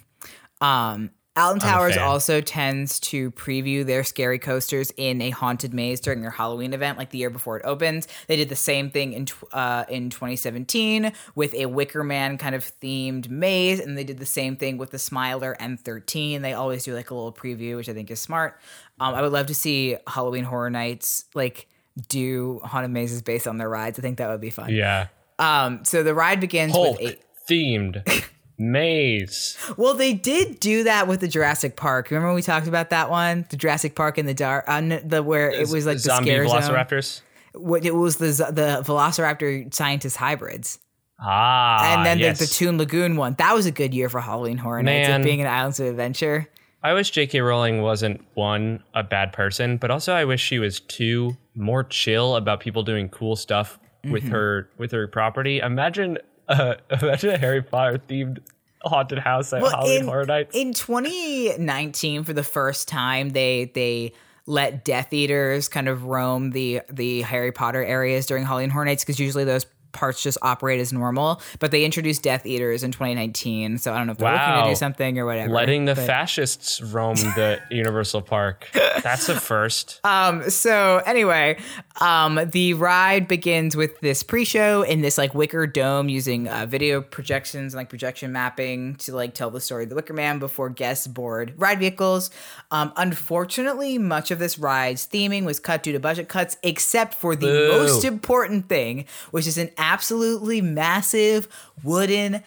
Um, 0.59 1.11
Alton 1.37 1.61
Towers 1.61 1.95
also 1.95 2.41
tends 2.41 2.99
to 2.99 3.31
preview 3.31 3.85
their 3.85 4.03
scary 4.03 4.37
coasters 4.37 4.91
in 4.97 5.21
a 5.21 5.29
haunted 5.29 5.73
maze 5.73 6.01
during 6.01 6.21
their 6.21 6.29
Halloween 6.29 6.73
event, 6.73 6.97
like 6.97 7.11
the 7.11 7.19
year 7.19 7.29
before 7.29 7.57
it 7.57 7.65
opens. 7.65 8.07
They 8.27 8.35
did 8.35 8.49
the 8.49 8.55
same 8.57 8.89
thing 8.89 9.13
in 9.13 9.27
uh, 9.53 9.85
in 9.87 10.09
2017 10.09 11.13
with 11.33 11.53
a 11.53 11.67
Wicker 11.67 12.03
Man 12.03 12.37
kind 12.37 12.53
of 12.53 12.69
themed 12.81 13.29
maze, 13.29 13.79
and 13.79 13.97
they 13.97 14.03
did 14.03 14.17
the 14.17 14.25
same 14.25 14.57
thing 14.57 14.77
with 14.77 14.91
the 14.91 14.99
Smiler 14.99 15.55
M13. 15.59 16.41
They 16.41 16.51
always 16.51 16.83
do 16.83 16.93
like 16.93 17.11
a 17.11 17.15
little 17.15 17.31
preview, 17.31 17.77
which 17.77 17.87
I 17.87 17.93
think 17.93 18.11
is 18.11 18.19
smart. 18.19 18.59
Um, 18.99 19.15
I 19.15 19.21
would 19.21 19.31
love 19.31 19.45
to 19.47 19.55
see 19.55 19.95
Halloween 20.07 20.43
Horror 20.43 20.69
Nights 20.69 21.25
like 21.33 21.67
do 22.09 22.59
haunted 22.63 22.91
mazes 22.91 23.21
based 23.21 23.47
on 23.47 23.57
their 23.57 23.69
rides. 23.69 23.97
I 23.97 24.01
think 24.01 24.17
that 24.17 24.29
would 24.29 24.41
be 24.41 24.49
fun. 24.49 24.73
Yeah. 24.73 25.07
Um, 25.39 25.85
so 25.85 26.03
the 26.03 26.13
ride 26.13 26.41
begins 26.41 26.73
Hulk 26.73 26.99
with 26.99 27.15
a 27.15 27.51
themed 27.51 28.29
maze. 28.61 29.57
well, 29.77 29.93
they 29.93 30.13
did 30.13 30.59
do 30.59 30.83
that 30.83 31.07
with 31.07 31.19
the 31.19 31.27
Jurassic 31.27 31.75
Park. 31.75 32.09
Remember 32.11 32.27
when 32.27 32.35
we 32.35 32.41
talked 32.41 32.67
about 32.67 32.91
that 32.91 33.09
one, 33.09 33.45
the 33.49 33.57
Jurassic 33.57 33.95
Park 33.95 34.17
in 34.17 34.25
the 34.25 34.33
dark, 34.33 34.65
uh, 34.67 34.81
the 35.03 35.21
where 35.23 35.49
it 35.49 35.67
was 35.69 35.85
like 35.85 35.95
the 35.97 35.99
zombie 35.99 36.29
scare 36.29 36.47
zone. 36.47 36.61
velociraptors. 36.61 37.21
What 37.53 37.83
it 37.85 37.93
was 37.95 38.15
the 38.17 38.27
the 38.27 38.81
Velociraptor 38.85 39.73
scientist 39.73 40.15
hybrids, 40.15 40.79
Ah, 41.19 41.93
and 41.97 42.05
then 42.05 42.17
yes. 42.19 42.39
the, 42.39 42.45
the 42.45 42.51
Toon 42.51 42.77
Lagoon 42.77 43.17
one. 43.17 43.35
That 43.37 43.53
was 43.53 43.65
a 43.65 43.71
good 43.71 43.93
year 43.93 44.07
for 44.09 44.21
Halloween 44.21 44.57
Horror 44.57 44.83
Nights 44.83 45.09
Man. 45.09 45.21
of 45.21 45.25
being 45.25 45.41
an 45.41 45.47
Islands 45.47 45.79
of 45.79 45.87
Adventure. 45.87 46.47
I 46.83 46.93
wish 46.93 47.11
J.K. 47.11 47.41
Rowling 47.41 47.81
wasn't 47.81 48.25
one 48.33 48.81
a 48.95 49.03
bad 49.03 49.33
person, 49.33 49.77
but 49.77 49.91
also 49.91 50.13
I 50.13 50.25
wish 50.25 50.41
she 50.41 50.57
was 50.59 50.79
two 50.79 51.37
more 51.53 51.83
chill 51.83 52.35
about 52.37 52.59
people 52.59 52.81
doing 52.83 53.09
cool 53.09 53.35
stuff 53.35 53.77
with 54.03 54.23
Mm-hmm. 54.23 54.31
her 54.31 54.69
with 54.79 54.91
her 54.93 55.07
property. 55.07 55.59
Imagine, 55.59 56.17
uh, 56.51 56.75
imagine 57.01 57.29
a 57.31 57.37
Harry 57.37 57.61
Potter 57.61 58.01
themed 58.09 58.39
haunted 58.83 59.19
house 59.19 59.53
at 59.53 59.61
Well, 59.61 59.71
Halloween 59.71 60.01
in- 60.01 60.05
Horror 60.05 60.25
Nights. 60.25 60.55
In 60.55 60.73
2019, 60.73 62.23
for 62.23 62.33
the 62.33 62.43
first 62.43 62.87
time, 62.87 63.29
they 63.29 63.71
they 63.73 64.13
let 64.47 64.83
Death 64.83 65.13
Eaters 65.13 65.67
kind 65.67 65.87
of 65.87 66.05
roam 66.05 66.51
the 66.51 66.81
the 66.89 67.21
Harry 67.21 67.51
Potter 67.51 67.83
areas 67.83 68.25
during 68.25 68.45
Halloween 68.45 68.69
Horror 68.69 68.85
Nights 68.85 69.03
because 69.03 69.19
usually 69.19 69.43
those 69.43 69.65
parts 69.91 70.21
just 70.23 70.37
operate 70.41 70.79
as 70.79 70.91
normal. 70.93 71.41
But 71.59 71.71
they 71.71 71.83
introduced 71.85 72.23
Death 72.23 72.45
Eaters 72.45 72.83
in 72.83 72.91
2019, 72.91 73.77
so 73.77 73.93
I 73.93 73.97
don't 73.97 74.07
know 74.07 74.13
if 74.13 74.17
they're 74.19 74.31
looking 74.31 74.63
to 74.63 74.69
do 74.69 74.75
something 74.75 75.19
or 75.19 75.25
whatever. 75.25 75.53
Letting 75.53 75.85
the 75.85 75.95
but- 75.95 76.05
fascists 76.05 76.81
roam 76.81 77.15
the 77.15 77.59
Universal 77.71 78.23
Park. 78.23 78.69
That's 79.03 79.29
a 79.29 79.39
first. 79.39 79.99
Um, 80.11 80.49
so 80.49 80.97
anyway, 81.05 81.57
um, 82.01 82.39
the 82.51 82.73
ride 82.73 83.27
begins 83.27 83.75
with 83.75 83.99
this 84.01 84.23
pre-show 84.23 84.81
in 84.83 85.01
this 85.01 85.17
like 85.17 85.33
wicker 85.33 85.65
dome 85.65 86.09
using 86.09 86.47
uh, 86.47 86.65
video 86.67 87.01
projections 87.01 87.73
and 87.73 87.79
like 87.79 87.89
projection 87.89 88.31
mapping 88.31 88.95
to 88.97 89.15
like 89.15 89.33
tell 89.33 89.49
the 89.49 89.61
story 89.61 89.83
of 89.83 89.89
the 89.89 89.95
Wicker 89.95 90.13
Man 90.13 90.39
before 90.39 90.69
guests 90.69 91.07
board 91.07 91.53
ride 91.57 91.79
vehicles. 91.79 92.29
Um, 92.71 92.91
unfortunately, 92.97 93.97
much 93.97 94.31
of 94.31 94.39
this 94.39 94.59
ride's 94.59 95.07
theming 95.07 95.45
was 95.45 95.59
cut 95.59 95.83
due 95.83 95.91
to 95.93 95.99
budget 95.99 96.27
cuts, 96.27 96.57
except 96.63 97.13
for 97.13 97.35
the 97.35 97.45
Boo. 97.47 97.67
most 97.71 98.03
important 98.03 98.67
thing, 98.67 99.05
which 99.31 99.47
is 99.47 99.57
an 99.57 99.69
absolutely 99.81 100.61
massive 100.61 101.47
wooden. 101.83 102.43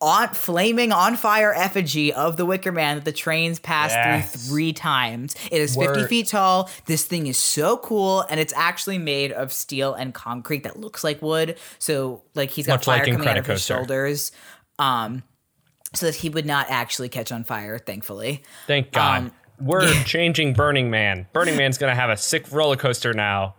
On 0.00 0.28
flaming 0.28 0.92
on 0.92 1.16
fire 1.16 1.54
effigy 1.54 2.12
of 2.12 2.36
the 2.36 2.44
Wicker 2.44 2.72
Man 2.72 2.96
that 2.96 3.06
the 3.06 3.12
trains 3.12 3.58
pass 3.58 3.90
Yes. 3.92 4.30
through 4.32 4.40
three 4.50 4.72
times. 4.74 5.34
It 5.50 5.62
is 5.62 5.76
50 5.76 6.04
feet 6.08 6.26
tall. 6.28 6.68
This 6.84 7.04
thing 7.04 7.26
is 7.26 7.38
so 7.38 7.78
cool, 7.78 8.20
and 8.28 8.38
it's 8.38 8.52
actually 8.54 8.98
made 8.98 9.32
of 9.32 9.50
steel 9.50 9.94
and 9.94 10.12
concrete 10.12 10.64
that 10.64 10.78
looks 10.78 11.04
like 11.04 11.22
wood. 11.22 11.56
So, 11.78 12.22
like, 12.34 12.50
he's 12.50 12.66
got 12.66 12.74
Much 12.80 12.86
like 12.86 13.04
fire 13.04 13.12
coming 13.14 13.28
out 13.28 13.38
of 13.38 13.46
his 13.46 13.64
shoulders, 13.64 14.30
um, 14.78 15.22
so 15.94 16.04
that 16.06 16.16
he 16.16 16.28
would 16.28 16.44
not 16.44 16.66
actually 16.68 17.08
catch 17.08 17.32
on 17.32 17.42
fire. 17.44 17.78
Thankfully, 17.78 18.42
Thank 18.66 18.92
God. 18.92 19.22
Um, 19.22 19.32
We're 19.58 19.90
changing 20.04 20.52
Burning 20.52 20.90
Man. 20.90 21.28
Burning 21.32 21.56
Man's 21.56 21.78
gonna 21.78 21.94
have 21.94 22.10
a 22.10 22.16
sick 22.18 22.50
roller 22.52 22.76
coaster 22.76 23.14
now. 23.14 23.54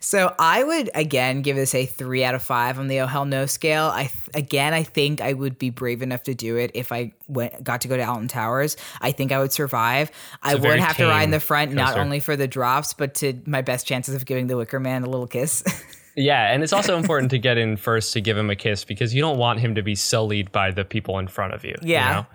So 0.00 0.34
I 0.38 0.62
would 0.64 0.90
again 0.94 1.42
give 1.42 1.56
this 1.56 1.74
a 1.74 1.86
three 1.86 2.24
out 2.24 2.34
of 2.34 2.42
five 2.42 2.78
on 2.78 2.88
the 2.88 3.00
oh 3.00 3.06
hell 3.06 3.24
no 3.24 3.46
scale. 3.46 3.86
I 3.86 4.02
th- 4.04 4.12
again, 4.34 4.74
I 4.74 4.82
think 4.82 5.20
I 5.20 5.32
would 5.32 5.58
be 5.58 5.70
brave 5.70 6.02
enough 6.02 6.22
to 6.24 6.34
do 6.34 6.56
it 6.56 6.70
if 6.74 6.92
I 6.92 7.12
went 7.28 7.62
got 7.64 7.80
to 7.82 7.88
go 7.88 7.96
to 7.96 8.02
Alton 8.02 8.28
Towers. 8.28 8.76
I 9.00 9.12
think 9.12 9.32
I 9.32 9.38
would 9.38 9.52
survive. 9.52 10.10
I 10.42 10.54
would 10.54 10.78
have 10.80 10.96
to 10.96 11.06
ride 11.06 11.24
in 11.24 11.30
the 11.30 11.40
front, 11.40 11.72
not 11.72 11.98
only 11.98 12.20
for 12.20 12.36
the 12.36 12.48
drops, 12.48 12.94
but 12.94 13.14
to 13.16 13.34
my 13.46 13.62
best 13.62 13.86
chances 13.86 14.14
of 14.14 14.24
giving 14.26 14.46
the 14.46 14.56
Wicker 14.56 14.80
Man 14.80 15.02
a 15.02 15.08
little 15.08 15.26
kiss. 15.26 15.62
Yeah, 16.18 16.50
and 16.50 16.62
it's 16.62 16.72
also 16.72 16.96
important 16.96 17.30
to 17.32 17.38
get 17.38 17.58
in 17.58 17.76
first 17.76 18.14
to 18.14 18.22
give 18.22 18.38
him 18.38 18.48
a 18.48 18.56
kiss 18.56 18.86
because 18.86 19.14
you 19.14 19.20
don't 19.20 19.36
want 19.36 19.60
him 19.60 19.74
to 19.74 19.82
be 19.82 19.94
sullied 19.94 20.50
by 20.50 20.70
the 20.70 20.82
people 20.82 21.18
in 21.18 21.28
front 21.28 21.52
of 21.52 21.62
you. 21.62 21.74
you 21.82 21.92
Yeah. 21.92 22.10
know? 22.10 22.26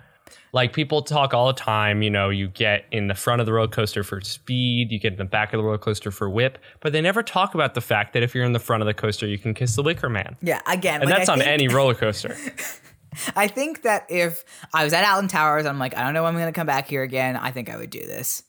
Like 0.54 0.74
people 0.74 1.00
talk 1.00 1.32
all 1.32 1.46
the 1.46 1.52
time, 1.54 2.02
you 2.02 2.10
know, 2.10 2.28
you 2.28 2.48
get 2.48 2.84
in 2.90 3.06
the 3.08 3.14
front 3.14 3.40
of 3.40 3.46
the 3.46 3.52
roller 3.54 3.68
coaster 3.68 4.02
for 4.04 4.20
speed, 4.20 4.92
you 4.92 4.98
get 4.98 5.12
in 5.12 5.18
the 5.18 5.24
back 5.24 5.54
of 5.54 5.58
the 5.58 5.64
roller 5.64 5.78
coaster 5.78 6.10
for 6.10 6.28
whip, 6.28 6.58
but 6.80 6.92
they 6.92 7.00
never 7.00 7.22
talk 7.22 7.54
about 7.54 7.72
the 7.72 7.80
fact 7.80 8.12
that 8.12 8.22
if 8.22 8.34
you're 8.34 8.44
in 8.44 8.52
the 8.52 8.58
front 8.58 8.82
of 8.82 8.86
the 8.86 8.92
coaster, 8.92 9.26
you 9.26 9.38
can 9.38 9.54
kiss 9.54 9.76
the 9.76 9.82
Wicker 9.82 10.10
Man. 10.10 10.36
yeah, 10.42 10.60
again, 10.66 11.00
And 11.00 11.08
like, 11.08 11.20
that's 11.20 11.30
I 11.30 11.32
on 11.32 11.38
think- 11.38 11.50
any 11.50 11.68
roller 11.68 11.94
coaster. 11.94 12.36
I 13.36 13.46
think 13.48 13.82
that 13.82 14.06
if 14.10 14.44
I 14.74 14.84
was 14.84 14.92
at 14.92 15.04
Alton 15.10 15.28
Towers, 15.28 15.64
I'm 15.66 15.78
like, 15.78 15.96
I 15.96 16.02
don't 16.02 16.14
know 16.14 16.22
when 16.22 16.34
I'm 16.34 16.40
going 16.40 16.52
to 16.52 16.58
come 16.58 16.66
back 16.66 16.86
here 16.88 17.02
again. 17.02 17.36
I 17.36 17.50
think 17.50 17.68
I 17.70 17.76
would 17.76 17.90
do 17.90 18.00
this. 18.00 18.42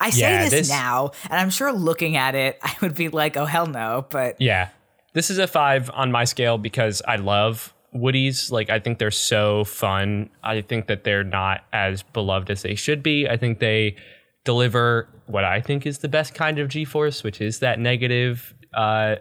I 0.00 0.10
say 0.10 0.20
Yeah, 0.20 0.42
this, 0.44 0.50
this- 0.52 0.68
now, 0.70 1.10
and 1.30 1.34
I'm 1.40 1.50
sure 1.50 1.72
looking 1.72 2.16
at 2.16 2.34
it, 2.34 2.58
I 2.62 2.74
would 2.82 2.94
be 2.94 3.08
like, 3.08 3.36
oh, 3.38 3.44
hell 3.46 3.66
no. 3.66 4.06
But 4.10 4.40
Yeah. 4.40 4.68
This 5.14 5.30
is 5.30 5.38
a 5.38 5.46
five 5.46 5.90
on 5.94 6.12
my 6.12 6.24
scale 6.24 6.58
because 6.58 7.00
I 7.08 7.16
love 7.16 7.72
Woodies. 7.96 8.50
Like, 8.50 8.70
I 8.70 8.78
think 8.78 8.98
they're 8.98 9.10
so 9.10 9.64
fun. 9.64 10.30
I 10.42 10.60
think 10.60 10.86
that 10.86 11.04
they're 11.04 11.24
not 11.24 11.64
as 11.72 12.02
beloved 12.02 12.50
as 12.50 12.62
they 12.62 12.74
should 12.74 13.02
be. 13.02 13.28
I 13.28 13.36
think 13.36 13.58
they 13.58 13.96
deliver 14.44 15.08
what 15.26 15.44
I 15.44 15.60
think 15.60 15.86
is 15.86 15.98
the 15.98 16.08
best 16.08 16.34
kind 16.34 16.58
of 16.58 16.68
G 16.68 16.84
force, 16.84 17.22
which 17.24 17.40
is 17.40 17.58
that 17.60 17.78
negative, 17.80 18.54
uh, 18.74 19.16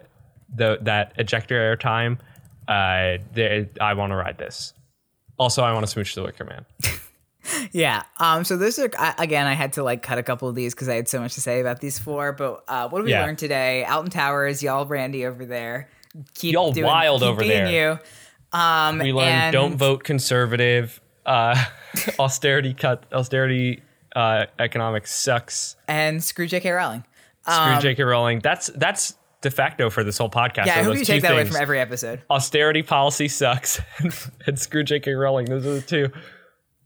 the 0.53 0.77
that 0.81 1.13
ejector 1.17 1.55
air 1.55 1.75
time. 1.75 2.19
Uh, 2.67 3.17
I 3.81 3.93
want 3.95 4.11
to 4.11 4.15
ride 4.15 4.37
this. 4.37 4.73
Also, 5.37 5.63
I 5.63 5.71
want 5.73 5.85
to 5.85 5.91
smooch 5.91 6.15
the 6.15 6.23
Wicker 6.23 6.45
Man. 6.45 6.65
Yeah. 7.71 8.01
Um. 8.19 8.43
So 8.43 8.57
those 8.57 8.79
are 8.79 8.89
again. 9.19 9.45
I 9.45 9.53
had 9.53 9.73
to 9.73 9.83
like 9.83 10.01
cut 10.01 10.17
a 10.17 10.23
couple 10.23 10.49
of 10.49 10.55
these 10.55 10.73
because 10.73 10.89
I 10.89 10.95
had 10.95 11.07
so 11.07 11.19
much 11.21 11.35
to 11.35 11.41
say 11.41 11.59
about 11.61 11.79
these 11.79 11.99
four. 11.99 12.31
But 12.33 12.63
uh, 12.67 12.89
what 12.89 12.99
did 12.99 13.05
we 13.05 13.11
Yeah. 13.11 13.23
learn 13.23 13.35
today? 13.35 13.85
Alton 13.85 14.09
Towers, 14.09 14.63
y'all, 14.63 14.83
Randy 14.87 15.27
over 15.27 15.45
there. 15.45 15.87
Keep 16.33 16.53
Y'all 16.53 16.73
wild 16.75 17.21
keep 17.21 17.29
over 17.29 17.43
there. 17.43 17.69
You. 17.69 17.99
Um. 18.55 18.99
We 18.99 19.11
learned 19.13 19.29
and- 19.29 19.53
don't 19.53 19.75
vote 19.77 20.03
conservative. 20.03 21.01
Uh, 21.25 21.55
austerity 22.19 22.73
cut. 22.73 23.03
Austerity 23.11 23.81
uh, 24.15 24.45
economics 24.59 25.13
sucks. 25.13 25.75
and 25.87 26.23
screw 26.23 26.47
J.K. 26.47 26.69
Rowling. 26.71 27.03
Screw 27.47 27.79
J.K. 27.81 28.03
Rowling. 28.03 28.39
That's 28.39 28.67
that's 28.67 29.15
de 29.41 29.51
facto 29.51 29.89
for 29.89 30.03
this 30.03 30.17
whole 30.17 30.29
podcast. 30.29 30.61
Um, 30.61 30.67
Yeah, 30.67 30.79
I 30.79 30.83
hope 30.83 30.97
you 30.97 31.05
take 31.05 31.21
that 31.23 31.31
away 31.33 31.45
from 31.45 31.57
every 31.57 31.79
episode. 31.79 32.21
Austerity 32.29 32.81
policy 32.83 33.27
sucks, 33.27 33.79
and 34.47 34.57
screw 34.57 34.83
J.K. 34.83 35.13
Rowling. 35.13 35.45
Those 35.45 35.65
are 35.65 35.73
the 35.75 35.81
two. 35.81 36.09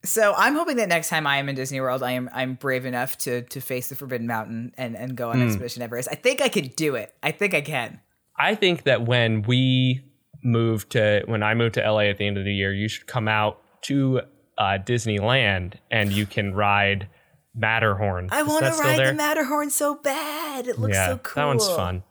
So 0.05 0.33
I'm 0.37 0.55
hoping 0.55 0.77
that 0.77 0.87
next 0.87 1.09
time 1.09 1.27
I 1.27 1.37
am 1.37 1.49
in 1.49 1.55
Disney 1.55 1.81
World, 1.81 2.03
I 2.03 2.11
am 2.11 2.29
I'm 2.33 2.53
brave 2.55 2.85
enough 2.85 3.17
to 3.19 3.41
to 3.43 3.59
face 3.61 3.89
the 3.89 3.95
Forbidden 3.95 4.27
Mountain 4.27 4.73
and 4.77 4.95
and 4.95 5.15
go 5.15 5.29
on 5.29 5.37
Hmm. 5.39 5.47
Expedition 5.47 5.81
Everest. 5.83 6.07
I 6.11 6.15
think 6.15 6.41
I 6.41 6.47
could 6.49 6.75
do 6.75 6.95
it. 6.95 7.13
I 7.21 7.31
think 7.31 7.53
I 7.53 7.61
can. 7.61 7.99
I 8.37 8.55
think 8.55 8.83
that 8.83 9.05
when 9.05 9.41
we 9.41 10.01
move 10.41 10.87
to 10.89 11.23
when 11.25 11.43
I 11.43 11.53
move 11.53 11.73
to 11.73 11.81
LA 11.91 12.01
at 12.01 12.17
the 12.17 12.27
end 12.27 12.37
of 12.37 12.45
the 12.45 12.53
year, 12.53 12.73
you 12.73 12.87
should 12.87 13.07
come 13.07 13.27
out 13.27 13.61
to 13.83 14.21
uh, 14.57 14.77
Disneyland 14.83 15.75
and 15.91 16.11
you 16.11 16.25
can 16.25 16.53
ride 16.53 17.07
Matterhorn. 17.55 18.29
I 18.31 18.43
want 18.43 18.65
to 18.65 18.71
ride 18.71 18.99
there? 18.99 19.07
the 19.07 19.13
Matterhorn 19.13 19.69
so 19.69 19.95
bad. 19.95 20.67
It 20.67 20.79
looks 20.79 20.93
yeah, 20.95 21.07
so 21.07 21.17
cool. 21.17 21.41
that 21.41 21.45
one's 21.47 21.67
fun. 21.67 21.95
You 21.95 22.01
ever- 22.01 22.05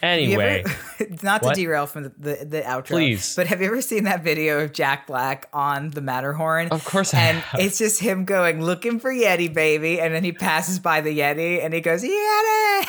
Anyway, 0.00 0.64
not 1.24 1.42
to 1.42 1.52
derail 1.54 1.86
from 1.86 2.04
the, 2.04 2.12
the, 2.18 2.44
the 2.44 2.60
outro, 2.60 2.86
Please. 2.86 3.34
but 3.34 3.48
have 3.48 3.60
you 3.60 3.66
ever 3.66 3.82
seen 3.82 4.04
that 4.04 4.22
video 4.22 4.60
of 4.60 4.72
Jack 4.72 5.08
Black 5.08 5.48
on 5.52 5.90
the 5.90 6.00
Matterhorn? 6.00 6.68
Of 6.68 6.84
course 6.84 7.12
I 7.14 7.18
And 7.18 7.38
have. 7.38 7.60
it's 7.60 7.78
just 7.78 8.00
him 8.00 8.24
going, 8.24 8.62
looking 8.62 9.00
for 9.00 9.12
Yeti, 9.12 9.52
baby. 9.52 10.00
And 10.00 10.14
then 10.14 10.22
he 10.22 10.30
passes 10.30 10.78
by 10.78 11.00
the 11.00 11.18
Yeti 11.18 11.64
and 11.64 11.74
he 11.74 11.80
goes, 11.80 12.04
Yeti. 12.04 12.08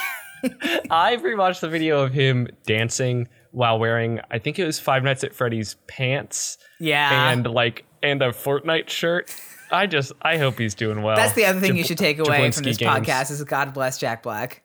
I 0.92 1.18
rewatched 1.20 1.62
the 1.62 1.70
video 1.70 2.04
of 2.04 2.14
him 2.14 2.48
dancing 2.68 3.28
while 3.52 3.80
wearing, 3.80 4.20
I 4.32 4.40
think 4.40 4.60
it 4.60 4.66
was 4.66 4.80
Five 4.80 5.04
Nights 5.04 5.24
at 5.24 5.34
Freddy's 5.34 5.76
pants 5.88 6.58
Yeah. 6.80 7.32
and 7.32 7.46
like 7.48 7.86
and 8.04 8.22
a 8.22 8.30
Fortnite 8.30 8.90
shirt. 8.90 9.34
I 9.72 9.86
just 9.88 10.12
I 10.22 10.38
hope 10.38 10.58
he's 10.58 10.74
doing 10.76 11.02
well. 11.04 11.16
That's 11.16 11.34
the 11.34 11.46
other 11.46 11.60
thing 11.60 11.76
you 11.78 11.84
should 11.84 11.98
take 11.98 12.18
away 12.20 12.50
from 12.52 12.64
this 12.64 12.78
games. 12.78 12.92
podcast 13.08 13.32
is 13.32 13.44
God 13.44 13.74
bless 13.74 13.98
Jack 13.98 14.24
Black. 14.24 14.64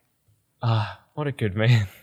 Ah, 0.62 1.00
what 1.14 1.26
a 1.26 1.32
good 1.32 1.54
man. 1.54 1.86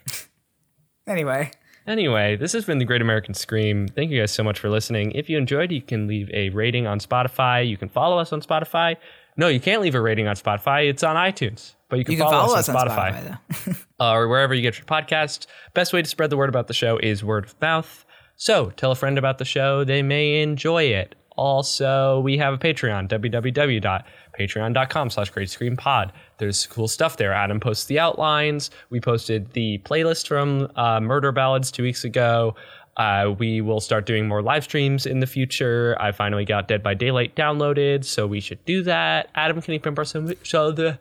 Anyway. 1.08 1.52
Anyway, 1.88 2.36
this 2.36 2.54
has 2.54 2.64
been 2.64 2.78
the 2.78 2.86
Great 2.86 3.02
American 3.02 3.34
Scream. 3.34 3.88
Thank 3.88 4.12
you 4.12 4.20
guys 4.20 4.32
so 4.32 4.44
much 4.44 4.60
for 4.60 4.70
listening. 4.70 5.12
If 5.14 5.30
you 5.30 5.38
enjoyed, 5.38 5.72
you 5.72 5.82
can 5.82 6.08
leave 6.08 6.30
a 6.32 6.50
rating 6.50 6.86
on 6.86 7.00
Spotify. 7.00 7.68
You 7.68 7.76
can 7.76 7.90
follow 7.90 8.20
us 8.20 8.32
on 8.32 8.42
Spotify. 8.42 8.98
No, 9.36 9.48
you 9.48 9.60
can't 9.60 9.82
leave 9.82 9.96
a 9.96 10.02
rating 10.02 10.28
on 10.28 10.36
Spotify. 10.36 10.88
It's 10.90 11.02
on 11.04 11.16
iTunes, 11.16 11.74
but 11.92 12.00
you 12.00 12.06
can, 12.06 12.14
You 12.14 12.18
can 12.18 12.28
follow, 12.32 12.48
follow 12.48 12.58
us 12.58 12.68
on 12.68 12.76
Spotify, 12.76 13.38
though. 13.68 13.74
uh, 14.00 14.14
or 14.14 14.28
wherever 14.28 14.56
you 14.56 14.64
get 14.64 14.80
your 14.80 14.86
podcasts. 14.86 15.46
Best 15.76 15.94
way 15.94 16.02
to 16.02 16.10
spread 16.10 16.32
the 16.32 16.38
word 16.38 16.50
about 16.50 16.68
the 16.68 16.74
show 16.74 16.98
is 16.98 17.24
word 17.24 17.46
of 17.46 17.62
mouth. 17.62 18.04
So 18.38 18.72
tell 18.72 18.92
a 18.92 18.96
friend 18.96 19.20
about 19.20 19.38
the 19.38 19.46
show; 19.46 19.84
they 19.84 20.02
may 20.02 20.42
enjoy 20.42 20.86
it. 20.86 21.14
Also, 21.38 22.20
we 22.22 22.38
have 22.38 22.54
a 22.54 22.58
Patreon, 22.58 23.08
www.patreon.com 23.10 25.10
slash 25.10 25.30
great 25.30 25.50
scream 25.50 25.78
pod. 25.78 26.12
There's 26.38 26.68
cool 26.68 26.88
stuff 26.88 27.18
there. 27.18 27.34
Adam 27.34 27.60
posts 27.60 27.86
the 27.86 28.00
outlines. 28.00 28.70
We 28.90 29.00
posted 29.00 29.52
the 29.54 29.80
playlist 29.80 30.28
from 30.28 30.72
uh, 30.76 31.00
Murder 31.00 31.32
Ballads 31.32 31.72
two 31.72 31.84
weeks 31.84 32.04
ago. 32.04 32.56
Uh, 32.98 33.34
we 33.40 33.62
will 33.62 33.80
start 33.80 34.06
doing 34.06 34.28
more 34.28 34.42
live 34.42 34.66
streams 34.66 35.06
in 35.06 35.22
the 35.22 35.26
future. 35.26 35.96
I 36.00 36.12
finally 36.12 36.44
got 36.44 36.68
Dead 36.68 36.84
by 36.84 36.94
Daylight 36.94 37.36
downloaded, 37.36 38.04
so 38.04 38.28
we 38.28 38.42
should 38.42 38.64
do 38.66 38.84
that. 38.84 39.30
Adam, 39.34 39.62
can 39.62 39.74
you 39.74 39.80
pimp 39.80 39.98
our 39.98 40.06
so- 40.06 40.34
so 40.44 40.72
the, 40.72 40.84
the 40.84 41.00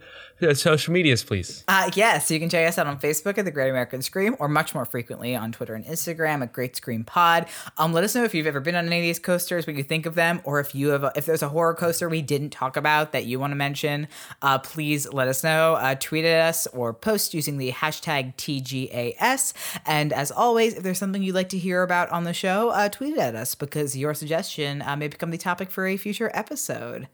social 0.55 0.93
medias, 0.93 1.23
please? 1.23 1.65
Uh, 1.69 1.91
yes, 1.95 2.31
you 2.31 2.39
can 2.39 2.49
check 2.49 2.69
us 2.69 2.79
out 2.79 2.87
on 2.87 2.99
Facebook 2.99 3.39
at 3.39 3.45
The 3.45 3.51
Great 3.51 3.71
American 3.71 4.03
Scream, 4.03 4.37
or 4.39 4.49
much 4.49 4.75
more 4.75 4.85
frequently 4.85 5.37
on 5.37 5.53
Twitter 5.53 5.75
and 5.75 5.85
Instagram 5.85 6.43
at 6.43 6.53
Great 6.53 6.77
Scream 6.77 7.05
Pod. 7.05 7.47
Um, 7.79 7.93
let 7.93 8.05
us 8.05 8.15
know 8.15 8.25
if 8.25 8.35
you've 8.35 8.47
ever 8.47 8.61
been 8.61 8.75
on 8.75 8.87
any 8.87 8.99
of 8.99 9.03
these 9.03 9.19
coasters, 9.19 9.67
what 9.67 9.77
you 9.77 9.83
think 9.83 10.07
of 10.07 10.15
them, 10.15 10.41
or 10.45 10.61
if 10.61 10.75
you 10.75 10.89
have, 10.89 11.05
a, 11.05 11.13
if 11.17 11.27
there's 11.27 11.43
a 11.43 11.49
horror 11.49 11.75
coaster 11.75 12.09
we 12.09 12.23
didn't 12.23 12.51
talk 12.51 12.77
about 12.77 13.13
that 13.13 13.27
you 13.27 13.39
want 13.39 13.51
to 13.53 13.57
mention. 13.57 14.09
Uh, 14.43 14.59
please 14.59 15.13
let 15.13 15.29
us 15.29 15.45
know. 15.45 15.75
Uh, 15.75 15.95
tweet 15.99 16.25
at 16.25 16.49
us 16.49 16.67
or 16.69 16.93
post 16.93 17.35
using 17.35 17.59
the 17.59 17.73
hashtag 17.73 18.35
TGAS. 18.37 19.53
And 19.87 20.13
as 20.13 20.31
always, 20.31 20.75
if 20.75 20.83
there's 20.83 20.99
something 20.99 21.23
you'd 21.23 21.35
like 21.35 21.51
to 21.51 21.59
hear 21.59 21.83
about 21.83 22.11
on 22.11 22.25
the 22.25 22.35
show, 22.35 22.71
uh, 22.71 22.89
tweet 22.89 23.17
at 23.17 23.35
us 23.35 23.55
because 23.55 23.97
your 23.97 24.15
suggestion 24.15 24.83
uh, 24.83 24.97
may 24.97 25.09
become 25.09 25.31
the 25.31 25.39
topic 25.39 25.71
for 25.71 25.87
a 25.87 25.97
future 25.97 26.31
episode. 26.35 27.09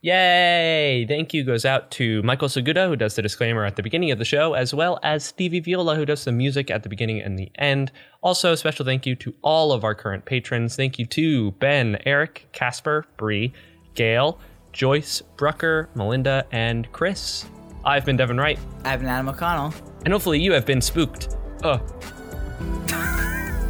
Yay! 0.00 1.04
Thank 1.08 1.34
you 1.34 1.42
goes 1.42 1.64
out 1.64 1.90
to 1.92 2.22
Michael 2.22 2.46
Seguda, 2.48 2.86
who 2.88 2.94
does 2.94 3.16
the 3.16 3.22
disclaimer 3.22 3.64
at 3.64 3.74
the 3.74 3.82
beginning 3.82 4.12
of 4.12 4.18
the 4.18 4.24
show, 4.24 4.54
as 4.54 4.72
well 4.72 5.00
as 5.02 5.24
Stevie 5.24 5.58
Viola, 5.58 5.96
who 5.96 6.04
does 6.06 6.24
the 6.24 6.30
music 6.30 6.70
at 6.70 6.84
the 6.84 6.88
beginning 6.88 7.20
and 7.20 7.36
the 7.36 7.50
end. 7.56 7.90
Also, 8.20 8.52
a 8.52 8.56
special 8.56 8.84
thank 8.84 9.06
you 9.06 9.16
to 9.16 9.34
all 9.42 9.72
of 9.72 9.82
our 9.82 9.96
current 9.96 10.24
patrons. 10.24 10.76
Thank 10.76 11.00
you 11.00 11.06
to 11.06 11.50
Ben, 11.52 11.98
Eric, 12.06 12.46
Casper, 12.52 13.06
Bree, 13.16 13.52
Gail, 13.94 14.38
Joyce, 14.72 15.20
Brucker, 15.36 15.88
Melinda, 15.96 16.46
and 16.52 16.90
Chris. 16.92 17.46
I've 17.84 18.04
been 18.04 18.16
Devin 18.16 18.36
Wright, 18.38 18.58
I've 18.84 19.00
been 19.00 19.08
Adam 19.08 19.28
O'Connell. 19.30 19.74
and 20.04 20.12
hopefully 20.12 20.40
you 20.40 20.52
have 20.52 20.64
been 20.64 20.80
spooked. 20.80 21.36
Oh, 21.64 21.80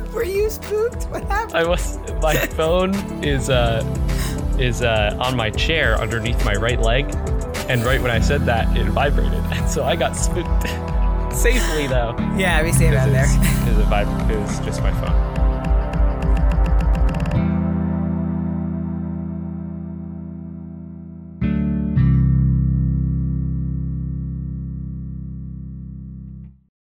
Were 0.13 0.25
you 0.25 0.51
spooked? 0.51 1.05
What 1.05 1.25
happened? 1.25 1.57
I 1.57 1.65
was. 1.67 1.97
My 2.21 2.35
phone 2.35 2.95
is 3.25 3.49
uh 3.49 3.83
is 4.61 4.83
uh 4.83 5.17
on 5.21 5.37
my 5.37 5.51
chair 5.51 5.97
underneath 5.97 6.45
my 6.45 6.55
right 6.55 6.81
leg, 6.81 7.07
and 7.69 7.85
right 7.85 8.01
when 8.01 8.11
I 8.11 8.21
said 8.21 8.45
that, 8.47 8.77
it 8.77 8.87
vibrated, 8.87 9.33
and 9.53 9.69
so 9.69 9.85
I 9.85 9.97
got 9.97 10.17
spooked. 10.17 10.69
Safely 11.33 11.87
though. 11.87 12.15
Yeah, 12.37 12.63
we 12.63 12.73
it 12.87 12.95
out 12.95 13.11
there. 13.11 13.25
A 13.25 13.85
vib- 13.85 14.31
it 14.31 14.39
was 14.39 14.59
just 14.61 14.83
my 14.83 14.93
phone. 14.93 15.38